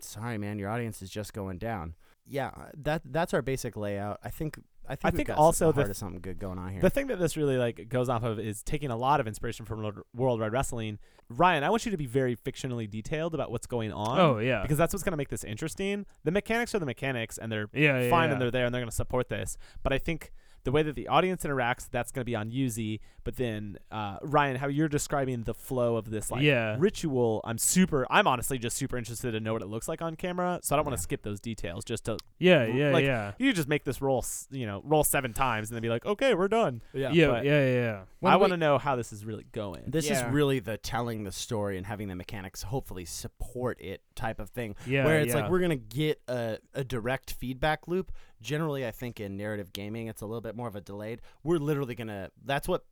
Sorry, 0.00 0.38
man, 0.38 0.58
your 0.58 0.70
audience 0.70 1.02
is 1.02 1.10
just 1.10 1.32
going 1.32 1.58
down. 1.58 1.94
Yeah, 2.26 2.50
that 2.76 3.02
that's 3.04 3.34
our 3.34 3.42
basic 3.42 3.76
layout. 3.76 4.20
I 4.22 4.30
think 4.30 4.58
I 4.90 4.96
think 4.96 5.14
I 5.14 5.16
think 5.16 5.30
also 5.38 5.70
the 5.70 5.82
the 5.82 5.84
th- 5.84 5.96
something 5.96 6.20
good 6.20 6.38
going 6.40 6.58
on 6.58 6.72
here. 6.72 6.80
The 6.80 6.90
thing 6.90 7.06
that 7.06 7.20
this 7.20 7.36
really 7.36 7.56
like 7.56 7.88
goes 7.88 8.08
off 8.08 8.24
of 8.24 8.40
is 8.40 8.62
taking 8.64 8.90
a 8.90 8.96
lot 8.96 9.20
of 9.20 9.28
inspiration 9.28 9.64
from 9.64 9.82
World- 10.14 10.40
Wide 10.40 10.52
Wrestling. 10.52 10.98
Ryan, 11.28 11.62
I 11.62 11.70
want 11.70 11.84
you 11.84 11.92
to 11.92 11.96
be 11.96 12.06
very 12.06 12.34
fictionally 12.34 12.90
detailed 12.90 13.34
about 13.34 13.52
what's 13.52 13.68
going 13.68 13.92
on. 13.92 14.18
Oh 14.18 14.38
yeah. 14.38 14.62
Because 14.62 14.78
that's 14.78 14.92
what's 14.92 15.04
going 15.04 15.12
to 15.12 15.16
make 15.16 15.28
this 15.28 15.44
interesting. 15.44 16.06
The 16.24 16.32
mechanics 16.32 16.74
are 16.74 16.80
the 16.80 16.86
mechanics, 16.86 17.38
and 17.38 17.52
they're 17.52 17.68
yeah, 17.72 18.00
yeah, 18.00 18.10
fine 18.10 18.28
yeah. 18.28 18.32
and 18.32 18.42
they're 18.42 18.50
there 18.50 18.66
and 18.66 18.74
they're 18.74 18.80
going 18.80 18.90
to 18.90 18.94
support 18.94 19.28
this. 19.28 19.56
But 19.84 19.92
I 19.92 19.98
think 19.98 20.32
the 20.64 20.72
way 20.72 20.82
that 20.82 20.94
the 20.94 21.08
audience 21.08 21.44
interacts, 21.44 21.88
that's 21.90 22.12
going 22.12 22.20
to 22.22 22.24
be 22.26 22.36
on 22.36 22.50
Yuzi. 22.50 23.00
But 23.22 23.36
then, 23.36 23.76
uh, 23.90 24.16
Ryan, 24.22 24.56
how 24.56 24.68
you're 24.68 24.88
describing 24.88 25.42
the 25.42 25.52
flow 25.54 25.96
of 25.96 26.10
this 26.10 26.30
like 26.30 26.42
Yeah. 26.42 26.76
ritual, 26.78 27.40
I'm 27.44 27.58
super. 27.58 28.06
I'm 28.10 28.26
honestly 28.26 28.58
just 28.58 28.76
super 28.76 28.96
interested 28.96 29.32
to 29.32 29.40
know 29.40 29.52
what 29.52 29.62
it 29.62 29.68
looks 29.68 29.88
like 29.88 30.00
on 30.00 30.16
camera. 30.16 30.58
So 30.62 30.74
I 30.74 30.76
don't 30.76 30.86
want 30.86 30.94
Yeah. 30.94 30.96
to 30.98 31.02
skip 31.02 31.22
those 31.22 31.40
details. 31.40 31.84
Just 31.84 32.04
to 32.06 32.16
yeah, 32.38 32.64
yeah, 32.64 32.90
like, 32.92 33.04
yeah. 33.04 33.32
you 33.38 33.52
just 33.52 33.68
make 33.68 33.84
this 33.84 34.00
roll, 34.00 34.24
you 34.50 34.66
know, 34.66 34.80
roll 34.84 35.04
seven 35.04 35.32
times 35.34 35.68
and 35.70 35.76
then 35.76 35.82
be 35.82 35.88
like, 35.90 36.06
okay, 36.06 36.34
we're 36.34 36.48
done. 36.48 36.80
Yeah, 36.94 37.08
but- 37.08 37.16
yeah, 37.16 37.40
yeah, 37.44 37.66
yeah. 37.74 38.00
When 38.20 38.32
I 38.32 38.36
want 38.36 38.52
to 38.52 38.56
know 38.58 38.76
how 38.78 38.96
this 38.96 39.12
is 39.12 39.24
really 39.24 39.46
going. 39.52 39.84
this 39.86 40.08
Yeah. 40.08 40.26
is 40.26 40.32
really 40.32 40.60
the 40.60 40.76
telling 40.78 41.24
the 41.24 41.32
story 41.32 41.76
and 41.76 41.86
having 41.86 42.08
the 42.08 42.14
mechanics 42.14 42.62
hopefully 42.62 43.04
support 43.04 43.80
it 43.80 44.02
type 44.14 44.38
of 44.40 44.50
thing. 44.50 44.76
Yeah, 44.86 45.04
where 45.04 45.20
it's 45.20 45.34
yeah. 45.34 45.42
like 45.42 45.50
we're 45.50 45.60
gonna 45.60 45.76
get 45.76 46.20
a, 46.28 46.58
a 46.74 46.84
direct 46.84 47.32
feedback 47.32 47.86
loop. 47.88 48.12
Generally, 48.40 48.86
I 48.86 48.90
think 48.90 49.20
in 49.20 49.36
narrative 49.36 49.72
gaming, 49.72 50.06
it's 50.06 50.22
a 50.22 50.26
little 50.26 50.40
bit 50.40 50.56
more 50.56 50.68
of 50.68 50.76
a 50.76 50.80
delayed. 50.80 51.20
We're 51.42 51.58
literally 51.58 51.94
gonna. 51.94 52.30
That's 52.44 52.66
what, 52.66 52.84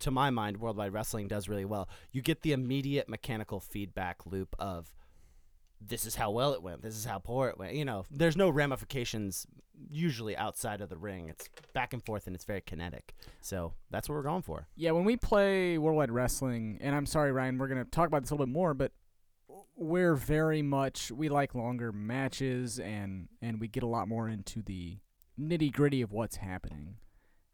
to 0.00 0.10
my 0.10 0.30
mind, 0.30 0.58
Worldwide 0.58 0.92
Wrestling 0.92 1.28
does 1.28 1.48
really 1.48 1.64
well. 1.64 1.88
You 2.12 2.22
get 2.22 2.42
the 2.42 2.52
immediate 2.52 3.08
mechanical 3.08 3.60
feedback 3.60 4.26
loop 4.26 4.56
of, 4.58 4.92
this 5.80 6.06
is 6.06 6.14
how 6.16 6.30
well 6.30 6.52
it 6.54 6.62
went. 6.62 6.82
This 6.82 6.96
is 6.96 7.04
how 7.04 7.18
poor 7.18 7.48
it 7.48 7.58
went. 7.58 7.74
You 7.74 7.84
know, 7.84 8.04
there's 8.10 8.36
no 8.36 8.48
ramifications 8.48 9.46
usually 9.90 10.36
outside 10.36 10.80
of 10.80 10.88
the 10.88 10.96
ring. 10.96 11.28
It's 11.28 11.48
back 11.74 11.92
and 11.92 12.04
forth 12.04 12.26
and 12.26 12.34
it's 12.34 12.44
very 12.44 12.62
kinetic. 12.62 13.14
So 13.40 13.74
that's 13.90 14.08
what 14.08 14.14
we're 14.14 14.22
going 14.22 14.42
for. 14.42 14.68
Yeah, 14.76 14.92
when 14.92 15.04
we 15.04 15.16
play 15.16 15.78
Worldwide 15.78 16.10
Wrestling, 16.10 16.78
and 16.80 16.94
I'm 16.94 17.06
sorry, 17.06 17.30
Ryan, 17.32 17.58
we're 17.58 17.68
gonna 17.68 17.84
talk 17.84 18.06
about 18.06 18.22
this 18.22 18.30
a 18.30 18.34
little 18.34 18.46
bit 18.46 18.52
more, 18.52 18.74
but 18.74 18.92
we're 19.76 20.14
very 20.14 20.62
much 20.62 21.10
we 21.12 21.28
like 21.28 21.54
longer 21.54 21.92
matches, 21.92 22.78
and 22.78 23.28
and 23.42 23.60
we 23.60 23.68
get 23.68 23.82
a 23.82 23.86
lot 23.88 24.08
more 24.08 24.28
into 24.28 24.62
the 24.62 24.98
nitty 25.38 25.72
gritty 25.72 26.02
of 26.02 26.12
what's 26.12 26.36
happening. 26.36 26.96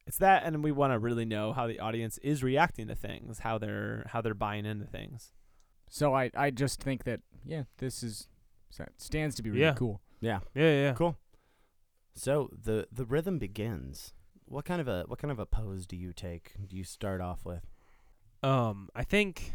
It's 0.06 0.18
that, 0.18 0.42
and 0.44 0.64
we 0.64 0.72
want 0.72 0.92
to 0.92 0.98
really 0.98 1.24
know 1.24 1.52
how 1.52 1.66
the 1.66 1.78
audience 1.78 2.18
is 2.18 2.42
reacting 2.42 2.88
to 2.88 2.94
things, 2.94 3.40
how 3.40 3.58
they're 3.58 4.04
how 4.10 4.20
they're 4.20 4.34
buying 4.34 4.64
into 4.66 4.86
things. 4.86 5.32
So 5.88 6.14
I 6.14 6.30
I 6.34 6.50
just 6.50 6.80
think 6.80 7.04
that 7.04 7.20
yeah, 7.44 7.64
this 7.78 8.02
is 8.02 8.28
so 8.70 8.84
it 8.84 8.92
stands 8.96 9.34
to 9.36 9.42
be 9.42 9.50
really 9.50 9.62
Yeah. 9.62 9.74
cool. 9.74 10.00
Yeah. 10.20 10.40
yeah, 10.54 10.70
yeah. 10.82 10.92
Cool. 10.94 11.16
So 12.14 12.48
the 12.52 12.86
the 12.92 13.04
rhythm 13.04 13.38
begins. 13.38 14.12
What 14.44 14.64
kind 14.64 14.80
of 14.80 14.88
a 14.88 15.04
what 15.06 15.18
kind 15.18 15.30
of 15.32 15.38
a 15.38 15.46
pose 15.46 15.86
do 15.86 15.96
you 15.96 16.12
take? 16.12 16.52
Do 16.68 16.76
you 16.76 16.84
start 16.84 17.20
off 17.20 17.44
with? 17.44 17.64
Um, 18.42 18.88
I 18.94 19.04
think 19.04 19.54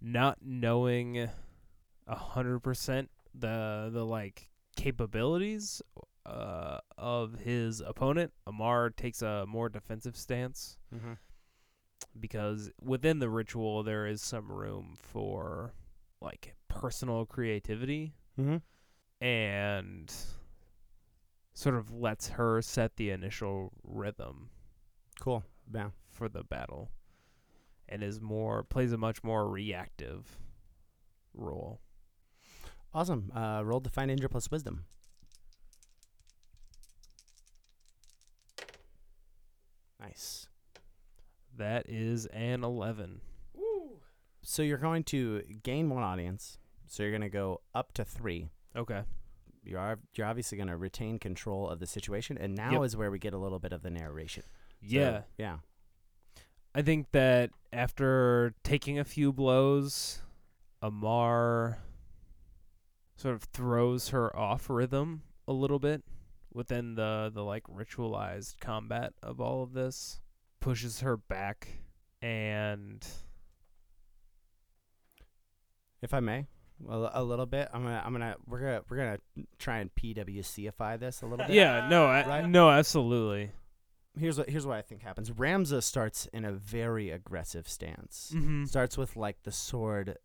not 0.00 0.38
knowing 0.42 1.28
a 2.06 2.14
hundred 2.14 2.60
percent 2.60 3.10
the 3.34 3.90
the 3.92 4.04
like 4.04 4.48
capabilities 4.76 5.82
uh 6.26 6.78
of 6.98 7.34
his 7.40 7.80
opponent, 7.80 8.32
Amar 8.46 8.90
takes 8.90 9.22
a 9.22 9.44
more 9.46 9.68
defensive 9.68 10.16
stance 10.16 10.76
Mm-hmm. 10.94 11.12
because 12.18 12.70
within 12.82 13.18
the 13.18 13.28
ritual 13.30 13.82
there 13.82 14.06
is 14.06 14.20
some 14.22 14.50
room 14.50 14.94
for 14.98 15.72
like 16.20 16.54
personal 16.68 17.26
creativity 17.26 18.14
Mm-hmm. 18.38 18.56
and 19.24 20.14
sort 21.54 21.74
of 21.74 21.90
lets 21.92 22.28
her 22.28 22.60
set 22.60 22.96
the 22.96 23.10
initial 23.10 23.72
rhythm 23.82 24.50
Cool. 25.20 25.42
Yeah. 25.72 25.90
for 26.10 26.28
the 26.28 26.44
battle 26.44 26.90
and 27.88 28.02
is 28.02 28.20
more 28.20 28.62
plays 28.62 28.92
a 28.92 28.96
much 28.98 29.22
more 29.24 29.48
reactive 29.48 30.38
role. 31.34 31.80
Awesome. 32.94 33.30
Uh, 33.34 33.62
roll 33.64 33.80
defy 33.80 34.06
danger 34.06 34.28
plus 34.28 34.50
wisdom. 34.50 34.84
Nice. 40.00 40.48
That 41.56 41.88
is 41.88 42.26
an 42.26 42.64
11. 42.64 43.20
So 44.42 44.62
you're 44.62 44.78
going 44.78 45.02
to 45.04 45.42
gain 45.62 45.88
one 45.90 46.02
audience. 46.02 46.58
So 46.86 47.02
you're 47.02 47.10
going 47.12 47.22
to 47.22 47.28
go 47.28 47.62
up 47.74 47.92
to 47.94 48.04
three. 48.04 48.48
Okay. 48.76 49.02
You 49.64 49.78
are 49.78 49.98
you're 50.14 50.26
obviously 50.28 50.56
going 50.56 50.68
to 50.68 50.76
retain 50.76 51.18
control 51.18 51.68
of 51.68 51.80
the 51.80 51.86
situation, 51.88 52.38
and 52.38 52.54
now 52.54 52.70
Yep. 52.74 52.82
is 52.84 52.96
where 52.96 53.10
we 53.10 53.18
get 53.18 53.34
a 53.34 53.38
little 53.38 53.58
bit 53.58 53.72
of 53.72 53.82
the 53.82 53.90
narration. 53.90 54.44
So, 54.44 54.48
Yeah. 54.82 55.22
yeah. 55.38 55.56
I 56.76 56.82
think 56.82 57.10
that 57.12 57.52
after 57.72 58.52
taking 58.62 58.98
a 58.98 59.04
few 59.04 59.32
blows, 59.32 60.20
Amar 60.82 61.78
sort 63.16 63.34
of 63.34 63.44
throws 63.44 64.10
her 64.10 64.36
off 64.36 64.68
rhythm 64.68 65.22
a 65.48 65.54
little 65.54 65.78
bit 65.78 66.02
within 66.52 66.94
the 66.94 67.30
the 67.32 67.42
like 67.42 67.62
ritualized 67.64 68.60
combat 68.60 69.14
of 69.22 69.40
all 69.40 69.62
of 69.62 69.72
this. 69.72 70.20
Pushes 70.60 71.00
her 71.00 71.16
back 71.16 71.66
and 72.20 73.06
If 76.02 76.12
I 76.12 76.20
may, 76.20 76.46
a, 76.86 77.10
a 77.14 77.24
little 77.24 77.46
bit. 77.46 77.70
I'm 77.72 77.84
gonna 77.84 78.02
I'm 78.04 78.12
gonna 78.12 78.36
we're 78.46 78.60
gonna 78.60 78.82
we're 78.90 78.98
gonna 78.98 79.18
try 79.58 79.78
and 79.78 79.90
PWCify 79.94 80.98
this 81.00 81.22
a 81.22 81.26
little 81.26 81.46
bit. 81.46 81.54
yeah, 81.54 81.88
no, 81.88 82.04
I, 82.04 82.26
Right? 82.26 82.46
no, 82.46 82.68
absolutely. 82.68 83.50
Here's 84.18 84.38
what 84.38 84.48
here's 84.48 84.66
what 84.66 84.76
I 84.76 84.82
think 84.82 85.02
happens. 85.02 85.30
Ramza 85.30 85.82
starts 85.82 86.26
in 86.32 86.44
a 86.44 86.52
very 86.52 87.10
aggressive 87.10 87.68
stance. 87.68 88.32
Mm-hmm. 88.34 88.64
Starts 88.64 88.96
with 88.96 89.16
like 89.16 89.42
the 89.42 89.52
sword 89.52 90.18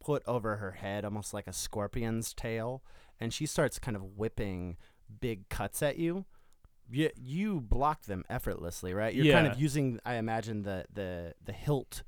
put 0.00 0.22
over 0.26 0.56
her 0.56 0.72
head, 0.72 1.04
almost 1.04 1.34
like 1.34 1.46
a 1.46 1.52
scorpion's 1.52 2.32
tail, 2.32 2.82
and 3.18 3.32
she 3.32 3.46
starts 3.46 3.78
kind 3.78 3.96
of 3.96 4.16
whipping 4.16 4.76
big 5.20 5.48
cuts 5.48 5.82
at 5.82 5.98
you. 5.98 6.24
You 6.88 7.10
you 7.16 7.60
block 7.60 8.02
them 8.02 8.24
effortlessly, 8.30 8.94
right? 8.94 9.12
You're 9.12 9.34
kind 9.34 9.46
of 9.46 9.60
using, 9.60 9.98
I 10.04 10.14
imagine, 10.14 10.62
the 10.62 10.84
the 10.92 11.34
the 11.44 11.52
hilt 11.52 12.02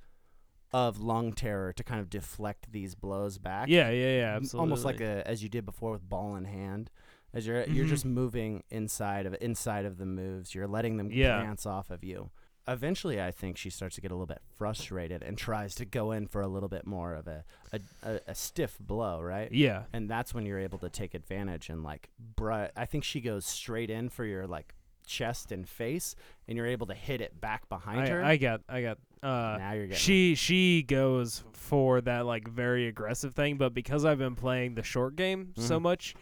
of 0.72 1.00
lung 1.00 1.32
terror 1.32 1.72
to 1.72 1.82
kind 1.82 2.00
of 2.00 2.10
deflect 2.10 2.70
these 2.70 2.94
blows 2.94 3.38
back. 3.38 3.68
Yeah, 3.68 3.90
yeah, 3.90 4.18
yeah, 4.18 4.36
absolutely. 4.36 4.60
Almost 4.60 4.84
like 4.84 5.00
a 5.00 5.26
as 5.26 5.42
you 5.42 5.48
did 5.48 5.66
before 5.66 5.92
with 5.92 6.08
ball 6.08 6.36
in 6.36 6.44
hand. 6.44 6.90
As 7.38 7.46
you're 7.46 7.64
you're 7.68 7.86
Mhm. 7.86 7.88
just 7.90 8.04
moving 8.04 8.62
inside 8.70 9.24
of 9.26 9.34
inside 9.40 9.84
of 9.86 9.96
the 9.98 10.06
moves. 10.06 10.54
You're 10.54 10.66
letting 10.68 10.96
them 10.98 11.10
Yeah. 11.10 11.40
glance 11.40 11.64
off 11.66 11.90
of 11.90 12.02
you. 12.04 12.30
Eventually, 12.66 13.18
I 13.22 13.30
think 13.30 13.56
she 13.56 13.70
starts 13.70 13.94
to 13.94 14.02
get 14.02 14.10
a 14.10 14.14
little 14.14 14.26
bit 14.26 14.42
frustrated 14.58 15.22
and 15.22 15.38
tries 15.38 15.74
to 15.76 15.86
go 15.86 16.12
in 16.12 16.26
for 16.26 16.42
a 16.42 16.48
little 16.48 16.68
bit 16.68 16.86
more 16.86 17.14
of 17.14 17.26
a 17.26 17.44
a, 17.72 17.80
a, 18.02 18.20
a 18.28 18.34
stiff 18.34 18.76
blow, 18.78 19.22
right? 19.22 19.50
Yeah. 19.50 19.84
And 19.94 20.10
that's 20.10 20.34
when 20.34 20.44
you're 20.44 20.58
able 20.58 20.78
to 20.80 20.90
take 20.90 21.14
advantage 21.14 21.70
and 21.70 21.82
like, 21.82 22.10
bri- 22.36 22.68
I 22.76 22.84
think 22.84 23.04
she 23.04 23.20
goes 23.22 23.46
straight 23.46 23.88
in 23.88 24.10
for 24.10 24.24
your 24.26 24.46
like 24.46 24.74
chest 25.06 25.50
and 25.52 25.66
face, 25.66 26.14
and 26.46 26.58
you're 26.58 26.66
able 26.66 26.86
to 26.88 26.94
hit 26.94 27.22
it 27.22 27.40
back 27.40 27.66
behind 27.70 28.08
her. 28.08 28.22
I, 28.22 28.32
I 28.32 28.36
got 28.36 28.60
I 28.68 28.82
got 28.82 28.98
uh 29.22 29.56
now 29.58 29.72
you're 29.72 29.86
getting 29.86 29.96
she 29.98 30.34
she 30.34 30.82
goes 30.82 31.42
for 31.54 32.02
that 32.02 32.26
like 32.26 32.46
very 32.48 32.86
aggressive 32.86 33.34
thing, 33.34 33.56
but 33.56 33.72
because 33.72 34.04
I've 34.04 34.18
been 34.18 34.34
playing 34.36 34.74
the 34.74 34.82
short 34.82 35.16
game 35.16 35.54
so 35.56 35.78
Mhm. 35.78 35.82
much, 35.82 36.14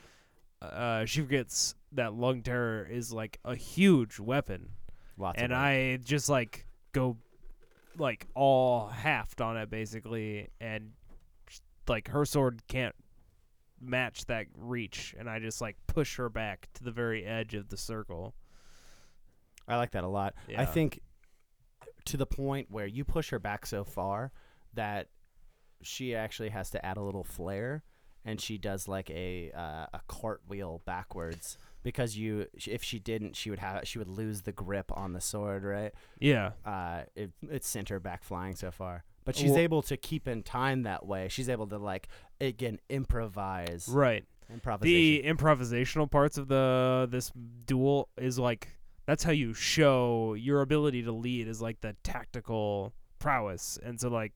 uh, 0.62 1.04
she 1.04 1.20
forgets 1.20 1.74
that 1.92 2.14
lung 2.14 2.42
terror 2.42 2.86
is 2.90 3.12
like 3.12 3.38
a 3.44 3.54
huge 3.54 4.18
weapon, 4.18 4.70
Lots 5.18 5.40
and 5.40 5.52
of. 5.52 5.59
I 5.59 5.98
just 6.02 6.28
like 6.28 6.66
go 6.92 7.16
like 7.98 8.26
all 8.34 8.88
halved 8.88 9.40
on 9.40 9.57
it 9.57 9.70
basically, 9.70 10.48
and 10.61 10.92
like 11.88 12.09
her 12.09 12.24
sword 12.24 12.62
can't 12.68 12.94
match 13.80 14.26
that 14.26 14.46
reach, 14.57 15.14
and 15.18 15.28
I 15.28 15.38
just 15.38 15.61
like 15.61 15.76
push 15.86 16.16
her 16.16 16.28
back 16.28 16.68
to 16.74 16.84
the 16.84 16.90
very 16.90 17.24
edge 17.24 17.54
of 17.54 17.68
the 17.68 17.76
circle. 17.76 18.34
I 19.68 19.76
like 19.76 19.92
that 19.92 20.04
a 20.04 20.09
lot. 20.09 20.34
Yeah. 20.48 20.61
I 20.61 20.64
think 20.64 21.00
to 22.07 22.16
the 22.16 22.26
point 22.26 22.68
where 22.70 22.86
you 22.86 23.04
push 23.04 23.30
her 23.30 23.38
back 23.38 23.66
so 23.66 23.84
far 23.84 24.32
that 24.74 25.09
she 25.82 26.14
actually 26.14 26.50
has 26.50 26.70
to 26.70 26.84
add 26.84 26.96
a 26.96 27.02
little 27.02 27.24
flair, 27.24 27.82
and 28.27 28.39
she 28.41 28.59
does 28.59 28.87
like 28.89 29.09
a 29.09 29.51
uh, 29.57 29.87
a 29.95 30.01
cartwheel 30.09 30.83
backwards 30.85 31.57
because 31.83 32.18
you 32.18 32.47
if 32.66 32.83
she 32.83 32.99
didn't 32.99 33.37
she 33.37 33.49
would 33.49 33.61
have 33.61 33.87
she 33.89 33.99
would 33.99 34.09
lose 34.09 34.43
the 34.43 34.53
grip 34.53 34.91
on 34.95 35.12
the 35.14 35.20
sword 35.20 35.64
right? 35.64 35.93
Yeah, 36.20 36.51
uh 36.66 37.03
it 37.14 37.31
it 37.51 37.64
sent 37.64 37.89
her 37.89 38.01
back 38.01 38.22
flying 38.24 38.57
so 38.57 38.70
far. 38.70 39.05
But 39.24 39.37
she's 39.37 39.51
Well- 39.53 39.61
able 39.61 39.83
to 39.83 39.97
keep 39.97 40.29
in 40.29 40.43
time 40.43 40.83
that 40.83 41.07
way. 41.07 41.29
She's 41.29 41.49
able 41.49 41.66
to 41.68 41.79
like 41.79 42.09
again 42.41 42.79
improvise. 42.89 43.89
Right. 43.89 44.24
improvisation. 44.53 45.22
the 45.22 45.29
improvisational 45.33 46.11
parts 46.11 46.37
of 46.39 46.49
the 46.49 47.09
this 47.11 47.31
duel 47.66 48.09
is 48.16 48.39
like 48.39 48.68
that's 49.07 49.22
how 49.22 49.33
you 49.33 49.55
show 49.55 50.35
your 50.35 50.61
ability 50.62 51.05
to 51.05 51.12
lead 51.12 51.47
is 51.47 51.62
like 51.62 51.81
the 51.81 51.95
tactical 52.03 52.93
prowess. 53.20 53.79
And 53.83 54.01
so 54.01 54.09
like 54.09 54.33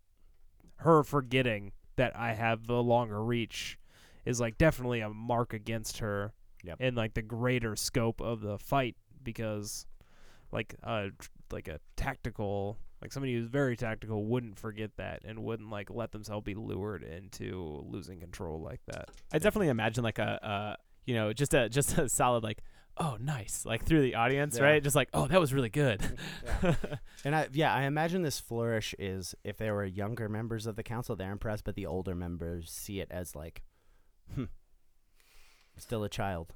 her 0.77 1.03
forgetting 1.03 1.73
that 2.01 2.17
i 2.17 2.33
have 2.33 2.67
the 2.67 2.83
longer 2.83 3.23
reach 3.23 3.79
is 4.25 4.41
like 4.41 4.57
definitely 4.59 5.01
a 5.01 5.09
mark 5.11 5.53
against 5.55 5.99
her 5.99 6.33
Yep. 6.63 6.77
in 6.81 6.95
like 6.95 7.15
the 7.15 7.23
greater 7.23 7.75
scope 7.77 8.21
of 8.21 8.41
the 8.43 8.59
fight 8.59 8.95
because 9.23 9.87
like 10.53 10.75
uh 10.83 11.07
like 11.51 11.69
a 11.69 11.81
tactical 11.97 12.77
like 13.01 13.13
somebody 13.13 13.33
who's 13.35 13.49
very 13.49 13.77
tactical 13.77 14.25
wouldn't 14.27 14.59
forget 14.59 14.91
that 14.99 15.23
and 15.25 15.43
wouldn't 15.43 15.71
like 15.71 15.89
let 15.91 16.13
themselves 16.13 16.45
be 16.45 16.55
lured 16.55 17.03
into 17.03 17.83
losing 17.89 18.21
control 18.21 18.61
like 18.61 18.81
that 18.87 19.09
I 19.33 19.39
definitely 19.39 19.69
imagine 19.69 20.05
like 20.05 20.19
a, 20.19 20.47
uh, 20.47 20.77
you 21.07 21.15
know, 21.15 21.33
just 21.33 21.55
a 21.55 21.69
just 21.71 21.97
a 21.97 22.09
solid 22.11 22.45
like, 22.45 22.59
oh, 23.01 23.17
nice, 23.19 23.65
like 23.65 23.85
through 23.85 24.03
the 24.03 24.15
audience, 24.15 24.57
Yeah. 24.59 24.65
right? 24.65 24.83
Just 24.83 24.95
like, 24.95 25.09
oh, 25.13 25.27
that 25.27 25.41
was 25.41 25.53
really 25.53 25.71
good. 25.71 26.03
And 27.25 27.35
I 27.37 27.49
yeah, 27.53 27.75
I 27.75 27.83
imagine 27.83 28.23
this 28.23 28.41
flourish 28.41 28.95
is 28.99 29.35
if 29.45 29.59
there 29.59 29.75
were 29.75 29.85
younger 29.85 30.29
members 30.29 30.67
of 30.67 30.77
the 30.77 30.83
council, 30.83 31.17
they're 31.17 31.33
impressed, 31.33 31.65
but 31.65 31.75
the 31.75 31.85
older 31.87 32.15
members 32.15 32.71
see 32.71 33.01
it 33.01 33.09
as 33.11 33.37
like, 33.37 33.63
hmm, 34.35 34.45
still 35.77 36.03
a 36.05 36.09
child, 36.09 36.55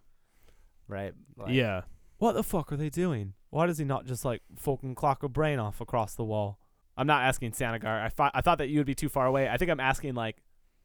right? 0.88 1.12
Like, 1.36 1.53
yeah 1.53 1.82
what 2.18 2.32
the 2.32 2.42
fuck 2.42 2.72
are 2.72 2.76
they 2.76 2.88
doing? 2.88 3.34
Why 3.51 3.66
does 3.66 3.76
he 3.78 3.84
not 3.84 4.07
just 4.07 4.24
like 4.24 4.40
fucking 4.57 4.95
clock 4.95 5.22
a 5.22 5.28
brain 5.28 5.59
off 5.59 5.80
across 5.80 6.14
the 6.14 6.24
wall? 6.24 6.59
I'm 6.97 7.07
not 7.07 7.22
asking 7.22 7.53
Sanagar. 7.53 8.03
I 8.03 8.09
thought 8.09 8.32
I 8.34 8.40
thought 8.40 8.59
that 8.59 8.68
you 8.68 8.78
would 8.78 8.86
be 8.86 8.95
too 8.95 9.09
far 9.09 9.26
away. 9.26 9.49
I 9.49 9.57
think 9.57 9.70
I'm 9.70 9.80
asking 9.80 10.14
like 10.14 10.42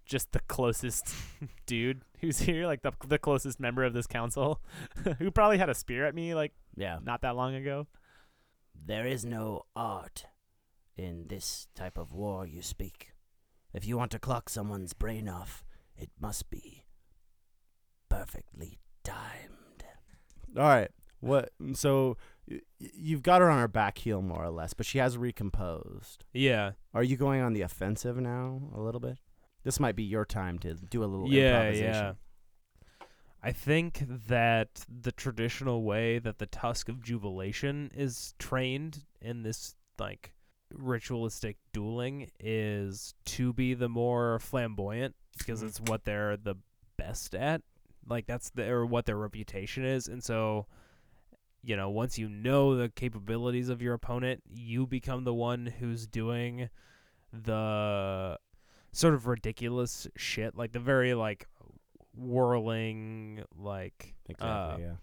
just 0.09 0.31
the 0.31 0.39
closest 0.41 1.13
dude 1.65 2.01
who's 2.19 2.39
here, 2.39 2.65
like 2.65 2.81
the 2.81 2.91
the 3.07 3.19
closest 3.19 3.59
member 3.59 3.83
of 3.83 3.93
this 3.93 4.07
council, 4.07 4.59
who 5.19 5.31
probably 5.31 5.57
had 5.59 5.69
a 5.69 5.75
spear 5.75 6.05
at 6.05 6.15
me 6.15 6.33
like 6.35 6.51
yeah. 6.75 6.97
not 7.03 7.21
that 7.21 7.35
long 7.35 7.55
ago. 7.55 7.87
There 8.85 9.05
is 9.05 9.23
no 9.23 9.63
art 9.75 10.25
in 10.97 11.27
this 11.27 11.67
type 11.75 11.97
of 11.97 12.11
war 12.13 12.45
you 12.47 12.61
speak. 12.61 13.13
If 13.73 13.85
you 13.85 13.97
want 13.97 14.11
to 14.11 14.19
clock 14.19 14.49
someone's 14.49 14.93
brain 14.93 15.29
off, 15.29 15.63
it 15.95 16.09
must 16.19 16.49
be 16.49 16.85
perfectly 18.09 18.79
timed. 19.03 19.83
All 20.57 20.63
right. 20.63 20.89
What? 21.19 21.51
So 21.73 22.17
y- 22.49 22.61
y- 22.81 22.89
you've 22.95 23.21
got 23.21 23.41
her 23.41 23.49
on 23.49 23.59
her 23.59 23.67
back 23.67 23.99
heel 23.99 24.21
more 24.21 24.43
or 24.43 24.49
less, 24.49 24.73
but 24.73 24.85
she 24.85 24.97
has 24.97 25.17
recomposed. 25.17 26.23
yeah 26.33 26.71
Are 26.93 27.03
you 27.03 27.17
going 27.17 27.41
on 27.41 27.53
the 27.53 27.61
offensive 27.61 28.17
now 28.17 28.61
a 28.73 28.79
little 28.79 29.01
bit? 29.01 29.17
This 29.63 29.79
might 29.79 29.95
be 29.95 30.03
your 30.03 30.25
time 30.25 30.57
to 30.59 30.73
do 30.73 31.03
a 31.03 31.05
little 31.05 31.27
yeah 31.27 31.59
improvisation. 31.61 31.93
yeah 31.93 32.13
i 33.41 33.51
think 33.51 34.03
that 34.27 34.85
the 34.89 35.11
traditional 35.11 35.83
way 35.83 36.19
that 36.19 36.39
the 36.39 36.45
tusk 36.45 36.89
of 36.89 37.01
jubilation 37.01 37.89
is 37.95 38.33
trained 38.39 39.03
in 39.21 39.43
this 39.43 39.75
like 39.97 40.33
ritualistic 40.73 41.57
dueling 41.73 42.29
is 42.39 43.13
to 43.25 43.53
be 43.53 43.73
the 43.73 43.89
more 43.89 44.39
flamboyant 44.39 45.15
because 45.37 45.61
Mhm. 45.63 45.67
it's 45.67 45.79
what 45.81 46.03
they're 46.05 46.35
the 46.37 46.55
best 46.97 47.33
at 47.33 47.61
like 48.07 48.25
that's 48.27 48.49
their 48.51 48.85
what 48.85 49.05
their 49.05 49.17
reputation 49.17 49.83
is 49.85 50.07
and 50.07 50.23
so 50.23 50.65
you 51.63 51.75
know 51.77 51.89
once 51.89 52.17
you 52.17 52.27
know 52.29 52.75
the 52.75 52.89
capabilities 52.89 53.69
of 53.69 53.81
your 53.81 53.93
opponent 53.93 54.41
you 54.49 54.85
become 54.85 55.23
the 55.23 55.33
one 55.33 55.65
who's 55.65 56.05
doing 56.07 56.69
the 57.31 58.37
sort 58.91 59.13
of 59.13 59.27
ridiculous 59.27 60.07
shit 60.15 60.55
like 60.55 60.71
the 60.71 60.79
very 60.79 61.13
like 61.13 61.47
whirling 62.15 63.43
like 63.57 64.13
Exactly. 64.27 64.85
uh, 64.85 64.87
yeah. 64.89 64.95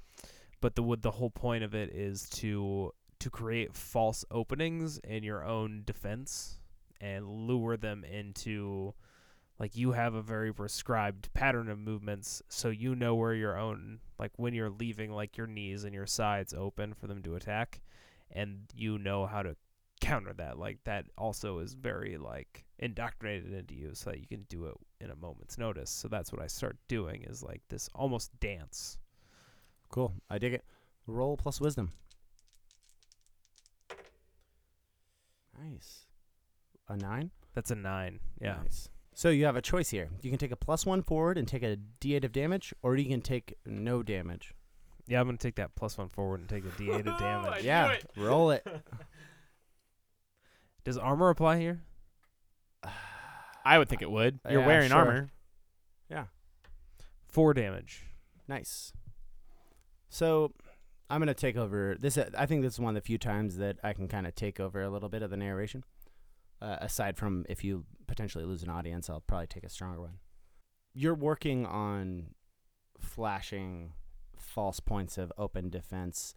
but 0.60 0.74
the 0.74 0.96
the 1.00 1.10
whole 1.10 1.30
point 1.30 1.64
of 1.64 1.74
it 1.74 1.90
is 1.94 2.28
to 2.30 2.92
to 3.18 3.30
create 3.30 3.74
false 3.74 4.24
openings 4.30 4.98
in 4.98 5.22
your 5.22 5.44
own 5.44 5.82
defense 5.86 6.58
and 7.00 7.26
lure 7.26 7.76
them 7.76 8.04
into 8.04 8.92
like 9.58 9.74
you 9.74 9.92
have 9.92 10.14
a 10.14 10.20
very 10.22 10.52
prescribed 10.52 11.32
pattern 11.32 11.70
of 11.70 11.78
movements 11.78 12.42
so 12.48 12.68
you 12.68 12.94
know 12.94 13.14
where 13.14 13.32
your 13.34 13.56
own 13.58 13.98
like 14.18 14.32
when 14.36 14.52
you're 14.52 14.70
leaving 14.70 15.10
like 15.10 15.36
your 15.36 15.46
knees 15.46 15.84
and 15.84 15.94
your 15.94 16.06
sides 16.06 16.52
open 16.52 16.92
for 16.92 17.06
them 17.06 17.22
to 17.22 17.34
attack 17.36 17.80
and 18.30 18.58
you 18.74 18.98
know 18.98 19.24
how 19.26 19.42
to 19.42 19.56
counter 20.00 20.34
that 20.34 20.58
like 20.58 20.78
that 20.84 21.06
also 21.16 21.58
is 21.60 21.72
very 21.72 22.18
like 22.18 22.65
indoctrinated 22.78 23.52
into 23.52 23.74
you 23.74 23.90
so 23.94 24.10
that 24.10 24.20
you 24.20 24.26
can 24.26 24.42
do 24.48 24.66
it 24.66 24.74
in 25.00 25.10
a 25.10 25.16
moment's 25.16 25.56
notice 25.56 25.90
so 25.90 26.08
that's 26.08 26.32
what 26.32 26.42
i 26.42 26.46
start 26.46 26.76
doing 26.88 27.22
is 27.22 27.42
like 27.42 27.62
this 27.68 27.88
almost 27.94 28.30
dance 28.40 28.98
Cool. 29.88 30.12
I 30.28 30.38
dig 30.38 30.52
it. 30.52 30.64
Roll 31.06 31.36
plus 31.36 31.60
wisdom. 31.60 31.92
Nice. 35.58 36.06
A 36.88 36.96
nine? 36.96 37.30
that's 37.54 37.70
a 37.70 37.74
nine 37.74 38.20
yeah 38.38 38.56
Nice. 38.62 38.90
So 39.14 39.30
you 39.30 39.46
have 39.46 39.56
a 39.56 39.62
choice 39.62 39.88
here. 39.88 40.10
You 40.20 40.28
can 40.28 40.38
take 40.38 40.52
a 40.52 40.56
plus 40.56 40.84
one 40.84 41.02
forward 41.02 41.38
and 41.38 41.48
take 41.48 41.62
a 41.62 41.78
d8 42.02 42.24
of 42.24 42.32
damage, 42.32 42.74
or 42.82 42.96
you 42.96 43.08
can 43.08 43.22
take 43.22 43.54
no 43.64 44.02
damage. 44.02 44.52
Yeah, 45.06 45.20
I'm 45.20 45.26
gonna 45.26 45.38
take 45.38 45.54
that 45.54 45.74
plus 45.74 45.96
one 45.96 46.10
forward 46.10 46.40
and 46.40 46.48
take 46.50 46.64
a 46.66 46.68
D8 46.68 47.06
of 47.06 47.18
damage. 47.18 47.64
yeah, 47.64 47.96
roll 48.16 48.50
it. 48.50 48.66
Does 50.84 50.98
armor 50.98 51.30
apply 51.30 51.58
here? 51.60 51.80
I 53.64 53.78
would 53.78 53.88
think 53.88 54.02
it 54.02 54.10
would. 54.10 54.38
You're 54.48 54.60
Yeah, 54.60 54.66
wearing 54.66 54.88
sure. 54.90 54.98
armor. 54.98 55.30
Four 57.28 57.52
damage. 57.52 58.02
Nice. 58.48 58.94
So 60.08 60.54
I'm 61.10 61.20
gonna 61.20 61.34
take 61.34 61.56
over 61.56 61.94
this. 62.00 62.16
I 62.16 62.46
think 62.46 62.62
this 62.62 62.74
is 62.74 62.80
one 62.80 62.96
of 62.96 63.02
the 63.02 63.06
few 63.06 63.18
times 63.18 63.58
that 63.58 63.76
I 63.84 63.92
can 63.92 64.08
kind 64.08 64.26
of 64.26 64.34
take 64.34 64.58
over 64.58 64.80
a 64.80 64.88
little 64.88 65.10
bit 65.10 65.20
of 65.20 65.28
the 65.28 65.36
narration. 65.36 65.84
Uh, 66.62 66.78
aside 66.80 67.18
from 67.18 67.44
if 67.48 67.62
you 67.62 67.84
potentially 68.06 68.44
lose 68.44 68.62
an 68.62 68.70
audience, 68.70 69.10
I'll 69.10 69.20
probably 69.20 69.48
take 69.48 69.64
a 69.64 69.68
stronger 69.68 70.00
one. 70.00 70.14
You're 70.94 71.14
working 71.14 71.66
on 71.66 72.28
flashing 72.98 73.92
false 74.38 74.80
points 74.80 75.18
of 75.18 75.30
open 75.36 75.68
defense 75.68 76.34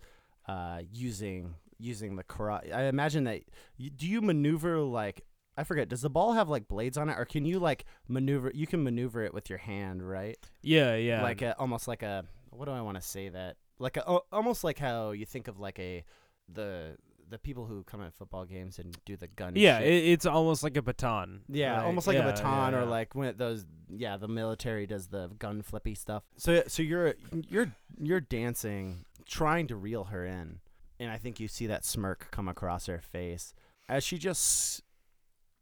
uh, 0.49 0.81
using 0.91 1.55
using 1.77 2.17
the 2.17 2.23
karate. 2.25 2.73
I 2.73 2.83
imagine 2.85 3.23
that. 3.23 3.43
You, 3.77 3.89
do 3.89 4.05
you 4.05 4.19
maneuver 4.21 4.79
like? 4.79 5.21
I 5.60 5.64
forget. 5.66 5.89
Does 5.89 6.01
the 6.01 6.10
ball 6.10 6.34
have 6.34 6.47
like 6.47 6.70
blades 6.70 6.97
on 6.97 7.10
it, 7.10 7.20
or 7.20 7.26
can 7.26 7.43
you 7.43 7.60
like 7.60 7.84
maneuver? 8.07 8.49
You 8.55 8.66
can 8.66 8.82
maneuver 8.82 9.24
it 9.24 9.34
with 9.34 9.49
your 9.49 9.60
hand, 9.60 10.07
right? 10.07 10.38
Yeah, 10.62 10.95
yeah. 10.95 11.22
like 11.22 11.41
a 11.41 11.57
almost 11.60 11.86
like 11.86 12.01
a 12.01 12.24
what 12.51 12.66
do 12.66 12.72
I 12.72 12.80
want 12.82 12.95
to 12.95 13.01
say 13.01 13.28
that 13.28 13.57
like 13.78 13.97
a 13.97 14.03
almost 14.32 14.64
like 14.64 14.80
how 14.80 15.12
you 15.12 15.26
think 15.26 15.49
of 15.49 15.60
like 15.60 15.78
a 15.78 16.05
the 16.47 16.95
the 17.30 17.38
people 17.38 17.66
who 17.66 17.84
come 17.84 18.01
at 18.01 18.14
football 18.14 18.45
games 18.45 18.80
and 18.80 18.97
do 19.05 19.16
the 19.18 19.28
gun 19.28 19.53
yeah, 19.55 19.80
it, 19.80 19.93
it's 20.05 20.26
almost 20.26 20.64
like 20.64 20.78
a 20.78 20.82
baton. 20.82 21.41
yeah 21.47 21.78
Like, 21.78 21.86
almost 21.86 22.07
like 22.07 22.16
yeah, 22.16 22.28
a 22.28 22.32
baton 22.32 22.74
yeah, 22.74 22.80
or 22.80 22.86
like 22.86 23.14
when 23.14 23.36
those 23.38 23.66
yeah 23.89 24.18
the 24.18 24.28
military 24.28 24.88
does 24.88 25.07
the 25.07 25.30
gun 25.38 25.62
flippy 25.62 25.93
stuff 25.93 26.24
so 26.38 26.64
so 26.68 26.82
you're 26.82 27.14
you're 27.47 27.72
you're 28.01 28.22
dancing 28.22 29.05
trying 29.28 29.68
to 29.68 29.76
reel 29.76 30.05
her 30.05 30.26
in 30.26 30.60
and 30.99 31.12
I 31.12 31.18
think 31.18 31.39
you 31.39 31.47
see 31.47 31.68
that 31.68 31.86
smirk 31.86 32.30
come 32.32 32.47
across 32.47 32.88
her 32.88 32.99
face 32.99 33.53
as 33.88 34.03
she 34.03 34.18
just 34.18 34.82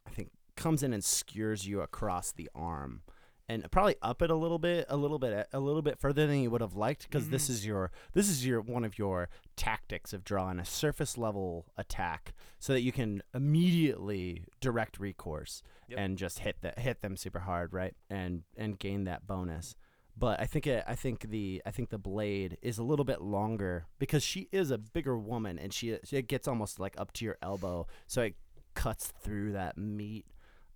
I 0.08 0.12
think 0.12 0.32
comes 0.56 0.82
in 0.82 0.94
and 0.94 1.04
skewers 1.04 1.68
you 1.68 1.82
across 1.82 2.32
the 2.32 2.50
arm 2.56 3.02
and 3.50 3.70
probably 3.72 3.96
up 4.02 4.22
it 4.22 4.30
a 4.32 4.36
little 4.36 4.58
bit 4.60 4.86
a 4.90 4.98
little 4.98 5.20
bit 5.20 5.48
a 5.54 5.60
little 5.60 5.82
bit 5.84 6.00
further 6.00 6.26
than 6.28 6.40
you 6.42 6.50
would 6.50 6.62
have 6.62 6.76
liked 6.76 7.04
because 7.04 7.30
this 7.30 7.48
Mhm. 7.48 7.50
is 7.52 7.66
your 7.66 7.92
this 8.14 8.28
is 8.28 8.46
your 8.46 8.60
one 8.62 8.84
of 8.84 8.98
your 8.98 9.30
tactics 9.56 10.14
of 10.14 10.24
drawing 10.24 10.60
a 10.60 10.66
surface 10.66 11.18
level 11.18 11.68
attack 11.78 12.34
so 12.60 12.74
that 12.74 12.82
you 12.82 12.92
can 12.92 13.22
immediately 13.34 14.46
direct 14.62 15.00
recourse 15.00 15.62
Yep. 15.90 16.00
and 16.00 16.18
just 16.18 16.40
hit 16.40 16.58
the, 16.62 16.74
hit 16.78 17.02
them 17.02 17.16
super 17.18 17.40
hard 17.40 17.74
right 17.74 17.96
and 18.10 18.44
and 18.58 18.80
gain 18.80 19.04
that 19.06 19.26
bonus 19.28 19.76
but 20.20 20.40
I 20.40 20.46
think 20.48 20.66
it, 20.66 20.84
I 20.88 20.96
think 20.96 21.30
the 21.30 21.62
I 21.66 21.70
think 21.70 21.90
the 21.90 22.00
blade 22.00 22.58
is 22.64 22.80
a 22.80 22.84
little 22.84 23.06
bit 23.06 23.22
longer 23.22 23.86
because 24.00 24.24
she 24.24 24.50
is 24.52 24.72
a 24.72 24.78
bigger 24.80 25.16
woman 25.18 25.60
and 25.60 25.72
she 25.72 25.92
it 25.92 26.28
gets 26.28 26.48
almost 26.48 26.80
like 26.80 26.96
up 27.00 27.14
to 27.14 27.26
your 27.26 27.38
elbow, 27.44 27.86
so 28.08 28.24
it 28.24 28.36
cuts 28.78 29.12
through 29.24 29.54
that 29.54 29.76
meat. 29.76 30.26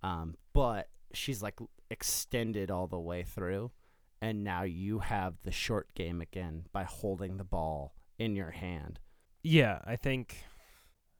Um, 0.02 0.34
but 0.52 0.88
she's 1.14 1.40
like 1.40 1.60
extended 1.88 2.68
all 2.68 2.88
the 2.88 2.98
way 2.98 3.22
through, 3.22 3.70
and 4.20 4.42
now 4.42 4.64
you 4.64 4.98
have 4.98 5.34
the 5.44 5.52
short 5.52 5.94
game 5.94 6.20
again 6.20 6.64
by 6.72 6.82
holding 6.82 7.36
the 7.36 7.44
ball 7.44 7.94
in 8.18 8.34
your 8.34 8.50
hand. 8.50 8.98
Yeah, 9.44 9.78
I 9.84 9.94
think 9.94 10.44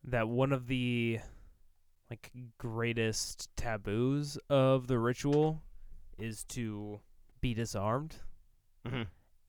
that 0.04 0.28
one 0.28 0.52
of 0.52 0.66
the 0.66 1.20
like 2.10 2.32
greatest 2.58 3.48
taboos 3.56 4.36
of 4.50 4.88
the 4.88 4.98
ritual 4.98 5.62
is 6.18 6.44
to 6.44 7.00
be 7.40 7.54
disarmed. 7.54 8.16
Mm-hmm. 8.86 9.02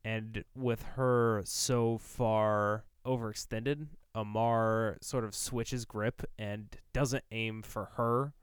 And 0.05 0.43
with 0.55 0.83
her 0.95 1.41
so 1.45 1.97
far 1.97 2.83
overextended, 3.05 3.87
Amar 4.15 4.97
sort 5.01 5.23
of 5.23 5.33
switches 5.35 5.85
grip 5.85 6.23
and 6.37 6.67
doesn't 6.93 7.23
aim 7.31 7.61
for 7.63 7.85
her, 7.95 8.33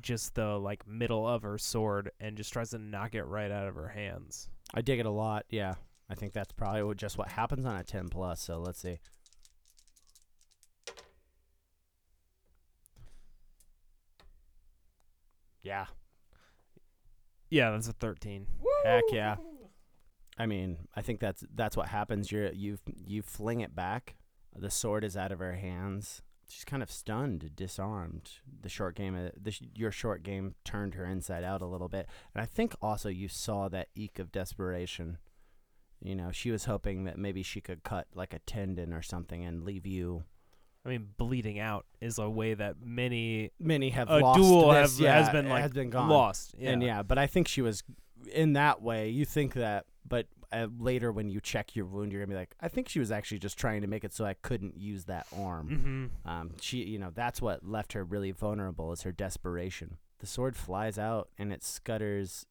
just 0.00 0.34
the 0.34 0.58
like 0.58 0.86
middle 0.86 1.26
of 1.28 1.42
her 1.42 1.58
sword 1.58 2.10
and 2.20 2.36
just 2.36 2.52
tries 2.52 2.70
to 2.70 2.78
knock 2.78 3.14
it 3.14 3.22
right 3.24 3.50
out 3.50 3.68
of 3.68 3.74
her 3.76 3.88
hands. 3.88 4.48
I 4.74 4.80
dig 4.82 4.98
it 4.98 5.06
a 5.06 5.10
lot. 5.10 5.44
Yeah, 5.48 5.74
I 6.10 6.14
think 6.14 6.32
that's 6.32 6.52
probably 6.52 6.94
just 6.96 7.18
what 7.18 7.28
happens 7.32 7.64
on 7.66 7.76
a 7.76 7.84
ten 7.84 8.08
plus. 8.08 8.40
So 8.40 8.58
let's 8.58 8.80
see. 8.80 8.98
Yeah, 15.62 15.86
Yeah, 17.50 17.70
that's 17.70 17.86
a 17.88 17.92
13. 17.92 18.46
heck 18.84 19.04
yeah. 19.12 19.36
I 20.38 20.46
mean, 20.46 20.78
I 20.96 21.02
think 21.02 21.20
that's 21.20 21.44
that's 21.54 21.76
what 21.76 21.88
happens. 21.88 22.32
You're 22.32 22.50
you 22.52 22.78
you 23.06 23.22
fling 23.22 23.60
it 23.60 23.74
back. 23.76 24.16
The 24.56 24.70
sword 24.70 25.04
is 25.04 25.16
out 25.16 25.32
of 25.32 25.38
her 25.38 25.54
hands. 25.54 26.22
She's 26.48 26.64
kind 26.64 26.82
of 26.82 26.90
stunned, 26.90 27.52
disarmed. 27.56 28.30
The 28.60 28.68
short 28.68 28.94
game, 28.94 29.16
uh, 29.16 29.30
the, 29.40 29.52
sh- 29.52 29.62
your 29.74 29.90
short 29.90 30.22
game 30.22 30.54
turned 30.64 30.94
her 30.94 31.04
inside 31.06 31.44
out 31.44 31.62
a 31.62 31.66
little 31.66 31.88
bit, 31.88 32.06
and 32.34 32.42
I 32.42 32.46
think 32.46 32.74
also 32.82 33.08
you 33.08 33.28
saw 33.28 33.68
that 33.68 33.88
eek 33.94 34.18
of 34.18 34.30
desperation. 34.30 35.16
You 36.02 36.14
know, 36.14 36.30
she 36.30 36.50
was 36.50 36.64
hoping 36.66 37.04
that 37.04 37.16
maybe 37.16 37.42
she 37.42 37.60
could 37.60 37.84
cut 37.84 38.06
like 38.14 38.34
a 38.34 38.40
tendon 38.40 38.92
or 38.92 39.02
something 39.02 39.44
and 39.44 39.64
leave 39.64 39.86
you. 39.86 40.24
I 40.84 40.88
mean, 40.88 41.10
bleeding 41.16 41.60
out 41.60 41.86
is 42.00 42.18
a 42.18 42.28
way 42.28 42.54
that 42.54 42.76
many 42.84 43.52
Many 43.60 43.90
have 43.90 44.10
a 44.10 44.18
lost 44.18 44.40
duel 44.40 44.70
this, 44.72 44.98
have, 44.98 45.00
yeah, 45.00 45.22
has 45.22 45.30
been 45.30 45.48
like 45.48 45.62
has 45.62 45.72
been 45.72 45.90
gone. 45.90 46.08
lost. 46.08 46.54
Yeah. 46.58 46.70
And 46.70 46.82
yeah, 46.82 47.02
but 47.02 47.18
I 47.18 47.28
think 47.28 47.46
she 47.46 47.62
was 47.62 47.84
in 48.32 48.54
that 48.54 48.82
way. 48.82 49.08
You 49.08 49.24
think 49.24 49.54
that, 49.54 49.86
but 50.06 50.26
uh, 50.52 50.66
later 50.78 51.10
when 51.10 51.28
you 51.28 51.40
check 51.40 51.74
your 51.74 51.86
wound, 51.86 52.12
you're 52.12 52.20
gonna 52.20 52.34
be 52.34 52.38
like, 52.38 52.54
I 52.60 52.68
think 52.68 52.88
she 52.88 52.98
was 52.98 53.10
actually 53.10 53.38
just 53.38 53.58
trying 53.58 53.80
to 53.80 53.86
make 53.86 54.04
it 54.04 54.12
so 54.12 54.24
I 54.24 54.34
couldn't 54.34 54.76
use 54.76 55.04
that 55.04 55.26
arm. 55.36 56.10
Mm-hmm. 56.24 56.30
Um, 56.30 56.50
she, 56.60 56.78
you 56.78 56.98
know, 56.98 57.10
that's 57.14 57.40
what 57.40 57.66
left 57.66 57.94
her 57.94 58.04
really 58.04 58.30
vulnerable 58.30 58.92
is 58.92 59.02
her 59.02 59.12
desperation. 59.12 59.96
The 60.18 60.26
sword 60.26 60.56
flies 60.56 60.98
out 60.98 61.28
and 61.38 61.52
it 61.52 61.64
scutters 61.64 62.46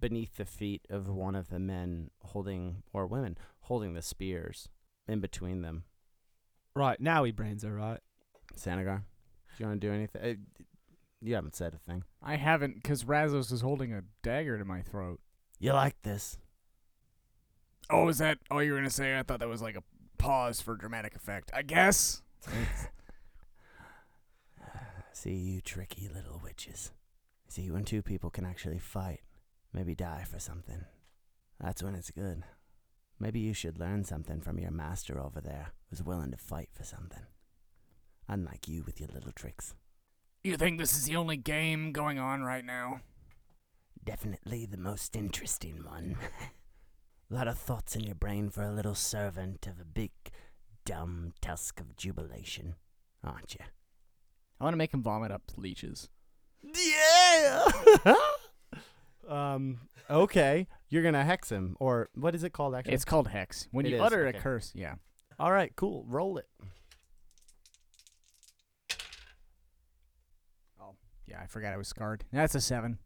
beneath 0.00 0.36
the 0.36 0.44
feet 0.44 0.86
of 0.88 1.08
one 1.08 1.34
of 1.34 1.50
the 1.50 1.58
men 1.58 2.10
holding 2.22 2.82
or 2.92 3.06
women 3.06 3.38
holding 3.60 3.94
the 3.94 4.02
spears 4.02 4.68
in 5.06 5.20
between 5.20 5.62
them. 5.62 5.84
Right 6.74 7.00
now 7.00 7.24
he 7.24 7.32
brains 7.32 7.62
her. 7.62 7.72
Right. 7.74 8.00
Sanagar, 8.56 9.02
do 9.56 9.62
you 9.62 9.66
want 9.66 9.80
to 9.80 9.86
do 9.86 9.92
anything? 9.92 10.22
Uh, 10.22 10.34
you 11.20 11.34
haven't 11.34 11.56
said 11.56 11.74
a 11.74 11.78
thing. 11.78 12.04
I 12.22 12.36
haven't, 12.36 12.82
because 12.82 13.04
Razos 13.04 13.52
is 13.52 13.62
holding 13.62 13.92
a 13.92 14.02
dagger 14.22 14.58
to 14.58 14.64
my 14.64 14.82
throat. 14.82 15.20
You 15.58 15.72
like 15.72 16.00
this? 16.02 16.38
Oh, 17.90 18.08
is 18.08 18.18
that 18.18 18.38
all 18.50 18.62
you 18.62 18.72
were 18.72 18.78
gonna 18.78 18.90
say? 18.90 19.18
I 19.18 19.22
thought 19.22 19.40
that 19.40 19.48
was 19.48 19.62
like 19.62 19.76
a 19.76 19.82
pause 20.18 20.60
for 20.60 20.76
dramatic 20.76 21.14
effect. 21.14 21.50
I 21.54 21.62
guess. 21.62 22.22
See, 25.12 25.34
you 25.34 25.60
tricky 25.60 26.08
little 26.08 26.40
witches. 26.42 26.92
See, 27.48 27.70
when 27.70 27.84
two 27.84 28.02
people 28.02 28.30
can 28.30 28.44
actually 28.44 28.78
fight, 28.78 29.20
maybe 29.72 29.94
die 29.94 30.24
for 30.28 30.38
something, 30.38 30.84
that's 31.60 31.82
when 31.82 31.94
it's 31.94 32.10
good. 32.10 32.42
Maybe 33.20 33.40
you 33.40 33.54
should 33.54 33.78
learn 33.78 34.04
something 34.04 34.40
from 34.40 34.58
your 34.58 34.72
master 34.72 35.20
over 35.20 35.40
there 35.40 35.72
who's 35.88 36.02
willing 36.02 36.32
to 36.32 36.36
fight 36.36 36.68
for 36.72 36.82
something. 36.82 37.22
Unlike 38.28 38.68
you 38.68 38.82
with 38.84 39.00
your 39.00 39.08
little 39.12 39.32
tricks. 39.32 39.74
You 40.42 40.56
think 40.56 40.78
this 40.78 40.94
is 40.94 41.04
the 41.04 41.16
only 41.16 41.36
game 41.36 41.92
going 41.92 42.18
on 42.18 42.42
right 42.42 42.64
now? 42.64 43.00
Definitely 44.04 44.66
the 44.66 44.76
most 44.76 45.16
interesting 45.16 45.84
one. 45.84 46.16
a 47.34 47.36
lot 47.36 47.48
of 47.48 47.58
thoughts 47.58 47.96
in 47.96 48.04
your 48.04 48.14
brain 48.14 48.48
for 48.48 48.62
a 48.62 48.70
little 48.70 48.94
servant 48.94 49.66
of 49.66 49.80
a 49.80 49.84
big, 49.84 50.12
dumb 50.84 51.32
tusk 51.40 51.80
of 51.80 51.96
jubilation, 51.96 52.76
aren't 53.24 53.54
you? 53.54 53.64
I 54.60 54.64
want 54.64 54.74
to 54.74 54.78
make 54.78 54.94
him 54.94 55.02
vomit 55.02 55.32
up 55.32 55.42
leeches. 55.56 56.08
Yeah. 56.62 57.64
um. 59.28 59.80
Okay. 60.08 60.68
You're 60.90 61.02
gonna 61.02 61.24
hex 61.24 61.50
him, 61.50 61.76
or 61.80 62.08
what 62.14 62.36
is 62.36 62.44
it 62.44 62.52
called? 62.52 62.74
Actually, 62.74 62.94
It's 62.94 63.04
called 63.04 63.26
hex. 63.28 63.66
When 63.72 63.84
It 63.84 63.88
you 63.90 63.96
is, 63.96 64.02
utter 64.02 64.28
okay. 64.28 64.38
a 64.38 64.40
curse, 64.40 64.70
yeah. 64.74 64.94
all 65.40 65.50
right. 65.50 65.72
Cool. 65.74 66.04
Roll 66.06 66.38
it. 66.38 66.46
Oh 70.80 70.94
yeah, 71.26 71.40
I 71.42 71.46
forgot 71.46 71.72
I 71.72 71.78
was 71.78 71.88
scarred. 71.88 72.24
That's 72.32 72.54
a 72.54 72.60
seven. 72.60 72.98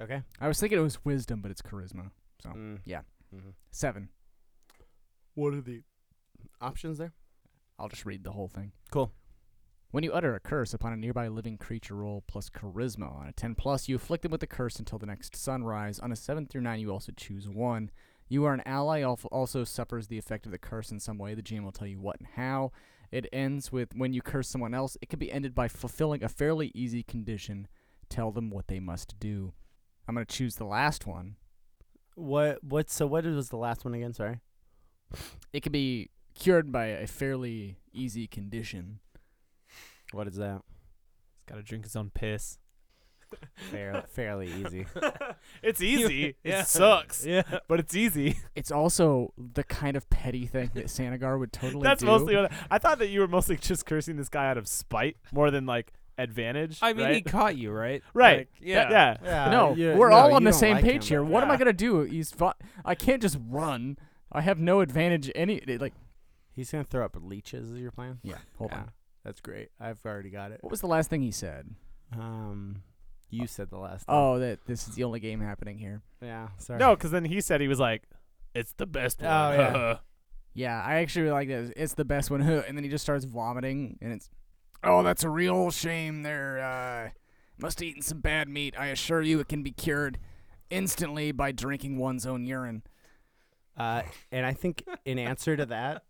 Okay. 0.00 0.22
I 0.40 0.46
was 0.46 0.60
thinking 0.60 0.78
it 0.78 0.82
was 0.82 1.04
wisdom, 1.04 1.40
but 1.42 1.50
it's 1.50 1.62
charisma. 1.62 2.10
So 2.42 2.50
Mm. 2.50 2.80
yeah. 2.84 3.02
Mhm. 3.34 3.54
seven. 3.70 4.08
What 5.34 5.54
are 5.54 5.60
the 5.60 5.82
options 6.60 6.98
there? 6.98 7.12
I'll 7.78 7.88
just 7.88 8.04
read 8.04 8.24
the 8.24 8.32
whole 8.32 8.48
thing. 8.48 8.72
Cool. 8.90 9.12
When 9.90 10.04
you 10.04 10.12
utter 10.12 10.34
a 10.34 10.40
curse 10.40 10.72
upon 10.74 10.92
a 10.92 10.96
nearby 10.96 11.28
living 11.28 11.58
creature, 11.58 11.94
roll 11.96 12.22
plus 12.26 12.48
charisma. 12.50 13.14
On 13.14 13.26
a 13.26 13.32
10 13.32 13.54
plus, 13.54 13.88
you 13.88 13.96
afflict 13.96 14.22
them 14.22 14.32
with 14.32 14.40
the 14.40 14.46
curse 14.46 14.78
until 14.78 14.98
the 14.98 15.06
next 15.06 15.36
sunrise. 15.36 15.98
On 16.00 16.10
a 16.12 16.16
7 16.16 16.46
through 16.46 16.62
9, 16.62 16.80
you 16.80 16.90
also 16.90 17.12
choose 17.12 17.48
one. 17.48 17.90
You 18.28 18.44
are 18.44 18.54
an 18.54 18.62
ally, 18.64 19.02
also 19.02 19.64
suffers 19.64 20.08
the 20.08 20.16
effect 20.16 20.46
of 20.46 20.52
the 20.52 20.58
curse 20.58 20.90
in 20.90 20.98
some 21.00 21.18
way. 21.18 21.34
The 21.34 21.42
GM 21.42 21.64
will 21.64 21.72
tell 21.72 21.86
you 21.86 22.00
what 22.00 22.18
and 22.18 22.26
how. 22.28 22.72
It 23.10 23.26
ends 23.32 23.70
with 23.70 23.94
when 23.94 24.14
you 24.14 24.22
curse 24.22 24.48
someone 24.48 24.72
else, 24.72 24.96
it 25.02 25.10
can 25.10 25.18
be 25.18 25.30
ended 25.30 25.54
by 25.54 25.68
fulfilling 25.68 26.22
a 26.24 26.28
fairly 26.30 26.72
easy 26.74 27.02
condition. 27.02 27.68
Tell 28.08 28.32
them 28.32 28.48
what 28.48 28.68
they 28.68 28.80
must 28.80 29.18
do. 29.20 29.52
I'm 30.08 30.14
going 30.14 30.24
to 30.26 30.34
choose 30.34 30.56
the 30.56 30.64
last 30.64 31.06
one. 31.06 31.36
What? 32.14 32.62
What? 32.62 32.90
So 32.90 33.06
what 33.06 33.24
was 33.24 33.48
the 33.48 33.56
last 33.56 33.84
one 33.84 33.94
again? 33.94 34.12
Sorry. 34.12 34.40
It 35.52 35.62
can 35.62 35.72
be 35.72 36.10
cured 36.34 36.72
by 36.72 36.86
a 36.86 37.06
fairly 37.06 37.76
easy 37.92 38.26
condition. 38.26 38.98
What 40.12 40.26
is 40.26 40.36
that? 40.36 40.62
He's 41.38 41.46
got 41.46 41.56
to 41.56 41.62
drink 41.62 41.84
his 41.84 41.96
own 41.96 42.10
piss. 42.14 42.58
Fair, 43.70 44.04
fairly 44.08 44.48
easy. 44.52 44.86
It's 45.62 45.80
easy. 45.80 46.34
Yeah. 46.44 46.60
It 46.60 46.66
sucks. 46.66 47.24
Yeah. 47.24 47.42
But 47.68 47.80
it's 47.80 47.94
easy. 47.94 48.38
It's 48.54 48.70
also 48.70 49.32
the 49.38 49.62
kind 49.64 49.96
of 49.96 50.08
petty 50.10 50.46
thing 50.46 50.70
that 50.74 50.86
Sanagar 50.86 51.38
would 51.38 51.52
totally 51.52 51.82
That's 51.84 52.00
do. 52.00 52.06
mostly 52.06 52.34
what 52.36 52.50
I, 52.52 52.56
I 52.72 52.78
thought 52.78 52.98
that 52.98 53.08
you 53.08 53.20
were 53.20 53.28
mostly 53.28 53.56
just 53.56 53.86
cursing 53.86 54.16
this 54.16 54.28
guy 54.28 54.48
out 54.50 54.58
of 54.58 54.66
spite 54.68 55.16
more 55.32 55.50
than 55.50 55.64
like 55.66 55.92
advantage. 56.22 56.78
I 56.82 56.92
mean, 56.92 57.06
right? 57.06 57.14
he 57.16 57.22
caught 57.22 57.56
you, 57.56 57.70
right? 57.70 58.02
Right. 58.14 58.38
Like, 58.38 58.48
yeah. 58.60 58.90
yeah. 58.90 59.16
Yeah. 59.22 59.50
no, 59.50 59.74
you- 59.74 59.94
we're 59.94 60.10
no, 60.10 60.16
all 60.16 60.34
on 60.34 60.44
the 60.44 60.52
same 60.52 60.76
like 60.76 60.84
page 60.84 61.04
him, 61.04 61.08
here. 61.08 61.22
but- 61.22 61.30
What 61.30 61.42
am 61.44 61.50
I 61.50 61.56
gonna 61.56 61.72
do? 61.72 62.00
He's 62.02 62.30
fu- 62.30 62.52
I 62.84 62.94
can't 62.94 63.20
just 63.22 63.38
run. 63.48 63.98
I 64.30 64.40
have 64.40 64.58
no 64.58 64.80
advantage. 64.80 65.30
Any 65.34 65.60
like 65.78 65.94
He's 66.54 66.70
gonna 66.70 66.84
throw 66.84 67.04
up 67.04 67.16
leeches. 67.20 67.70
Is 67.70 67.80
your 67.80 67.90
plan? 67.90 68.18
yeah. 68.22 68.36
Hold 68.58 68.70
Yeah, 68.72 68.78
on. 68.78 68.90
That's 69.24 69.40
great. 69.40 69.68
I've 69.80 69.98
already 70.04 70.30
got 70.30 70.52
it. 70.52 70.58
What 70.62 70.70
was 70.70 70.80
the 70.80 70.86
last 70.86 71.08
thing 71.10 71.22
he 71.22 71.30
said? 71.30 71.74
Um, 72.18 72.82
you 73.30 73.46
said 73.46 73.70
the 73.70 73.78
last. 73.78 74.06
time. 74.06 74.16
Oh, 74.16 74.38
that 74.38 74.58
this 74.66 74.86
is 74.88 74.94
the 74.94 75.04
only 75.04 75.20
game 75.20 75.40
happening 75.40 75.78
here. 75.78 76.02
yeah. 76.20 76.48
Sorry. 76.58 76.78
No, 76.78 76.94
because 76.94 77.10
then 77.10 77.24
he 77.24 77.40
said 77.40 77.60
he 77.60 77.68
was 77.68 77.80
like, 77.80 78.02
"It's 78.54 78.72
the 78.74 78.86
best 78.86 79.22
one." 79.22 79.30
Oh, 79.30 79.52
yeah. 79.52 79.96
Yeah, 80.54 80.82
I 80.84 80.96
actually 80.96 81.30
like 81.30 81.48
this. 81.48 81.72
It's 81.76 81.94
the 81.94 82.04
best 82.04 82.30
one. 82.30 82.42
And 82.68 82.76
then 82.76 82.84
he 82.84 82.90
just 82.90 83.02
starts 83.04 83.24
vomiting, 83.24 83.96
and 84.02 84.12
it's 84.12 84.28
oh, 84.84 85.02
that's 85.02 85.24
a 85.24 85.30
real 85.30 85.70
shame. 85.70 86.22
There 86.22 86.60
uh, 86.60 87.10
must 87.60 87.80
have 87.80 87.88
eaten 87.88 88.02
some 88.02 88.20
bad 88.20 88.48
meat. 88.48 88.74
I 88.78 88.86
assure 88.86 89.22
you, 89.22 89.40
it 89.40 89.48
can 89.48 89.62
be 89.62 89.70
cured 89.70 90.18
instantly 90.70 91.32
by 91.32 91.52
drinking 91.52 91.98
one's 91.98 92.26
own 92.26 92.44
urine. 92.44 92.82
Uh, 93.76 94.02
and 94.30 94.44
I 94.44 94.52
think 94.52 94.84
in 95.04 95.18
answer 95.18 95.56
to 95.56 95.66
that, 95.66 96.04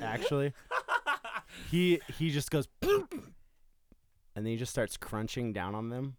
actually, 0.00 0.52
he 1.70 2.00
he 2.18 2.30
just 2.30 2.50
goes, 2.50 2.68
and 2.82 3.06
then 4.34 4.46
he 4.46 4.56
just 4.56 4.72
starts 4.72 4.96
crunching 4.96 5.52
down 5.52 5.74
on 5.74 5.88
them, 5.88 6.16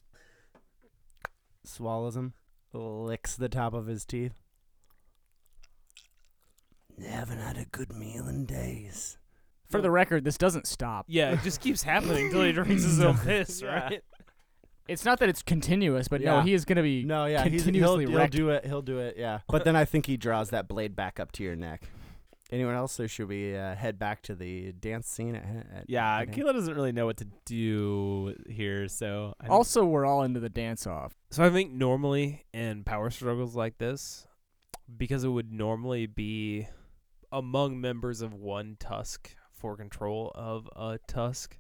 swallows 1.63 2.15
them, 2.15 2.33
licks 2.73 3.35
the 3.35 3.49
top 3.49 3.73
of 3.73 3.87
his 3.87 4.05
teeth. 4.05 4.41
Haven't 7.05 7.39
had 7.39 7.57
a 7.57 7.65
good 7.65 7.91
meal 7.93 8.27
in 8.27 8.45
days. 8.45 9.17
For 9.71 9.81
the 9.81 9.91
record, 9.91 10.23
this 10.23 10.37
doesn't 10.37 10.67
stop. 10.67 11.05
Yeah, 11.07 11.31
it 11.31 11.41
just 11.43 11.61
keeps 11.61 11.83
happening 11.83 12.25
until 12.27 12.43
he 12.43 12.51
drinks 12.53 12.83
his 12.83 12.99
own 13.01 13.17
piss, 13.17 13.61
Yeah. 13.61 13.67
right? 13.89 14.03
It's 14.87 15.05
not 15.05 15.19
that 15.19 15.29
it's 15.29 15.41
continuous, 15.41 16.07
but 16.07 16.21
no, 16.21 16.37
Yeah. 16.37 16.43
he 16.43 16.53
is 16.53 16.65
going 16.65 16.75
to 16.77 16.81
be. 16.81 17.03
No, 17.05 17.25
yeah, 17.25 17.43
he's, 17.43 17.63
he'll, 17.63 17.71
continuously 17.71 18.05
he'll 18.07 18.17
wrecked. 18.17 18.33
do 18.33 18.49
it. 18.49 18.65
He'll 18.65 18.81
do 18.81 18.99
it. 18.99 19.15
Yeah, 19.17 19.39
but 19.47 19.63
then 19.63 19.75
I 19.75 19.85
think 19.85 20.05
he 20.05 20.17
draws 20.17 20.49
that 20.49 20.67
blade 20.67 20.95
back 20.95 21.19
up 21.19 21.31
to 21.33 21.43
your 21.43 21.55
neck. 21.55 21.83
Anyone 22.51 22.75
else, 22.75 22.99
or 22.99 23.07
should 23.07 23.29
we 23.29 23.55
uh, 23.55 23.75
head 23.75 23.97
back 23.97 24.21
to 24.23 24.35
the 24.35 24.73
dance 24.73 25.07
scene? 25.07 25.35
At, 25.35 25.43
at 25.73 25.85
Yeah, 25.87 26.19
at- 26.19 26.33
Keela 26.33 26.51
doesn't 26.51 26.73
really 26.75 26.91
know 26.91 27.05
what 27.05 27.15
to 27.17 27.27
do 27.45 28.35
here, 28.49 28.89
so 28.89 29.33
I 29.39 29.43
think- 29.43 29.53
Also, 29.53 29.85
we're 29.85 30.05
all 30.05 30.23
into 30.23 30.41
the 30.41 30.49
dance 30.49 30.85
off. 30.85 31.13
So 31.29 31.45
I 31.45 31.49
think 31.49 31.71
normally 31.71 32.43
in 32.53 32.83
power 32.83 33.09
struggles 33.09 33.55
like 33.55 33.77
this, 33.77 34.27
because 34.97 35.23
it 35.23 35.29
would 35.29 35.53
normally 35.53 36.07
be 36.07 36.67
among 37.31 37.79
members 37.79 38.21
of 38.21 38.33
one 38.33 38.75
tusk 38.77 39.33
for 39.61 39.77
control 39.77 40.31
of 40.35 40.67
a 40.75 40.99
tusk, 41.07 41.57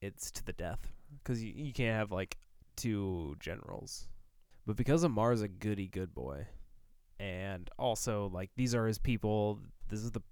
it's 0.00 0.30
to 0.32 0.44
the 0.44 0.52
death. 0.52 0.90
Because 1.22 1.42
you, 1.42 1.52
you 1.54 1.72
can't 1.72 1.96
have 1.96 2.10
like 2.10 2.36
two 2.76 3.36
generals. 3.38 4.08
But 4.66 4.76
because 4.76 5.04
Amar's 5.04 5.42
a 5.42 5.48
goody 5.48 5.86
good 5.86 6.14
boy, 6.14 6.46
and 7.20 7.70
also 7.78 8.30
like 8.32 8.50
these 8.56 8.74
are 8.74 8.86
his 8.86 8.98
people, 8.98 9.60
this 9.88 10.00
is 10.00 10.10
the 10.10 10.22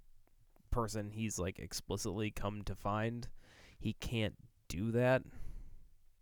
person 0.69 1.11
he's 1.11 1.39
like 1.39 1.59
explicitly 1.59 2.31
come 2.31 2.63
to 2.63 2.75
find. 2.75 3.27
He 3.79 3.93
can't 3.93 4.35
do 4.67 4.91
that. 4.91 5.23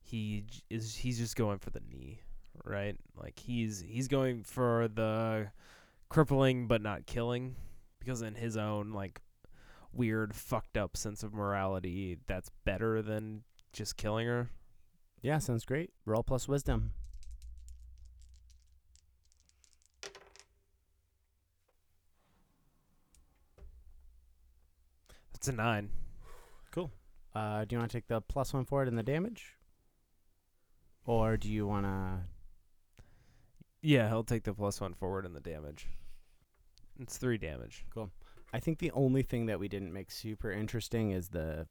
He 0.02 0.44
j- 0.48 0.62
is 0.70 0.96
he's 0.96 1.18
just 1.18 1.36
going 1.36 1.58
for 1.58 1.72
the 1.72 1.82
knee 1.90 2.20
right? 2.64 2.96
Like 3.16 3.40
he's 3.40 3.84
he's 3.86 4.08
going 4.08 4.44
for 4.44 4.88
the 4.88 5.48
crippling 6.10 6.68
but 6.68 6.82
not 6.82 7.06
killing 7.06 7.56
because 8.00 8.22
in 8.22 8.36
his 8.36 8.58
own 8.58 8.92
like 8.94 9.20
weird 9.96 10.36
fucked 10.36 10.78
up 10.78 10.98
sense 10.98 11.24
of 11.24 11.34
morality 11.34 12.18
that's 12.28 12.50
better 12.66 13.02
than 13.02 13.44
just 13.74 13.98
killing 13.98 14.28
her. 14.28 14.50
Yeah, 15.22 15.40
sounds 15.40 15.66
great. 15.66 15.92
Roll 16.06 16.24
plus 16.24 16.48
wisdom. 16.48 16.92
That's 25.34 25.48
a 25.48 25.52
9. 25.52 25.90
Cool. 26.72 26.92
Uh, 27.34 27.66
do 27.66 27.76
you 27.76 27.80
want 27.80 27.92
to 27.92 27.98
take 27.98 28.08
the 28.08 28.22
plus 28.22 28.54
one 28.54 28.66
forward 28.66 28.88
in 28.88 28.96
the 28.96 29.04
damage, 29.04 29.56
or 31.06 31.38
do 31.38 31.50
you 31.50 31.68
want 31.68 31.86
to? 31.86 32.20
Yeah, 33.82 34.08
he'll 34.08 34.24
take 34.24 34.44
the 34.44 34.54
plus 34.54 34.82
1 34.82 34.94
forward 34.96 35.26
in 35.26 35.34
the 35.34 35.40
damage. 35.40 35.88
It's 37.00 37.18
3 37.18 37.38
damage. 37.38 37.86
I 38.54 38.60
think 38.60 38.80
the 38.80 38.92
only 38.92 39.22
thing 39.22 39.48
that 39.48 39.60
we 39.60 39.68
didn't 39.68 39.92
make 39.94 40.12
super 40.12 40.52
interesting 40.52 41.12
is 41.12 41.30
the 41.30 41.68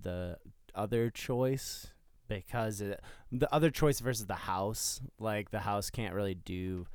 the 0.00 0.38
other 0.74 1.10
choice 1.10 1.88
because 2.28 2.80
it, 2.80 3.00
the 3.32 3.52
other 3.52 3.70
choice 3.70 4.00
versus 4.00 4.26
the 4.26 4.34
house. 4.34 5.00
Like 5.18 5.50
the 5.50 5.60
house 5.60 5.90
can't 5.90 6.14
really 6.14 6.34
do. 6.34 6.86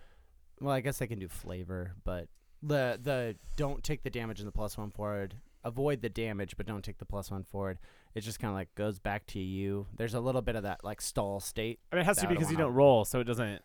Well, 0.62 0.74
I 0.74 0.82
guess 0.82 1.00
they 1.00 1.08
can 1.08 1.20
do 1.20 1.28
flavor, 1.28 1.94
but 2.04 2.28
the 2.62 2.98
the 3.02 3.36
don't 3.58 3.84
take 3.84 4.04
the 4.04 4.10
damage 4.10 4.40
and 4.40 4.48
the 4.48 4.52
plus 4.54 4.78
one 4.78 4.92
forward. 4.92 5.36
Avoid 5.66 6.02
the 6.02 6.10
damage, 6.10 6.58
but 6.58 6.66
don't 6.66 6.84
take 6.84 6.98
the 6.98 7.06
plus 7.06 7.32
one 7.32 7.44
forward. 7.44 7.80
It 8.16 8.22
just 8.22 8.40
kind 8.40 8.50
of 8.50 8.56
like 8.56 8.74
goes 8.76 9.00
back 9.00 9.26
to 9.28 9.40
you. 9.40 9.88
There's 9.96 10.14
a 10.14 10.20
little 10.20 10.42
bit 10.42 10.56
of 10.56 10.64
that 10.64 10.84
like 10.84 11.02
stall 11.02 11.40
state. 11.40 11.80
I 11.92 11.96
mean, 11.96 12.02
it 12.02 12.06
has 12.06 12.18
to 12.18 12.28
be 12.28 12.34
because 12.36 12.52
you 12.52 12.58
don't 12.58 12.74
roll, 12.74 13.06
so 13.06 13.20
it 13.20 13.24
doesn't. 13.26 13.62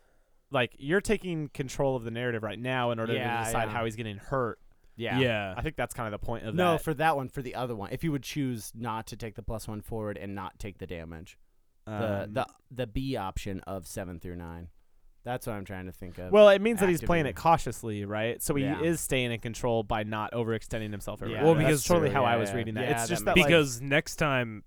Like 0.51 0.75
you're 0.79 1.01
taking 1.01 1.49
control 1.49 1.95
of 1.95 2.03
the 2.03 2.11
narrative 2.11 2.41
right 2.41 2.57
now 2.57 2.91
in 2.91 2.99
order 2.99 3.13
Yeah, 3.13 3.39
to 3.39 3.45
decide 3.45 3.65
yeah. 3.65 3.69
how 3.69 3.85
he's 3.85 3.95
getting 3.95 4.17
hurt. 4.17 4.59
Yeah. 4.99 5.17
Yeah. 5.19 5.53
I 5.57 5.61
think 5.61 5.75
that's 5.77 5.93
kind 5.93 6.13
of 6.13 6.19
the 6.19 6.25
point 6.25 6.45
of 6.45 6.53
No, 6.53 6.63
that. 6.65 6.71
No, 6.73 6.77
for 6.77 6.93
that 6.95 7.15
one, 7.15 7.29
for 7.29 7.41
the 7.41 7.55
other 7.55 7.75
one, 7.75 7.89
if 7.91 8.03
you 8.03 8.11
would 8.11 8.23
choose 8.23 8.71
not 8.75 9.07
to 9.07 9.15
take 9.15 9.35
the 9.35 9.41
plus 9.43 9.67
one 9.67 9.81
forward 9.81 10.17
and 10.17 10.35
not 10.35 10.59
take 10.59 10.77
the 10.77 10.85
damage, 10.87 11.37
the 11.85 12.23
Um, 12.25 12.33
the 12.33 12.45
the 12.69 12.85
B 12.87 13.15
option 13.15 13.61
of 13.61 13.87
seven 13.87 14.19
through 14.19 14.35
nine. 14.35 14.67
That's 15.23 15.45
what 15.47 15.53
I'm 15.53 15.65
trying 15.65 15.85
to 15.85 15.91
think 15.91 16.17
of. 16.17 16.31
well, 16.31 16.49
it 16.49 16.61
means 16.61 16.79
that 16.79 16.89
he's 16.89 17.01
playing 17.01 17.25
it 17.25 17.35
cautiously, 17.35 18.03
right? 18.05 18.41
So 18.41 18.55
he 18.55 18.63
Yeah. 18.63 18.81
is 18.81 18.99
staying 19.01 19.31
in 19.31 19.39
control 19.39 19.83
by 19.83 20.03
not 20.03 20.31
overextending 20.33 20.91
himself. 20.91 21.21
Yeah, 21.21 21.27
Yeah, 21.27 21.43
Well, 21.43 21.55
that's 21.55 21.65
because- 21.65 21.83
totally 21.85 22.07
true, 22.09 22.15
how 22.15 22.25
I 22.25 22.35
was 22.37 22.49
yeah. 22.49 22.55
reading 22.55 22.73
that. 22.75 22.83
Yeah, 22.85 22.91
it's 22.91 23.01
that 23.03 23.09
just 23.09 23.25
that, 23.25 23.35
makes 23.35 23.45
like, 23.45 23.49
because 23.49 23.81
next 23.81 24.15
time 24.17 24.63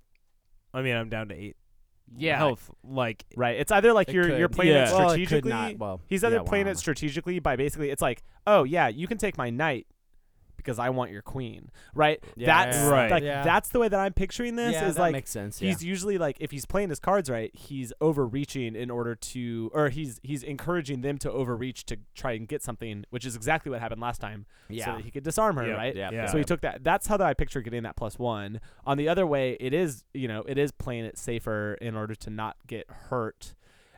I 0.74 0.80
mean, 0.82 0.96
I'm 0.96 1.08
down 1.10 1.28
to 1.28 1.34
8 1.34 1.56
Yeah. 2.16 2.36
health 2.38 2.70
like 2.84 3.24
right. 3.36 3.56
It's 3.58 3.70
either 3.72 3.92
like 3.92 4.08
It 4.08 4.14
you're 4.14 4.38
you're 4.38 4.48
playing 4.48 4.72
Yeah. 4.72 4.88
it 4.90 4.92
well, 4.92 5.10
it 5.10 5.16
could 5.18 5.26
strategically. 5.26 5.50
not. 5.50 5.78
Well, 5.78 6.00
He's 6.06 6.22
either 6.24 6.36
yeah, 6.36 6.42
playing 6.42 6.66
wow. 6.66 6.72
it 6.72 6.78
strategically 6.78 7.38
by 7.38 7.56
basically 7.56 7.90
it's 7.90 8.02
like, 8.02 8.22
oh 8.46 8.64
yeah, 8.64 8.88
you 8.88 9.06
can 9.06 9.18
take 9.18 9.36
my 9.38 9.48
knight 9.50 9.86
because 10.62 10.78
I 10.78 10.90
want 10.90 11.10
your 11.10 11.22
queen, 11.22 11.70
right? 11.94 12.22
Yeah, 12.36 12.46
that's 12.46 12.76
yeah, 12.76 12.84
yeah. 12.84 12.90
Right. 12.90 13.10
like 13.10 13.22
Yeah. 13.22 13.42
that's 13.42 13.68
the 13.70 13.78
way 13.78 13.88
that 13.88 13.98
I'm 13.98 14.12
picturing 14.12 14.56
this. 14.56 14.72
yeah, 14.72 14.88
is 14.88 14.94
that 14.94 15.00
like 15.02 15.12
makes 15.12 15.30
sense. 15.30 15.58
he's 15.58 15.82
yeah. 15.82 15.88
usually 15.88 16.18
like 16.18 16.36
if 16.40 16.50
he's 16.50 16.66
playing 16.66 16.88
his 16.90 16.98
cards 17.00 17.28
right, 17.30 17.50
he's 17.54 17.92
overreaching 18.00 18.74
in 18.76 18.90
order 18.90 19.14
to, 19.14 19.70
or 19.74 19.88
he's 19.88 20.20
he's 20.22 20.42
encouraging 20.42 21.00
them 21.02 21.18
to 21.18 21.30
overreach 21.30 21.84
to 21.86 21.98
try 22.14 22.32
and 22.32 22.46
get 22.48 22.62
something, 22.62 23.04
which 23.10 23.24
is 23.24 23.36
exactly 23.36 23.70
what 23.70 23.80
happened 23.80 24.00
last 24.00 24.20
time, 24.20 24.46
so 24.68 24.74
yeah. 24.74 24.96
that 24.96 25.04
he 25.04 25.10
could 25.10 25.24
disarm 25.24 25.56
her, 25.56 25.66
Yep. 25.66 25.76
right? 25.76 25.96
yeah. 25.96 26.10
Yeah. 26.12 26.26
So 26.26 26.38
he 26.38 26.44
took 26.44 26.60
that. 26.62 26.84
That's 26.84 27.06
how 27.06 27.16
that 27.16 27.26
I 27.26 27.34
picture 27.34 27.60
getting 27.60 27.82
that 27.82 27.96
plus 27.96 28.18
one. 28.18 28.60
On 28.84 28.96
the 28.96 29.08
other 29.08 29.26
way, 29.26 29.56
it 29.60 29.74
is 29.74 30.04
you 30.14 30.28
know 30.28 30.42
it 30.46 30.58
is 30.58 30.72
playing 30.72 31.04
it 31.04 31.18
safer 31.18 31.74
in 31.80 31.96
order 31.96 32.14
to 32.14 32.30
not 32.30 32.56
get 32.66 32.88
hurt. 32.88 33.54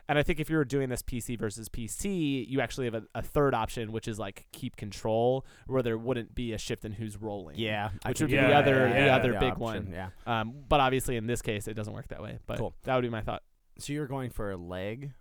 And 0.07 0.19
I 0.19 0.23
think 0.23 0.39
if 0.39 0.49
you 0.51 0.57
were 0.57 0.65
doing 0.65 0.89
this 0.89 1.01
PC 1.01 1.37
versus 1.39 1.67
PC, 1.67 2.47
you 2.47 2.61
actually 2.61 2.85
have 2.85 2.93
a, 2.93 3.03
a 3.15 3.21
third 3.23 3.55
option, 3.55 3.91
which 3.91 4.07
is 4.07 4.19
like 4.19 4.45
keep 4.51 4.75
control, 4.75 5.45
where 5.65 5.81
there 5.81 5.97
wouldn't 5.97 6.35
be 6.35 6.53
a 6.53 6.57
shift 6.59 6.85
in 6.85 6.91
who's 6.91 7.17
rolling. 7.17 7.57
Yeah, 7.57 7.89
Which 8.05 8.21
would 8.21 8.29
be 8.29 8.35
do 8.37 8.41
the 8.41 8.53
other- 8.53 8.87
Yeah, 8.87 8.93
the 8.99 9.05
yeah, 9.07 9.15
other 9.15 9.31
the 9.33 9.39
big 9.39 9.51
option, 9.53 9.61
one. 9.61 9.91
Yeah. 9.91 10.09
Um, 10.27 10.53
but 10.69 10.79
obviously 10.79 11.17
in 11.17 11.25
this 11.25 11.41
case, 11.41 11.67
it 11.67 11.73
doesn't 11.73 11.93
work 11.93 12.07
that 12.09 12.21
way. 12.21 12.37
But 12.45 12.59
Cool. 12.59 12.75
that 12.83 12.93
would 12.95 13.01
be 13.01 13.09
my 13.09 13.21
thought. 13.21 13.41
So 13.79 13.93
you're 13.93 14.05
going 14.07 14.29
for 14.29 14.51
a 14.51 14.57
leg. 14.57 15.11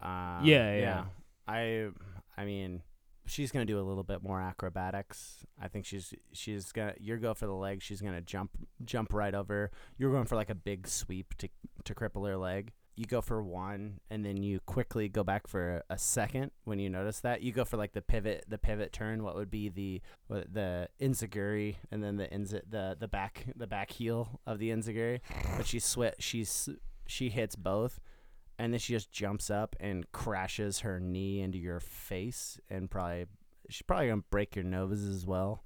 Um, 0.00 0.40
Yeah, 0.44 0.74
yeah. 0.76 1.04
I 1.46 1.88
I 2.36 2.44
mean, 2.44 2.82
she's 3.26 3.50
gonna 3.52 3.64
do 3.66 3.78
a 3.78 3.82
little 3.82 4.02
bit 4.04 4.22
more 4.22 4.40
acrobatics. 4.40 5.44
I 5.60 5.68
think 5.68 5.84
she's 5.86 6.14
she's 6.32 6.72
gonna 6.72 6.94
you're 6.98 7.18
go 7.18 7.34
for 7.34 7.46
the 7.46 7.54
leg. 7.54 7.82
She's 7.82 8.00
gonna 8.00 8.20
jump 8.20 8.50
jump 8.84 9.12
right 9.12 9.34
over. 9.34 9.70
You're 9.98 10.12
going 10.12 10.24
for 10.26 10.36
like 10.36 10.50
a 10.50 10.54
big 10.54 10.86
sweep 10.86 11.34
to 11.38 11.48
to 11.84 11.94
cripple 11.94 12.26
her 12.26 12.36
leg. 12.36 12.72
You 12.98 13.06
go 13.06 13.20
for 13.20 13.40
one, 13.40 14.00
and 14.10 14.24
then 14.24 14.42
you 14.42 14.58
quickly 14.66 15.08
go 15.08 15.22
back 15.22 15.46
for 15.46 15.84
a 15.88 15.96
second 15.96 16.50
when 16.64 16.80
you 16.80 16.90
notice 16.90 17.20
that. 17.20 17.42
You 17.42 17.52
go 17.52 17.64
for 17.64 17.76
like 17.76 17.92
the 17.92 18.02
pivot, 18.02 18.46
the 18.48 18.58
pivot 18.58 18.92
turn. 18.92 19.22
What 19.22 19.36
would 19.36 19.52
be 19.52 19.68
the 19.68 20.02
the 20.28 20.88
inzaguri, 21.00 21.76
and 21.92 22.02
then 22.02 22.16
the 22.16 22.26
inza, 22.26 22.62
the 22.68 22.96
the 22.98 23.06
back 23.06 23.46
the 23.54 23.68
back 23.68 23.92
heel 23.92 24.40
of 24.48 24.58
the 24.58 24.70
inzaguri. 24.70 25.20
But 25.56 25.68
she 25.68 25.78
sweat. 25.78 26.16
She's 26.18 26.68
she 27.06 27.28
hits 27.28 27.54
both, 27.54 28.00
and 28.58 28.72
then 28.72 28.80
she 28.80 28.94
just 28.94 29.12
jumps 29.12 29.48
up 29.48 29.76
and 29.78 30.10
crashes 30.10 30.80
her 30.80 30.98
knee 30.98 31.40
into 31.40 31.56
your 31.56 31.78
face, 31.78 32.58
and 32.68 32.90
probably 32.90 33.26
she's 33.70 33.82
probably 33.82 34.08
gonna 34.08 34.24
break 34.28 34.56
your 34.56 34.64
nose 34.64 35.04
as 35.04 35.24
well, 35.24 35.62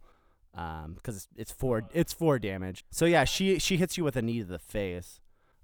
um, 0.54 0.96
because 0.96 1.28
it's 1.34 1.50
four 1.50 1.88
it's 1.94 2.12
four 2.12 2.38
damage. 2.38 2.84
So 2.90 3.06
yeah, 3.06 3.24
she 3.24 3.58
she 3.58 3.78
hits 3.78 3.96
you 3.96 4.04
with 4.04 4.16
a 4.16 4.22
knee 4.22 4.40
to 4.40 4.44
the 4.44 4.58
face, 4.58 5.21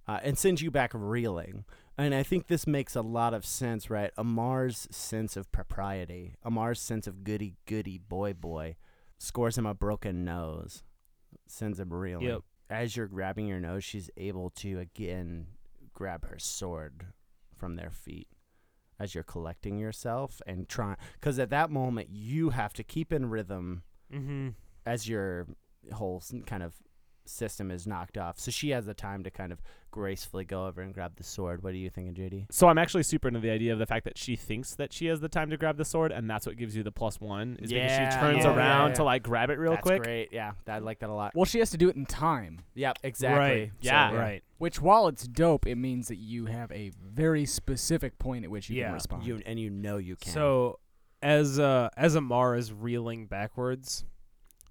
uh, 0.09 0.19
and 0.23 0.39
sends 0.39 0.63
you 0.63 0.71
back 0.71 0.91
reeling. 0.95 1.65
And 1.97 2.15
I 2.15 2.23
think 2.23 2.47
this 2.47 2.67
makes 2.67 2.95
a 2.97 3.03
lot 3.03 3.35
of 3.35 3.45
sense, 3.45 3.91
right? 3.91 4.11
Amar's 4.17 4.87
sense 4.91 5.37
of 5.37 5.51
propriety, 5.53 6.35
Amar's 6.45 6.81
sense 6.81 7.07
of 7.07 7.25
goody 7.25 7.55
goody 7.67 7.99
boy 7.99 8.33
boy, 8.35 8.77
scores 9.19 9.59
him 9.59 9.67
a 9.67 9.75
broken 9.75 10.25
nose, 10.25 10.83
sends 11.47 11.79
him 11.81 11.93
reeling 11.93 12.27
Yep. 12.27 12.43
as 12.71 12.97
you're 12.97 13.09
grabbing 13.09 13.47
your 13.47 13.61
nose, 13.61 13.83
she's 13.85 14.11
able 14.17 14.51
to 14.51 14.79
again 14.79 15.49
grab 15.93 16.29
her 16.29 16.39
sword 16.39 17.07
from 17.57 17.75
their 17.75 17.91
feet 17.91 18.29
as 19.01 19.15
you're 19.15 19.25
collecting 19.25 19.79
yourself 19.79 20.41
and 20.47 20.69
trying. 20.69 20.97
Because 21.15 21.39
at 21.41 21.51
that 21.51 21.71
moment, 21.71 22.09
you 22.11 22.51
have 22.51 22.73
to 22.75 22.85
keep 22.85 23.13
in 23.13 23.27
rhythm 23.31 23.83
Mhm. 24.13 24.55
as 24.87 25.09
your 25.09 25.49
whole 25.93 26.23
kind 26.47 26.63
of 26.63 26.75
system 27.29 27.71
is 27.71 27.87
knocked 27.87 28.19
off. 28.19 28.39
So 28.39 28.51
she 28.51 28.71
has 28.71 28.87
the 28.87 28.95
time 28.95 29.23
to 29.25 29.31
kind 29.31 29.53
of 29.53 29.61
gracefully 29.91 30.45
go 30.45 30.67
over 30.67 30.83
and 30.83 30.93
grab 30.93 31.17
the 31.17 31.25
sword. 31.25 31.63
What 31.63 31.73
are 31.73 31.77
you 31.77 31.91
thinking, 31.91 32.15
JD? 32.15 32.47
So 32.51 32.69
I'm 32.69 32.79
actually 32.79 33.03
super 33.03 33.29
into 33.29 33.41
the 33.41 33.51
idea 33.51 33.73
of 33.73 33.79
the 33.79 33.87
fact 33.87 34.05
that 34.05 34.19
she 34.19 34.37
thinks 34.37 34.75
that 34.77 34.93
she 34.93 35.07
has 35.07 35.21
the 35.21 35.29
time 35.29 35.51
to 35.51 35.57
grab 35.57 35.77
the 35.77 35.85
sword, 35.85 36.13
and 36.13 36.29
that's 36.29 36.47
what 36.47 36.57
gives 36.57 36.77
you 36.77 36.83
the 36.83 36.93
plus 36.93 37.21
one. 37.21 37.59
Is 37.61 37.73
because 37.73 37.93
she 37.93 38.21
turns 38.21 38.45
yeah, 38.45 38.55
around 38.55 38.91
yeah. 38.91 38.95
to 38.95 39.05
like 39.05 39.23
grab 39.23 39.51
it 39.51 39.59
real 39.59 39.73
quick. 39.73 39.85
That's 39.85 39.91
quick. 39.99 40.03
great. 40.03 40.29
Yeah, 40.33 40.53
I 40.67 40.79
like 40.79 41.01
that 41.01 41.11
a 41.11 41.15
lot. 41.15 41.35
Well, 41.35 41.45
she 41.45 41.59
has 41.59 41.71
to 41.71 41.79
do 41.79 41.89
it 41.89 41.97
in 41.97 42.07
time, 42.07 42.61
Yep, 42.75 42.99
exactly. 43.03 43.39
Right. 43.39 43.71
So, 43.81 43.89
Yeah. 43.89 44.15
Right. 44.15 44.43
which 44.59 44.81
while 44.81 45.09
it's 45.09 45.27
dope, 45.27 45.67
it 45.67 45.77
means 45.77 46.09
that 46.09 46.17
you 46.19 46.47
have 46.47 46.71
a 46.73 46.93
very 47.03 47.47
specific 47.47 48.19
point 48.19 48.45
at 48.45 48.51
which 48.51 48.71
you 48.71 48.77
Yeah. 48.79 48.87
can 48.87 48.95
respond. 48.95 49.25
You 49.25 49.43
and 49.47 49.59
you 49.59 49.71
know 49.71 49.97
you 49.97 50.17
can. 50.17 50.33
So 50.33 50.79
as 51.23 51.59
uh 51.59 51.89
as 51.97 52.15
Amar 52.15 52.55
is 52.57 52.73
reeling 52.73 53.27
backwards, 53.27 54.05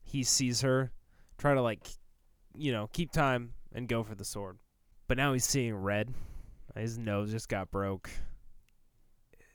he 0.03 0.23
sees 0.23 0.61
her 0.61 0.91
try 1.37 1.53
to 1.53 1.61
like 1.61 1.87
you 2.57 2.71
know, 2.71 2.89
keep 2.91 3.11
time 3.11 3.53
and 3.73 3.87
go 3.87 4.03
for 4.03 4.15
the 4.15 4.25
sword. 4.25 4.57
But 5.07 5.17
now 5.17 5.33
he's 5.33 5.45
seeing 5.45 5.75
red. 5.75 6.13
His 6.75 6.97
nose 6.97 7.31
just 7.31 7.49
got 7.49 7.71
broke. 7.71 8.09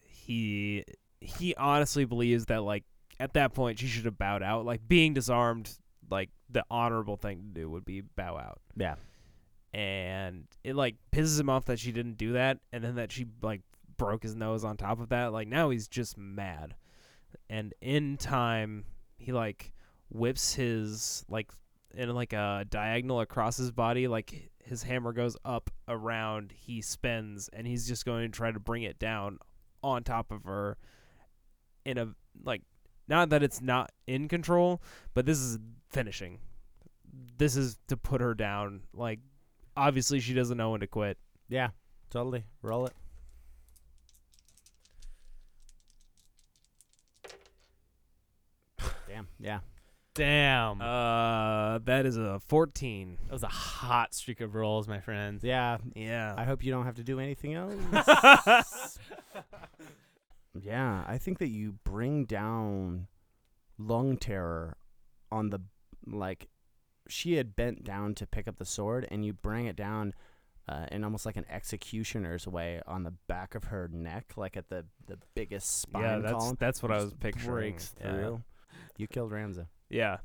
He 0.03 0.85
he 1.21 1.55
honestly 1.55 2.05
believes 2.05 2.47
that 2.47 2.63
like 2.63 2.85
at 3.21 3.35
that 3.35 3.55
point 3.55 3.79
she 3.79 3.87
should 3.87 4.05
have 4.05 4.19
bowed 4.19 4.43
out. 4.43 4.65
Like 4.65 4.87
being 4.89 5.15
disarmed, 5.15 5.71
like 6.11 6.31
the 6.51 6.65
honorable 6.71 7.17
thing 7.17 7.39
to 7.39 7.61
do 7.61 7.71
would 7.71 7.85
be 7.85 8.01
bow 8.01 8.37
out. 8.37 8.61
yeah, 8.77 8.97
and 9.73 10.45
it 10.65 10.75
like 10.75 10.97
pisses 11.13 11.39
him 11.39 11.49
off 11.49 11.67
that 11.67 11.79
she 11.79 11.93
didn't 11.93 12.19
do 12.19 12.33
that, 12.33 12.59
and 12.73 12.83
then 12.83 12.97
that 12.97 13.13
she 13.13 13.27
like 13.43 13.61
broke 13.97 14.23
his 14.23 14.35
nose 14.35 14.65
on 14.65 14.77
top 14.77 15.01
of 15.01 15.11
that. 15.11 15.33
Like 15.33 15.49
now 15.49 15.71
he's 15.71 15.89
just 15.89 16.19
mad, 16.19 16.75
and 17.49 17.75
in 17.81 18.17
time 18.17 18.85
he 19.19 19.33
like 19.33 19.73
whips 20.11 20.55
his 20.55 21.25
like 21.29 21.51
in 21.95 22.15
like 22.15 22.33
a 22.33 22.65
diagonal 22.69 23.21
across 23.21 23.57
his 23.57 23.71
body, 23.71 24.09
like 24.09 24.51
his 24.65 24.83
hammer 24.83 25.13
goes 25.13 25.37
up 25.45 25.71
around, 25.89 26.53
he 26.57 26.81
spins, 26.81 27.49
and 27.53 27.67
he's 27.67 27.87
just 27.87 28.05
going 28.05 28.31
to 28.31 28.37
try 28.37 28.51
to 28.51 28.61
bring 28.61 28.83
it 28.83 28.99
down 28.99 29.39
on 29.83 30.05
top 30.05 30.31
of 30.31 30.45
her 30.45 30.77
in 31.85 31.99
a 31.99 32.09
like 32.45 32.63
not 33.09 33.31
that 33.31 33.43
it's 33.43 33.61
not 33.61 33.91
in 34.07 34.29
control, 34.29 34.81
but 35.15 35.27
this 35.27 35.39
is 35.39 35.59
finishing. 35.91 36.39
This 37.37 37.57
is 37.57 37.79
to 37.89 37.97
put 37.97 38.21
her 38.21 38.35
down. 38.35 38.83
Like 38.95 39.21
obviously 39.77 40.21
she 40.21 40.35
doesn't 40.35 40.57
know 40.57 40.71
when 40.71 40.81
to 40.81 40.87
quit. 40.87 41.19
Yeah, 41.49 41.71
totally. 42.11 42.45
Roll 42.63 42.87
it. 42.87 42.95
Damn. 49.09 49.29
Yeah. 49.39 49.59
Damn. 50.15 50.81
Uh 50.81 51.79
that 51.85 52.05
is 52.07 52.17
a 52.17 52.41
14. 52.49 53.19
that 53.27 53.33
was 53.33 53.43
a 53.43 53.49
hot 53.49 54.15
streak 54.15 54.41
of 54.41 54.55
rolls, 54.55 54.87
my 54.89 55.01
friends. 55.01 55.43
Yeah. 55.43 55.79
Yeah. 55.95 56.35
I 56.37 56.45
hope 56.45 56.63
you 56.63 56.71
don't 56.73 56.85
have 56.85 56.97
to 56.97 57.05
do 57.05 57.19
anything 57.19 57.55
else. 57.55 57.75
yeah, 60.61 61.05
I 61.07 61.19
think 61.19 61.39
that 61.39 61.49
you 61.49 61.77
bring 61.85 62.25
down 62.25 63.07
lung 63.79 64.17
terror 64.17 64.77
on 65.31 65.51
the 65.51 65.61
like 66.07 66.49
she 67.09 67.35
had 67.35 67.57
bent 67.57 67.83
down 67.85 68.15
to 68.15 68.27
pick 68.27 68.47
up 68.47 68.59
the 68.59 68.65
sword 68.65 69.07
and 69.11 69.25
you 69.25 69.33
bring 69.33 69.67
it 69.67 69.77
down 69.77 70.13
uh, 70.69 70.87
in 70.93 71.03
almost 71.05 71.27
like 71.27 71.37
an 71.37 71.45
executioner's 71.51 72.47
way 72.47 72.81
on 72.87 73.03
the 73.03 73.13
back 73.29 73.55
of 73.55 73.65
her 73.65 73.89
neck 73.93 74.33
like 74.37 74.57
at 74.57 74.69
the 74.69 74.85
the 75.07 75.19
biggest 75.35 75.81
spine 75.81 76.03
yeah, 76.03 76.19
that's 76.19 76.33
column 76.33 76.57
that's 76.61 76.83
what 76.83 76.93
I 76.93 76.97
was 77.03 77.15
picturing. 77.15 77.47
breaks 77.73 77.95
Yeah. 78.01 78.13
through 78.13 78.43
you 78.97 79.07
killed 79.09 79.33
Ramza 79.33 79.67
Yeah. 79.93 80.19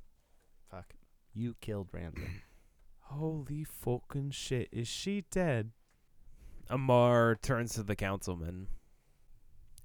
fuck 0.72 0.94
you 1.34 1.56
killed 1.60 1.92
Ramza 1.92 2.28
Holy 3.10 3.64
fucking 3.64 4.32
shit. 4.32 4.68
Is 4.72 4.88
she 4.88 5.24
dead? 5.32 5.72
Amar 6.70 7.38
turns 7.42 7.74
to 7.76 7.84
the 7.84 7.96
councilman. 7.96 8.68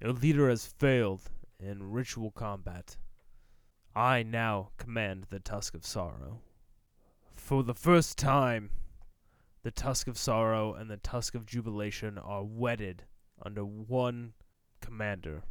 Your 0.01 0.11
leader 0.11 0.49
has 0.49 0.65
failed 0.65 1.21
in 1.57 1.91
ritual 1.91 2.31
combat. 2.31 2.97
I 3.95 4.23
now 4.23 4.71
command 4.77 5.27
the 5.29 5.39
Tusk 5.39 5.73
of 5.73 5.85
Sorrow. 5.85 6.41
For 7.33 7.63
the 7.63 7.73
first 7.73 8.17
time, 8.17 8.71
the 9.63 9.71
Tusk 9.71 10.07
of 10.07 10.17
Sorrow 10.17 10.73
and 10.73 10.89
the 10.89 10.97
Tusk 10.97 11.33
of 11.35 11.45
Jubilation 11.45 12.17
are 12.17 12.43
wedded 12.43 13.03
under 13.41 13.63
one 13.63 14.33
commander. 14.81 15.43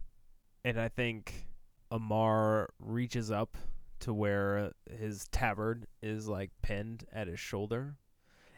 And 0.62 0.78
I 0.78 0.88
think 0.88 1.46
Amar 1.90 2.68
reaches 2.78 3.30
up 3.30 3.56
to 4.02 4.12
where 4.12 4.72
his 4.98 5.28
tabard 5.28 5.86
is 6.02 6.26
like 6.28 6.50
pinned 6.60 7.04
at 7.12 7.28
his 7.28 7.38
shoulder 7.38 7.94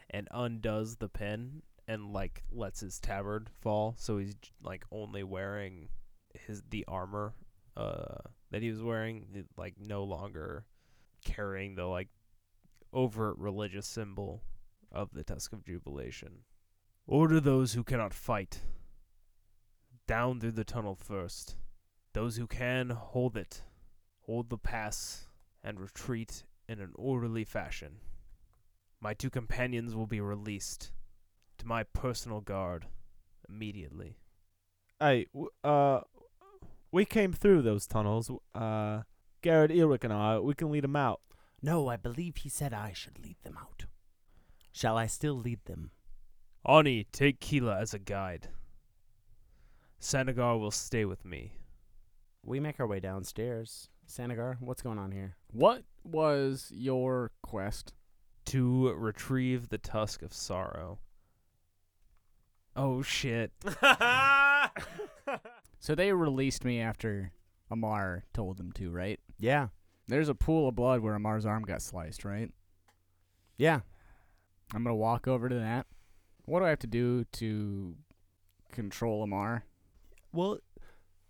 and 0.09 0.27
undoes 0.31 0.95
the 0.95 1.07
pin 1.07 1.61
and 1.87 2.11
like 2.11 2.43
lets 2.51 2.79
his 2.79 2.99
tabard 2.99 3.47
fall. 3.61 3.93
So 3.97 4.17
he's 4.17 4.35
like 4.63 4.85
only 4.91 5.23
wearing 5.23 5.89
his 6.47 6.63
the 6.69 6.83
armor 6.87 7.33
uh 7.77 8.17
that 8.51 8.61
he 8.61 8.69
was 8.69 8.81
wearing 8.81 9.45
like 9.55 9.75
no 9.79 10.03
longer 10.03 10.65
carrying 11.23 11.75
the 11.75 11.85
like 11.85 12.09
overt 12.91 13.37
religious 13.37 13.85
symbol 13.85 14.41
of 14.91 15.09
the 15.13 15.23
tusk 15.23 15.53
of 15.53 15.63
jubilation. 15.63 16.39
Order 17.05 17.39
those 17.39 17.73
who 17.73 17.83
cannot 17.83 18.15
fight 18.15 18.61
down 20.07 20.39
through 20.39 20.53
the 20.53 20.63
tunnel 20.63 20.95
first. 20.95 21.55
Those 22.13 22.37
who 22.37 22.47
can 22.47 22.89
hold 22.89 23.37
it 23.37 23.61
hold 24.25 24.49
the 24.49 24.57
pass 24.57 25.27
and 25.65 25.81
retreat 25.81 26.45
in 26.69 26.79
an 26.79 26.91
orderly 26.95 27.43
fashion 27.43 27.97
my 29.01 29.13
two 29.13 29.29
companions 29.29 29.93
will 29.93 30.07
be 30.07 30.21
released 30.21 30.91
to 31.57 31.67
my 31.67 31.83
personal 31.83 32.41
guard 32.41 32.87
immediately. 33.47 34.17
Hey, 34.99 35.27
w- 35.33 35.51
uh, 35.63 36.01
we 36.91 37.05
came 37.05 37.31
through 37.31 37.61
those 37.61 37.85
tunnels. 37.85 38.31
Uh, 38.55 39.01
Garrett 39.41 39.69
Ehrwick 39.69 40.03
and 40.03 40.11
I, 40.13 40.39
we 40.39 40.55
can 40.55 40.71
lead 40.71 40.83
them 40.83 40.95
out. 40.95 41.21
no 41.61 41.87
I 41.87 41.97
believe 41.97 42.37
he 42.37 42.49
said 42.49 42.73
I 42.73 42.93
should 42.93 43.19
lead 43.19 43.37
them 43.43 43.57
out 43.59 43.85
shall 44.71 44.97
I 44.97 45.07
still 45.07 45.35
lead 45.35 45.59
them 45.65 45.91
Ani, 46.67 47.05
take 47.11 47.39
Keela 47.39 47.79
as 47.79 47.93
a 47.93 47.99
guide. 47.99 48.47
Sanagar 50.01 50.59
will 50.59 50.71
stay 50.71 51.05
with 51.05 51.23
me. 51.23 51.53
we 52.43 52.59
make 52.59 52.79
our 52.79 52.87
way 52.87 52.99
downstairs 52.99 53.89
Sanagar 54.07 54.57
what's 54.59 54.81
going 54.81 54.99
on 54.99 55.11
here 55.11 55.35
What 55.51 55.83
was 56.03 56.71
your 56.73 57.31
quest? 57.41 57.93
To 58.45 58.89
retrieve 58.93 59.69
the 59.69 59.77
tusk 59.79 60.21
of 60.21 60.33
sorrow. 60.33 60.99
Oh 62.75 63.01
shit. 63.01 63.51
So 65.79 65.93
they 65.93 66.11
released 66.13 66.63
me 66.65 66.79
after 66.81 67.31
Amar 67.69 68.23
told 68.33 68.57
them 68.57 68.71
to, 68.73 68.89
right? 68.89 69.19
yeah 69.37 69.67
There's 70.07 70.29
a 70.29 70.35
pool 70.35 70.67
of 70.69 70.75
blood 70.75 71.01
where 71.01 71.13
Amar's 71.13 71.45
arm 71.45 71.61
got 71.63 71.81
sliced, 71.81 72.25
right? 72.25 72.51
yeah 73.57 73.81
I'm 74.73 74.83
gonna 74.83 74.95
walk 74.95 75.27
over 75.27 75.47
to 75.47 75.55
that. 75.55 75.85
What 76.45 76.59
do 76.59 76.65
I 76.65 76.69
have 76.69 76.79
to 76.79 76.87
do 76.87 77.23
to 77.33 77.95
control 78.71 79.21
Amar? 79.23 79.63
Well, 80.33 80.57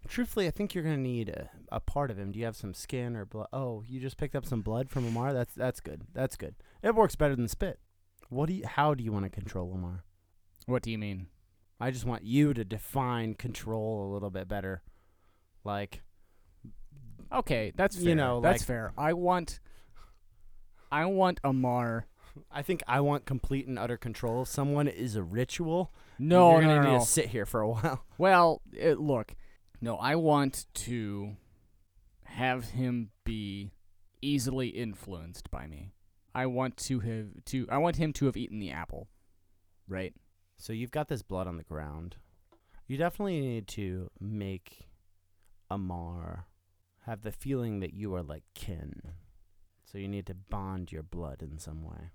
truthfully, 0.07 0.47
I 0.47 0.51
think 0.51 0.73
you're 0.73 0.83
gonna 0.83 0.97
need 0.97 1.29
a, 1.29 1.49
a 1.71 1.79
part 1.79 2.11
of 2.11 2.17
him. 2.17 2.31
Do 2.31 2.39
you 2.39 2.45
have 2.45 2.55
some 2.55 2.73
skin 2.73 3.15
or 3.15 3.25
blood? 3.25 3.47
Oh, 3.53 3.83
you 3.87 3.99
just 3.99 4.17
picked 4.17 4.35
up 4.35 4.45
some 4.45 4.61
blood 4.61 4.89
from 4.89 5.05
Amar. 5.07 5.33
That's 5.33 5.53
that's 5.53 5.79
good. 5.79 6.03
That's 6.13 6.35
good. 6.35 6.55
It 6.83 6.95
works 6.95 7.15
better 7.15 7.35
than 7.35 7.47
spit. 7.47 7.79
What 8.29 8.47
do 8.47 8.53
you? 8.53 8.65
How 8.65 8.93
do 8.93 9.03
you 9.03 9.11
want 9.11 9.25
to 9.25 9.29
control 9.29 9.71
Amar? 9.73 10.03
What 10.65 10.81
do 10.83 10.91
you 10.91 10.97
mean? 10.97 11.27
I 11.79 11.91
just 11.91 12.05
want 12.05 12.23
you 12.23 12.53
to 12.53 12.63
define 12.63 13.33
control 13.35 14.09
a 14.09 14.13
little 14.13 14.29
bit 14.29 14.47
better. 14.47 14.81
Like, 15.63 16.01
Okay, 17.31 17.73
that's 17.75 17.95
fair. 17.97 18.05
You 18.09 18.15
know, 18.15 18.39
that's 18.39 18.61
like- 18.61 18.67
fair. 18.67 18.93
I 18.97 19.13
want, 19.13 19.59
I 20.91 21.05
want 21.05 21.39
Amar. 21.43 22.07
I 22.51 22.61
think 22.61 22.83
I 22.87 22.99
want 22.99 23.25
complete 23.25 23.67
and 23.67 23.79
utter 23.79 23.97
control. 23.97 24.45
Someone 24.45 24.87
is 24.87 25.15
a 25.15 25.23
ritual, 25.23 25.93
No, 26.19 26.51
you're 26.53 26.61
no, 26.61 26.67
gonna 26.67 26.83
no, 26.83 26.93
need 26.93 26.99
to 27.01 27.05
sit 27.05 27.27
here 27.27 27.45
for 27.45 27.61
a 27.61 27.69
while. 27.71 28.03
Well, 28.17 28.61
it, 28.73 28.99
look, 28.99 29.35
no, 29.85 29.97
I 29.97 30.15
want 30.15 30.65
to 30.73 31.37
have 32.23 32.71
him 32.71 33.11
be 33.23 33.69
easily 34.19 34.69
influenced 34.69 35.51
by 35.51 35.67
me. 35.67 35.91
I 36.33 36.47
want 36.47 36.75
to 36.77 37.01
have 37.01 37.27
to. 37.45 37.67
I 37.69 37.77
want 37.77 37.97
him 37.97 38.11
to 38.13 38.25
have 38.25 38.35
eaten 38.35 38.57
the 38.57 38.71
apple, 38.71 39.09
right? 39.87 40.15
So 40.57 40.73
you've 40.73 40.89
got 40.89 41.07
this 41.07 41.21
blood 41.21 41.45
on 41.45 41.57
the 41.57 41.63
ground. 41.63 42.15
You 42.87 42.97
definitely 42.97 43.39
need 43.39 43.67
to 43.69 44.09
make 44.19 44.87
Amar 45.69 46.47
have 47.05 47.21
the 47.21 47.31
feeling 47.31 47.79
that 47.81 47.93
you 47.93 48.15
are 48.15 48.23
like 48.23 48.43
kin. 48.55 49.01
So 49.83 49.99
you 49.99 50.07
need 50.07 50.25
to 50.25 50.33
bond 50.33 50.91
your 50.91 51.03
blood 51.03 51.43
in 51.43 51.59
some 51.59 51.83
way. 51.83 52.09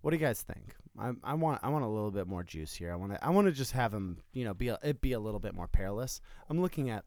What 0.00 0.12
do 0.12 0.16
you 0.16 0.24
guys 0.24 0.42
think? 0.42 0.74
I 0.98 1.12
I 1.22 1.34
want 1.34 1.60
I 1.62 1.68
want 1.68 1.84
a 1.84 1.88
little 1.88 2.10
bit 2.10 2.26
more 2.26 2.42
juice 2.42 2.74
here. 2.74 2.92
I 2.92 2.96
want 2.96 3.12
to 3.12 3.24
I 3.24 3.30
want 3.30 3.46
to 3.46 3.52
just 3.52 3.72
have 3.72 3.92
him, 3.92 4.18
you 4.32 4.44
know, 4.44 4.54
be 4.54 4.68
a, 4.68 4.78
it 4.82 5.00
be 5.00 5.12
a 5.12 5.20
little 5.20 5.40
bit 5.40 5.54
more 5.54 5.68
perilous. 5.68 6.20
I'm 6.48 6.60
looking 6.60 6.90
at 6.90 7.04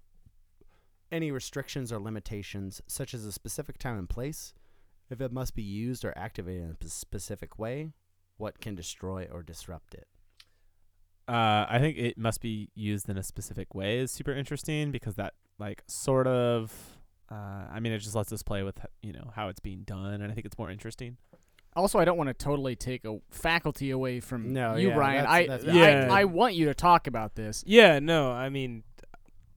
any 1.11 1.31
restrictions 1.31 1.91
or 1.91 1.99
limitations 1.99 2.81
such 2.87 3.13
as 3.13 3.25
a 3.25 3.31
specific 3.31 3.77
time 3.77 3.97
and 3.97 4.09
place, 4.09 4.53
if 5.09 5.19
it 5.19 5.31
must 5.31 5.55
be 5.55 5.61
used 5.61 6.05
or 6.05 6.17
activated 6.17 6.63
in 6.63 6.77
a 6.81 6.89
specific 6.89 7.59
way, 7.59 7.91
what 8.37 8.61
can 8.61 8.75
destroy 8.75 9.27
or 9.31 9.43
disrupt 9.43 9.93
it. 9.93 10.07
Uh, 11.27 11.65
I 11.69 11.77
think 11.79 11.97
it 11.97 12.17
must 12.17 12.41
be 12.41 12.69
used 12.75 13.09
in 13.09 13.17
a 13.17 13.23
specific 13.23 13.75
way 13.75 13.99
is 13.99 14.11
super 14.11 14.33
interesting 14.33 14.91
because 14.91 15.15
that 15.15 15.33
like 15.59 15.83
sort 15.87 16.27
of. 16.27 16.97
Uh, 17.29 17.65
I 17.71 17.79
mean, 17.79 17.93
it 17.93 17.99
just 17.99 18.13
lets 18.13 18.33
us 18.33 18.43
play 18.43 18.61
with 18.63 18.77
you 19.01 19.13
know 19.13 19.31
how 19.35 19.47
it's 19.47 19.61
being 19.61 19.83
done, 19.83 20.21
and 20.21 20.31
I 20.31 20.35
think 20.35 20.45
it's 20.45 20.57
more 20.57 20.69
interesting. 20.69 21.17
Also, 21.76 21.99
I 21.99 22.05
don't 22.05 22.17
want 22.17 22.28
to 22.28 22.34
totally 22.34 22.76
take 22.76 23.05
a 23.05 23.19
faculty 23.30 23.91
away 23.91 24.19
from 24.19 24.51
No, 24.51 24.76
you, 24.76 24.89
yeah, 24.89 24.95
Brian. 24.95 25.24
that's- 25.24 25.63
I, 25.65 25.67
that's 25.69 26.11
I. 26.11 26.22
I 26.22 26.24
want 26.26 26.53
you 26.55 26.65
to 26.65 26.74
talk 26.74 27.07
about 27.07 27.36
this, 27.36 27.63
Yeah, 27.65 27.99
no, 27.99 28.32
I 28.32 28.49
mean, 28.49 28.84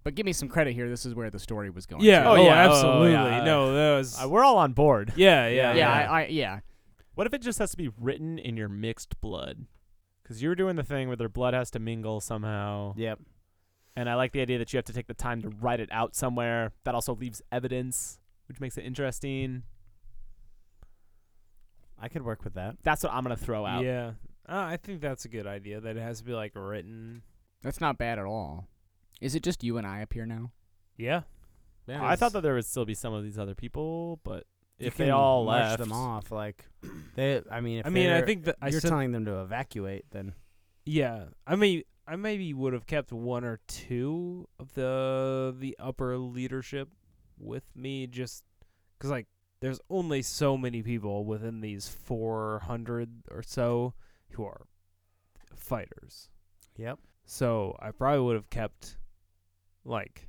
but 0.05 0.15
give 0.15 0.25
me 0.25 0.33
some 0.33 0.49
credit 0.49 0.75
here. 0.75 0.89
This 0.89 1.05
is 1.07 1.15
where 1.15 1.29
the 1.31 1.39
story 1.41 1.71
was 1.71 1.87
going. 1.87 2.03
yeah, 2.05 2.23
to. 2.23 2.29
oh, 2.29 2.33
Oh, 2.33 2.45
yeah, 2.45 2.67
oh, 2.67 2.71
absolutely. 2.71 3.13
yeah. 3.13 3.45
No, 3.45 3.75
that 3.75 3.97
was, 3.99 4.23
Uh, 4.23 4.29
we're 4.29 4.45
all 4.45 4.59
on 4.59 4.73
board. 4.75 5.13
yeah, 5.17 5.49
yeah, 5.49 5.73
yeah, 5.73 5.75
yeah. 5.75 5.91
I, 6.13 6.23
I, 6.23 6.27
yeah. 6.27 6.61
What 7.17 7.27
if 7.27 7.35
it 7.35 7.43
just 7.43 7.59
has 7.59 7.71
to 7.73 7.77
be 7.77 7.91
written 8.01 8.39
in 8.39 8.57
your 8.57 8.69
mixed 8.69 9.21
blood? 9.21 9.67
Because 10.23 10.43
you 10.43 10.49
were 10.49 10.55
doing 10.55 10.77
the 10.77 10.83
thing 10.85 11.09
where 11.09 11.17
their 11.17 11.29
blood 11.29 11.53
has 11.55 11.71
to 11.73 11.79
mingle 11.79 12.21
somehow, 12.21 12.95
Yep. 12.97 13.19
and 13.97 14.09
I 14.09 14.15
like 14.15 14.33
the 14.33 14.41
idea 14.41 14.59
that 14.59 14.73
you 14.73 14.77
have 14.79 14.85
to 14.87 14.93
take 14.93 15.07
the 15.09 15.15
time 15.15 15.43
to 15.43 15.49
write 15.49 15.81
it 15.81 15.89
out 15.93 16.15
somewhere. 16.15 16.73
That 16.85 16.95
also 16.95 17.15
leaves 17.15 17.43
evidence, 17.53 18.19
which 18.49 18.61
makes 18.61 18.79
it 18.79 18.85
interesting. 18.85 19.65
I 22.01 22.09
could 22.09 22.23
work 22.23 22.45
with 22.45 22.55
that. 22.55 22.77
That's 22.83 23.03
what 23.03 23.13
I'm 23.13 23.23
gonna 23.23 23.37
throw 23.37 23.65
out. 23.65 23.85
Yeah. 23.85 24.13
Uh, 24.49 24.57
I 24.57 24.77
think 24.77 25.01
that's 25.01 25.25
a 25.25 25.29
good 25.29 25.47
idea. 25.47 25.81
That 25.81 25.97
it 25.97 26.01
has 26.03 26.19
to 26.19 26.25
be 26.25 26.33
like 26.33 26.53
written. 26.55 27.23
That's 27.63 27.81
not 27.81 27.97
bad 27.99 28.19
at 28.19 28.27
all. 28.27 28.69
Is 29.21 29.35
it 29.35 29.43
just 29.43 29.65
you 29.65 29.79
and 29.79 29.87
I 29.87 30.03
up 30.03 30.13
here 30.13 30.27
now? 30.27 30.51
Yeah. 30.97 31.23
Yeah, 31.87 32.05
I 32.07 32.17
thought 32.17 32.33
that 32.33 32.43
there 32.43 32.55
would 32.55 32.65
still 32.65 32.85
be 32.87 32.95
some 32.95 33.13
of 33.13 33.23
these 33.25 33.39
other 33.39 33.55
people, 33.55 34.19
but 34.25 34.45
you 34.79 34.87
if 34.87 34.97
they 34.97 35.05
can 35.05 35.13
all 35.13 35.45
march 35.45 35.63
left, 35.65 35.79
them 35.79 35.93
off, 35.93 36.31
like 36.33 36.65
they. 37.15 37.43
I 37.51 37.61
mean, 37.61 37.81
if 37.81 37.87
I 37.87 37.91
mean, 37.91 38.09
I 38.11 38.19
they're- 38.19 38.27
think 38.27 38.45
that 38.45 38.57
I 38.63 38.69
you're 38.69 38.81
said, 38.81 38.89
telling 38.89 39.13
them 39.13 39.25
to 39.27 39.41
evacuate, 39.43 40.07
then 40.11 40.33
yeah. 40.87 41.25
I 41.47 41.57
mean, 41.57 41.83
I 42.07 42.17
maybe 42.17 42.53
would 42.55 42.73
have 42.73 42.87
kept 42.87 43.13
one 43.13 43.45
or 43.45 43.61
two 43.67 44.49
of 44.59 44.73
the 44.75 45.55
the 45.59 45.77
upper 45.79 46.17
leadership 46.17 46.89
with 47.39 47.65
me, 47.77 48.07
just 48.07 48.45
because 48.99 49.11
like 49.11 49.27
there's 49.65 49.81
only 49.89 50.21
so 50.21 50.59
many 50.59 50.83
people 50.83 51.25
within 51.25 51.63
these 51.63 51.89
400 51.89 53.23
or 53.31 53.43
so 53.43 53.95
who 54.33 54.45
are 54.45 54.67
fighters. 55.57 56.29
yep. 56.77 56.99
So 57.25 57.75
I 57.81 57.91
probably 57.91 58.21
would 58.21 58.35
have 58.37 58.51
kept 58.51 58.99
like 59.87 60.29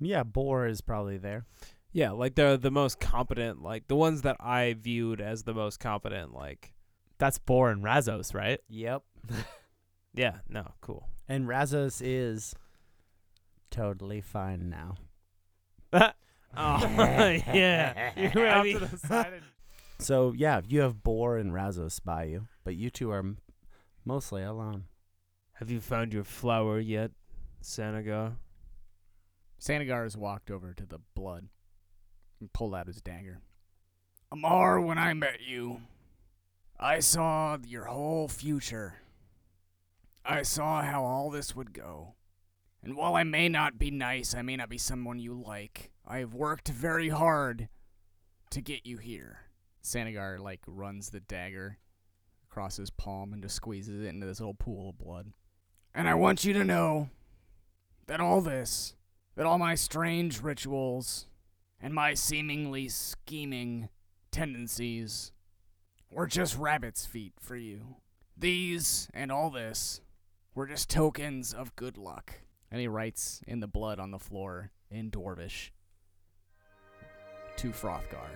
Yeah, 0.00 0.22
Boar 0.22 0.66
is 0.66 0.80
probably 0.80 1.18
there. 1.18 1.44
yeah, 1.92 2.12
like 2.12 2.34
the 2.34 2.56
the 2.60 2.70
most 2.70 2.98
competent, 2.98 3.60
like 3.62 3.88
the 3.88 3.96
ones 3.96 4.22
that 4.22 4.36
I 4.40 4.74
viewed 4.80 5.20
as 5.20 5.42
the 5.42 5.52
most 5.52 5.78
competent. 5.78 6.32
Like 6.32 6.72
that's 7.18 7.38
Bor 7.38 7.70
and 7.70 7.82
Razos, 7.84 8.32
right? 8.34 8.60
Yep. 8.70 9.02
yeah, 10.14 10.38
no, 10.48 10.72
cool. 10.80 11.10
And 11.28 11.46
Razos 11.46 12.00
is 12.02 12.54
totally 13.70 14.22
fine 14.22 14.70
now. 14.70 14.94
Oh 16.56 16.78
yeah, 17.52 18.10
You 18.16 18.30
went 18.34 18.36
I 18.38 18.58
off 18.58 18.64
mean- 18.64 18.78
to 18.80 18.86
the 18.86 18.98
side 18.98 19.32
and 19.34 19.42
So 19.98 20.32
yeah, 20.36 20.60
you 20.66 20.80
have 20.82 21.02
Boar 21.02 21.38
and 21.38 21.52
Razos 21.52 22.02
by 22.04 22.24
you, 22.24 22.48
but 22.64 22.76
you 22.76 22.90
two 22.90 23.10
are 23.10 23.20
m- 23.20 23.38
mostly 24.04 24.42
alone. 24.42 24.84
Have 25.54 25.70
you 25.70 25.80
found 25.80 26.12
your 26.12 26.24
flower 26.24 26.78
yet, 26.78 27.12
Sanagar? 27.62 28.34
Sanagar 29.58 30.02
has 30.02 30.14
walked 30.16 30.50
over 30.50 30.74
to 30.74 30.84
the 30.84 30.98
blood 31.14 31.48
and 32.40 32.52
pulled 32.52 32.74
out 32.74 32.88
his 32.88 33.00
dagger. 33.00 33.38
Amar, 34.30 34.80
when 34.82 34.98
I 34.98 35.14
met 35.14 35.40
you, 35.46 35.80
I 36.78 37.00
saw 37.00 37.56
your 37.66 37.84
whole 37.86 38.28
future. 38.28 38.96
I 40.26 40.42
saw 40.42 40.82
how 40.82 41.04
all 41.04 41.30
this 41.30 41.56
would 41.56 41.72
go. 41.72 42.16
And 42.82 42.96
while 42.96 43.14
I 43.14 43.24
may 43.24 43.48
not 43.48 43.78
be 43.78 43.90
nice, 43.90 44.34
I 44.34 44.42
may 44.42 44.56
not 44.56 44.68
be 44.68 44.76
someone 44.76 45.18
you 45.18 45.32
like, 45.42 45.90
I 46.06 46.18
have 46.18 46.34
worked 46.34 46.68
very 46.68 47.08
hard 47.08 47.68
to 48.50 48.60
get 48.60 48.86
you 48.86 48.98
here. 48.98 49.40
Sanagar, 49.82 50.38
like, 50.38 50.60
runs 50.66 51.10
the 51.10 51.20
dagger 51.20 51.78
across 52.48 52.76
his 52.76 52.90
palm 52.90 53.32
and 53.32 53.42
just 53.42 53.56
squeezes 53.56 54.04
it 54.04 54.08
into 54.08 54.26
this 54.26 54.38
little 54.38 54.54
pool 54.54 54.90
of 54.90 54.98
blood. 54.98 55.32
And 55.94 56.08
I 56.08 56.14
want 56.14 56.44
you 56.44 56.52
to 56.52 56.64
know 56.64 57.10
that 58.06 58.20
all 58.20 58.40
this 58.40 58.94
that 59.34 59.46
all 59.46 59.58
my 59.58 59.74
strange 59.74 60.42
rituals 60.42 61.26
and 61.80 61.92
my 61.92 62.14
seemingly 62.14 62.88
scheming 62.88 63.90
tendencies 64.30 65.32
were 66.10 66.26
just 66.26 66.56
rabbit's 66.56 67.04
feet 67.04 67.34
for 67.38 67.56
you. 67.56 67.96
These 68.36 69.08
and 69.12 69.30
all 69.30 69.50
this 69.50 70.00
were 70.54 70.66
just 70.66 70.88
tokens 70.88 71.52
of 71.52 71.76
good 71.76 71.98
luck. 71.98 72.40
And 72.70 72.80
he 72.80 72.88
writes 72.88 73.42
in 73.46 73.60
the 73.60 73.66
blood 73.66 74.00
on 74.00 74.10
the 74.10 74.18
floor 74.18 74.70
in 74.90 75.10
Dwarvish 75.10 75.70
to 77.56 77.72
Frothgar. 77.72 78.28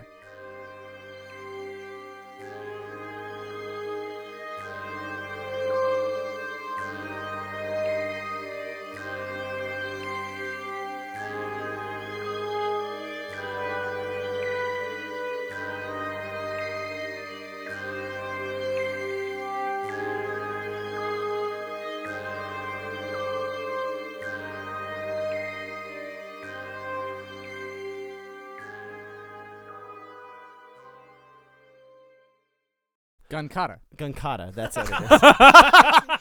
Gunkata. 33.31 33.79
Gunkata, 33.97 34.53
that's 34.53 34.77
what 34.77 34.91
it 34.91 36.21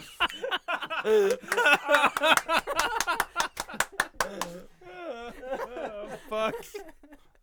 is. 1.05 1.33
Fuck. 6.29 6.55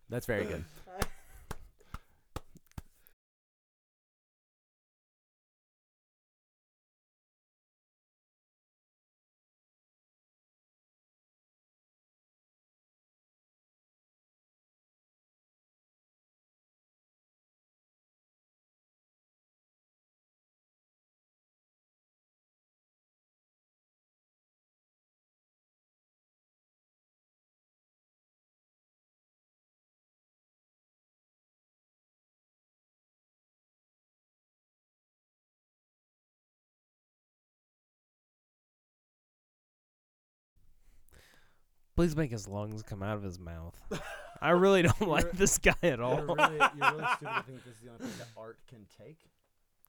That's 0.09 0.27
very 0.27 0.45
good. 0.45 0.65
Please 41.97 42.15
make 42.15 42.31
his 42.31 42.47
lungs 42.47 42.83
come 42.83 43.03
out 43.03 43.17
of 43.17 43.23
his 43.23 43.39
mouth. 43.39 43.75
I 44.41 44.51
really 44.51 44.83
don't 44.83 45.01
like 45.09 45.33
this 45.33 45.57
guy 45.59 45.75
at 45.83 45.99
all. 46.01 46.17
You're 46.19 46.27
really, 46.37 46.57
you're 46.59 46.93
really 46.93 47.05
stupid 47.17 47.35
to 47.35 47.43
think 47.47 47.65
this 47.65 47.75
is 47.75 47.81
the 47.83 47.89
only 47.91 47.99
place 48.05 48.17
that 48.19 48.29
art 48.37 48.59
can 48.69 48.87
take. 49.03 49.19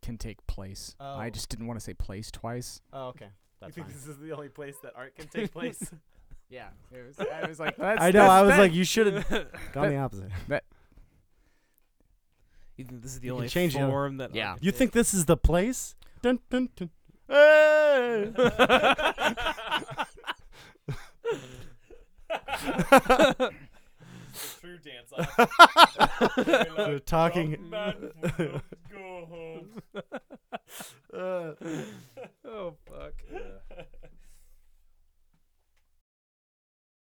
Can 0.01 0.17
take 0.17 0.45
place. 0.47 0.95
I 1.01 1.27
Oh. 1.27 1.29
just 1.29 1.49
didn't 1.49 1.67
want 1.67 1.79
to 1.79 1.83
say 1.83 1.93
place 1.93 2.31
twice. 2.31 2.81
Oh, 2.93 3.07
okay. 3.09 3.27
That's 3.59 3.75
fine. 3.75 3.87
this 3.87 4.07
is 4.07 4.17
the 4.19 4.31
only 4.31 4.47
place 4.49 4.75
that 4.83 4.93
art 4.95 5.15
can 5.15 5.27
take 5.27 5.51
place? 5.51 5.91
Yeah, 6.49 6.67
it 6.93 7.05
was. 7.05 7.27
I 7.27 7.45
was 7.45 7.59
like, 7.59 7.75
that's, 7.75 8.01
I 8.01 8.05
know. 8.11 8.19
that's- 8.19 8.31
I 8.31 8.41
was 8.41 8.51
that- 8.51 8.59
like, 8.59 8.73
you 8.73 8.85
should 8.85 9.07
have 9.13 9.47
gone 9.73 9.89
the 9.89 9.97
opposite. 9.97 10.29
You 12.77 12.85
think 12.85 13.01
this 13.01 13.11
is 13.15 13.19
the 13.19 13.25
You 13.25 13.31
can 13.33 13.37
only 13.39 13.49
change 13.49 13.75
it 13.75 13.81
up. 13.81 13.89
form 13.89 14.15
that? 14.17 14.33
Yeah. 14.33 14.51
art 14.51 14.59
You 14.61 14.71
can 14.71 14.77
think 14.77 14.91
this 14.93 15.13
is 15.13 15.25
the 15.25 15.35
place? 15.35 15.95
Dun, 16.21 16.39
dun, 16.49 16.69
dun. 16.77 16.89
Hey! 17.27 18.31
True 24.59 24.77
dance 24.77 25.11
off. 25.17 26.35
They're 26.45 26.73
like, 26.93 27.05
talking. 27.05 27.71
Go 27.71 28.61
home. 29.29 29.81
Uh, 31.13 31.53
oh 32.45 32.73
fuck. 32.85 33.13
Yeah. 33.31 33.39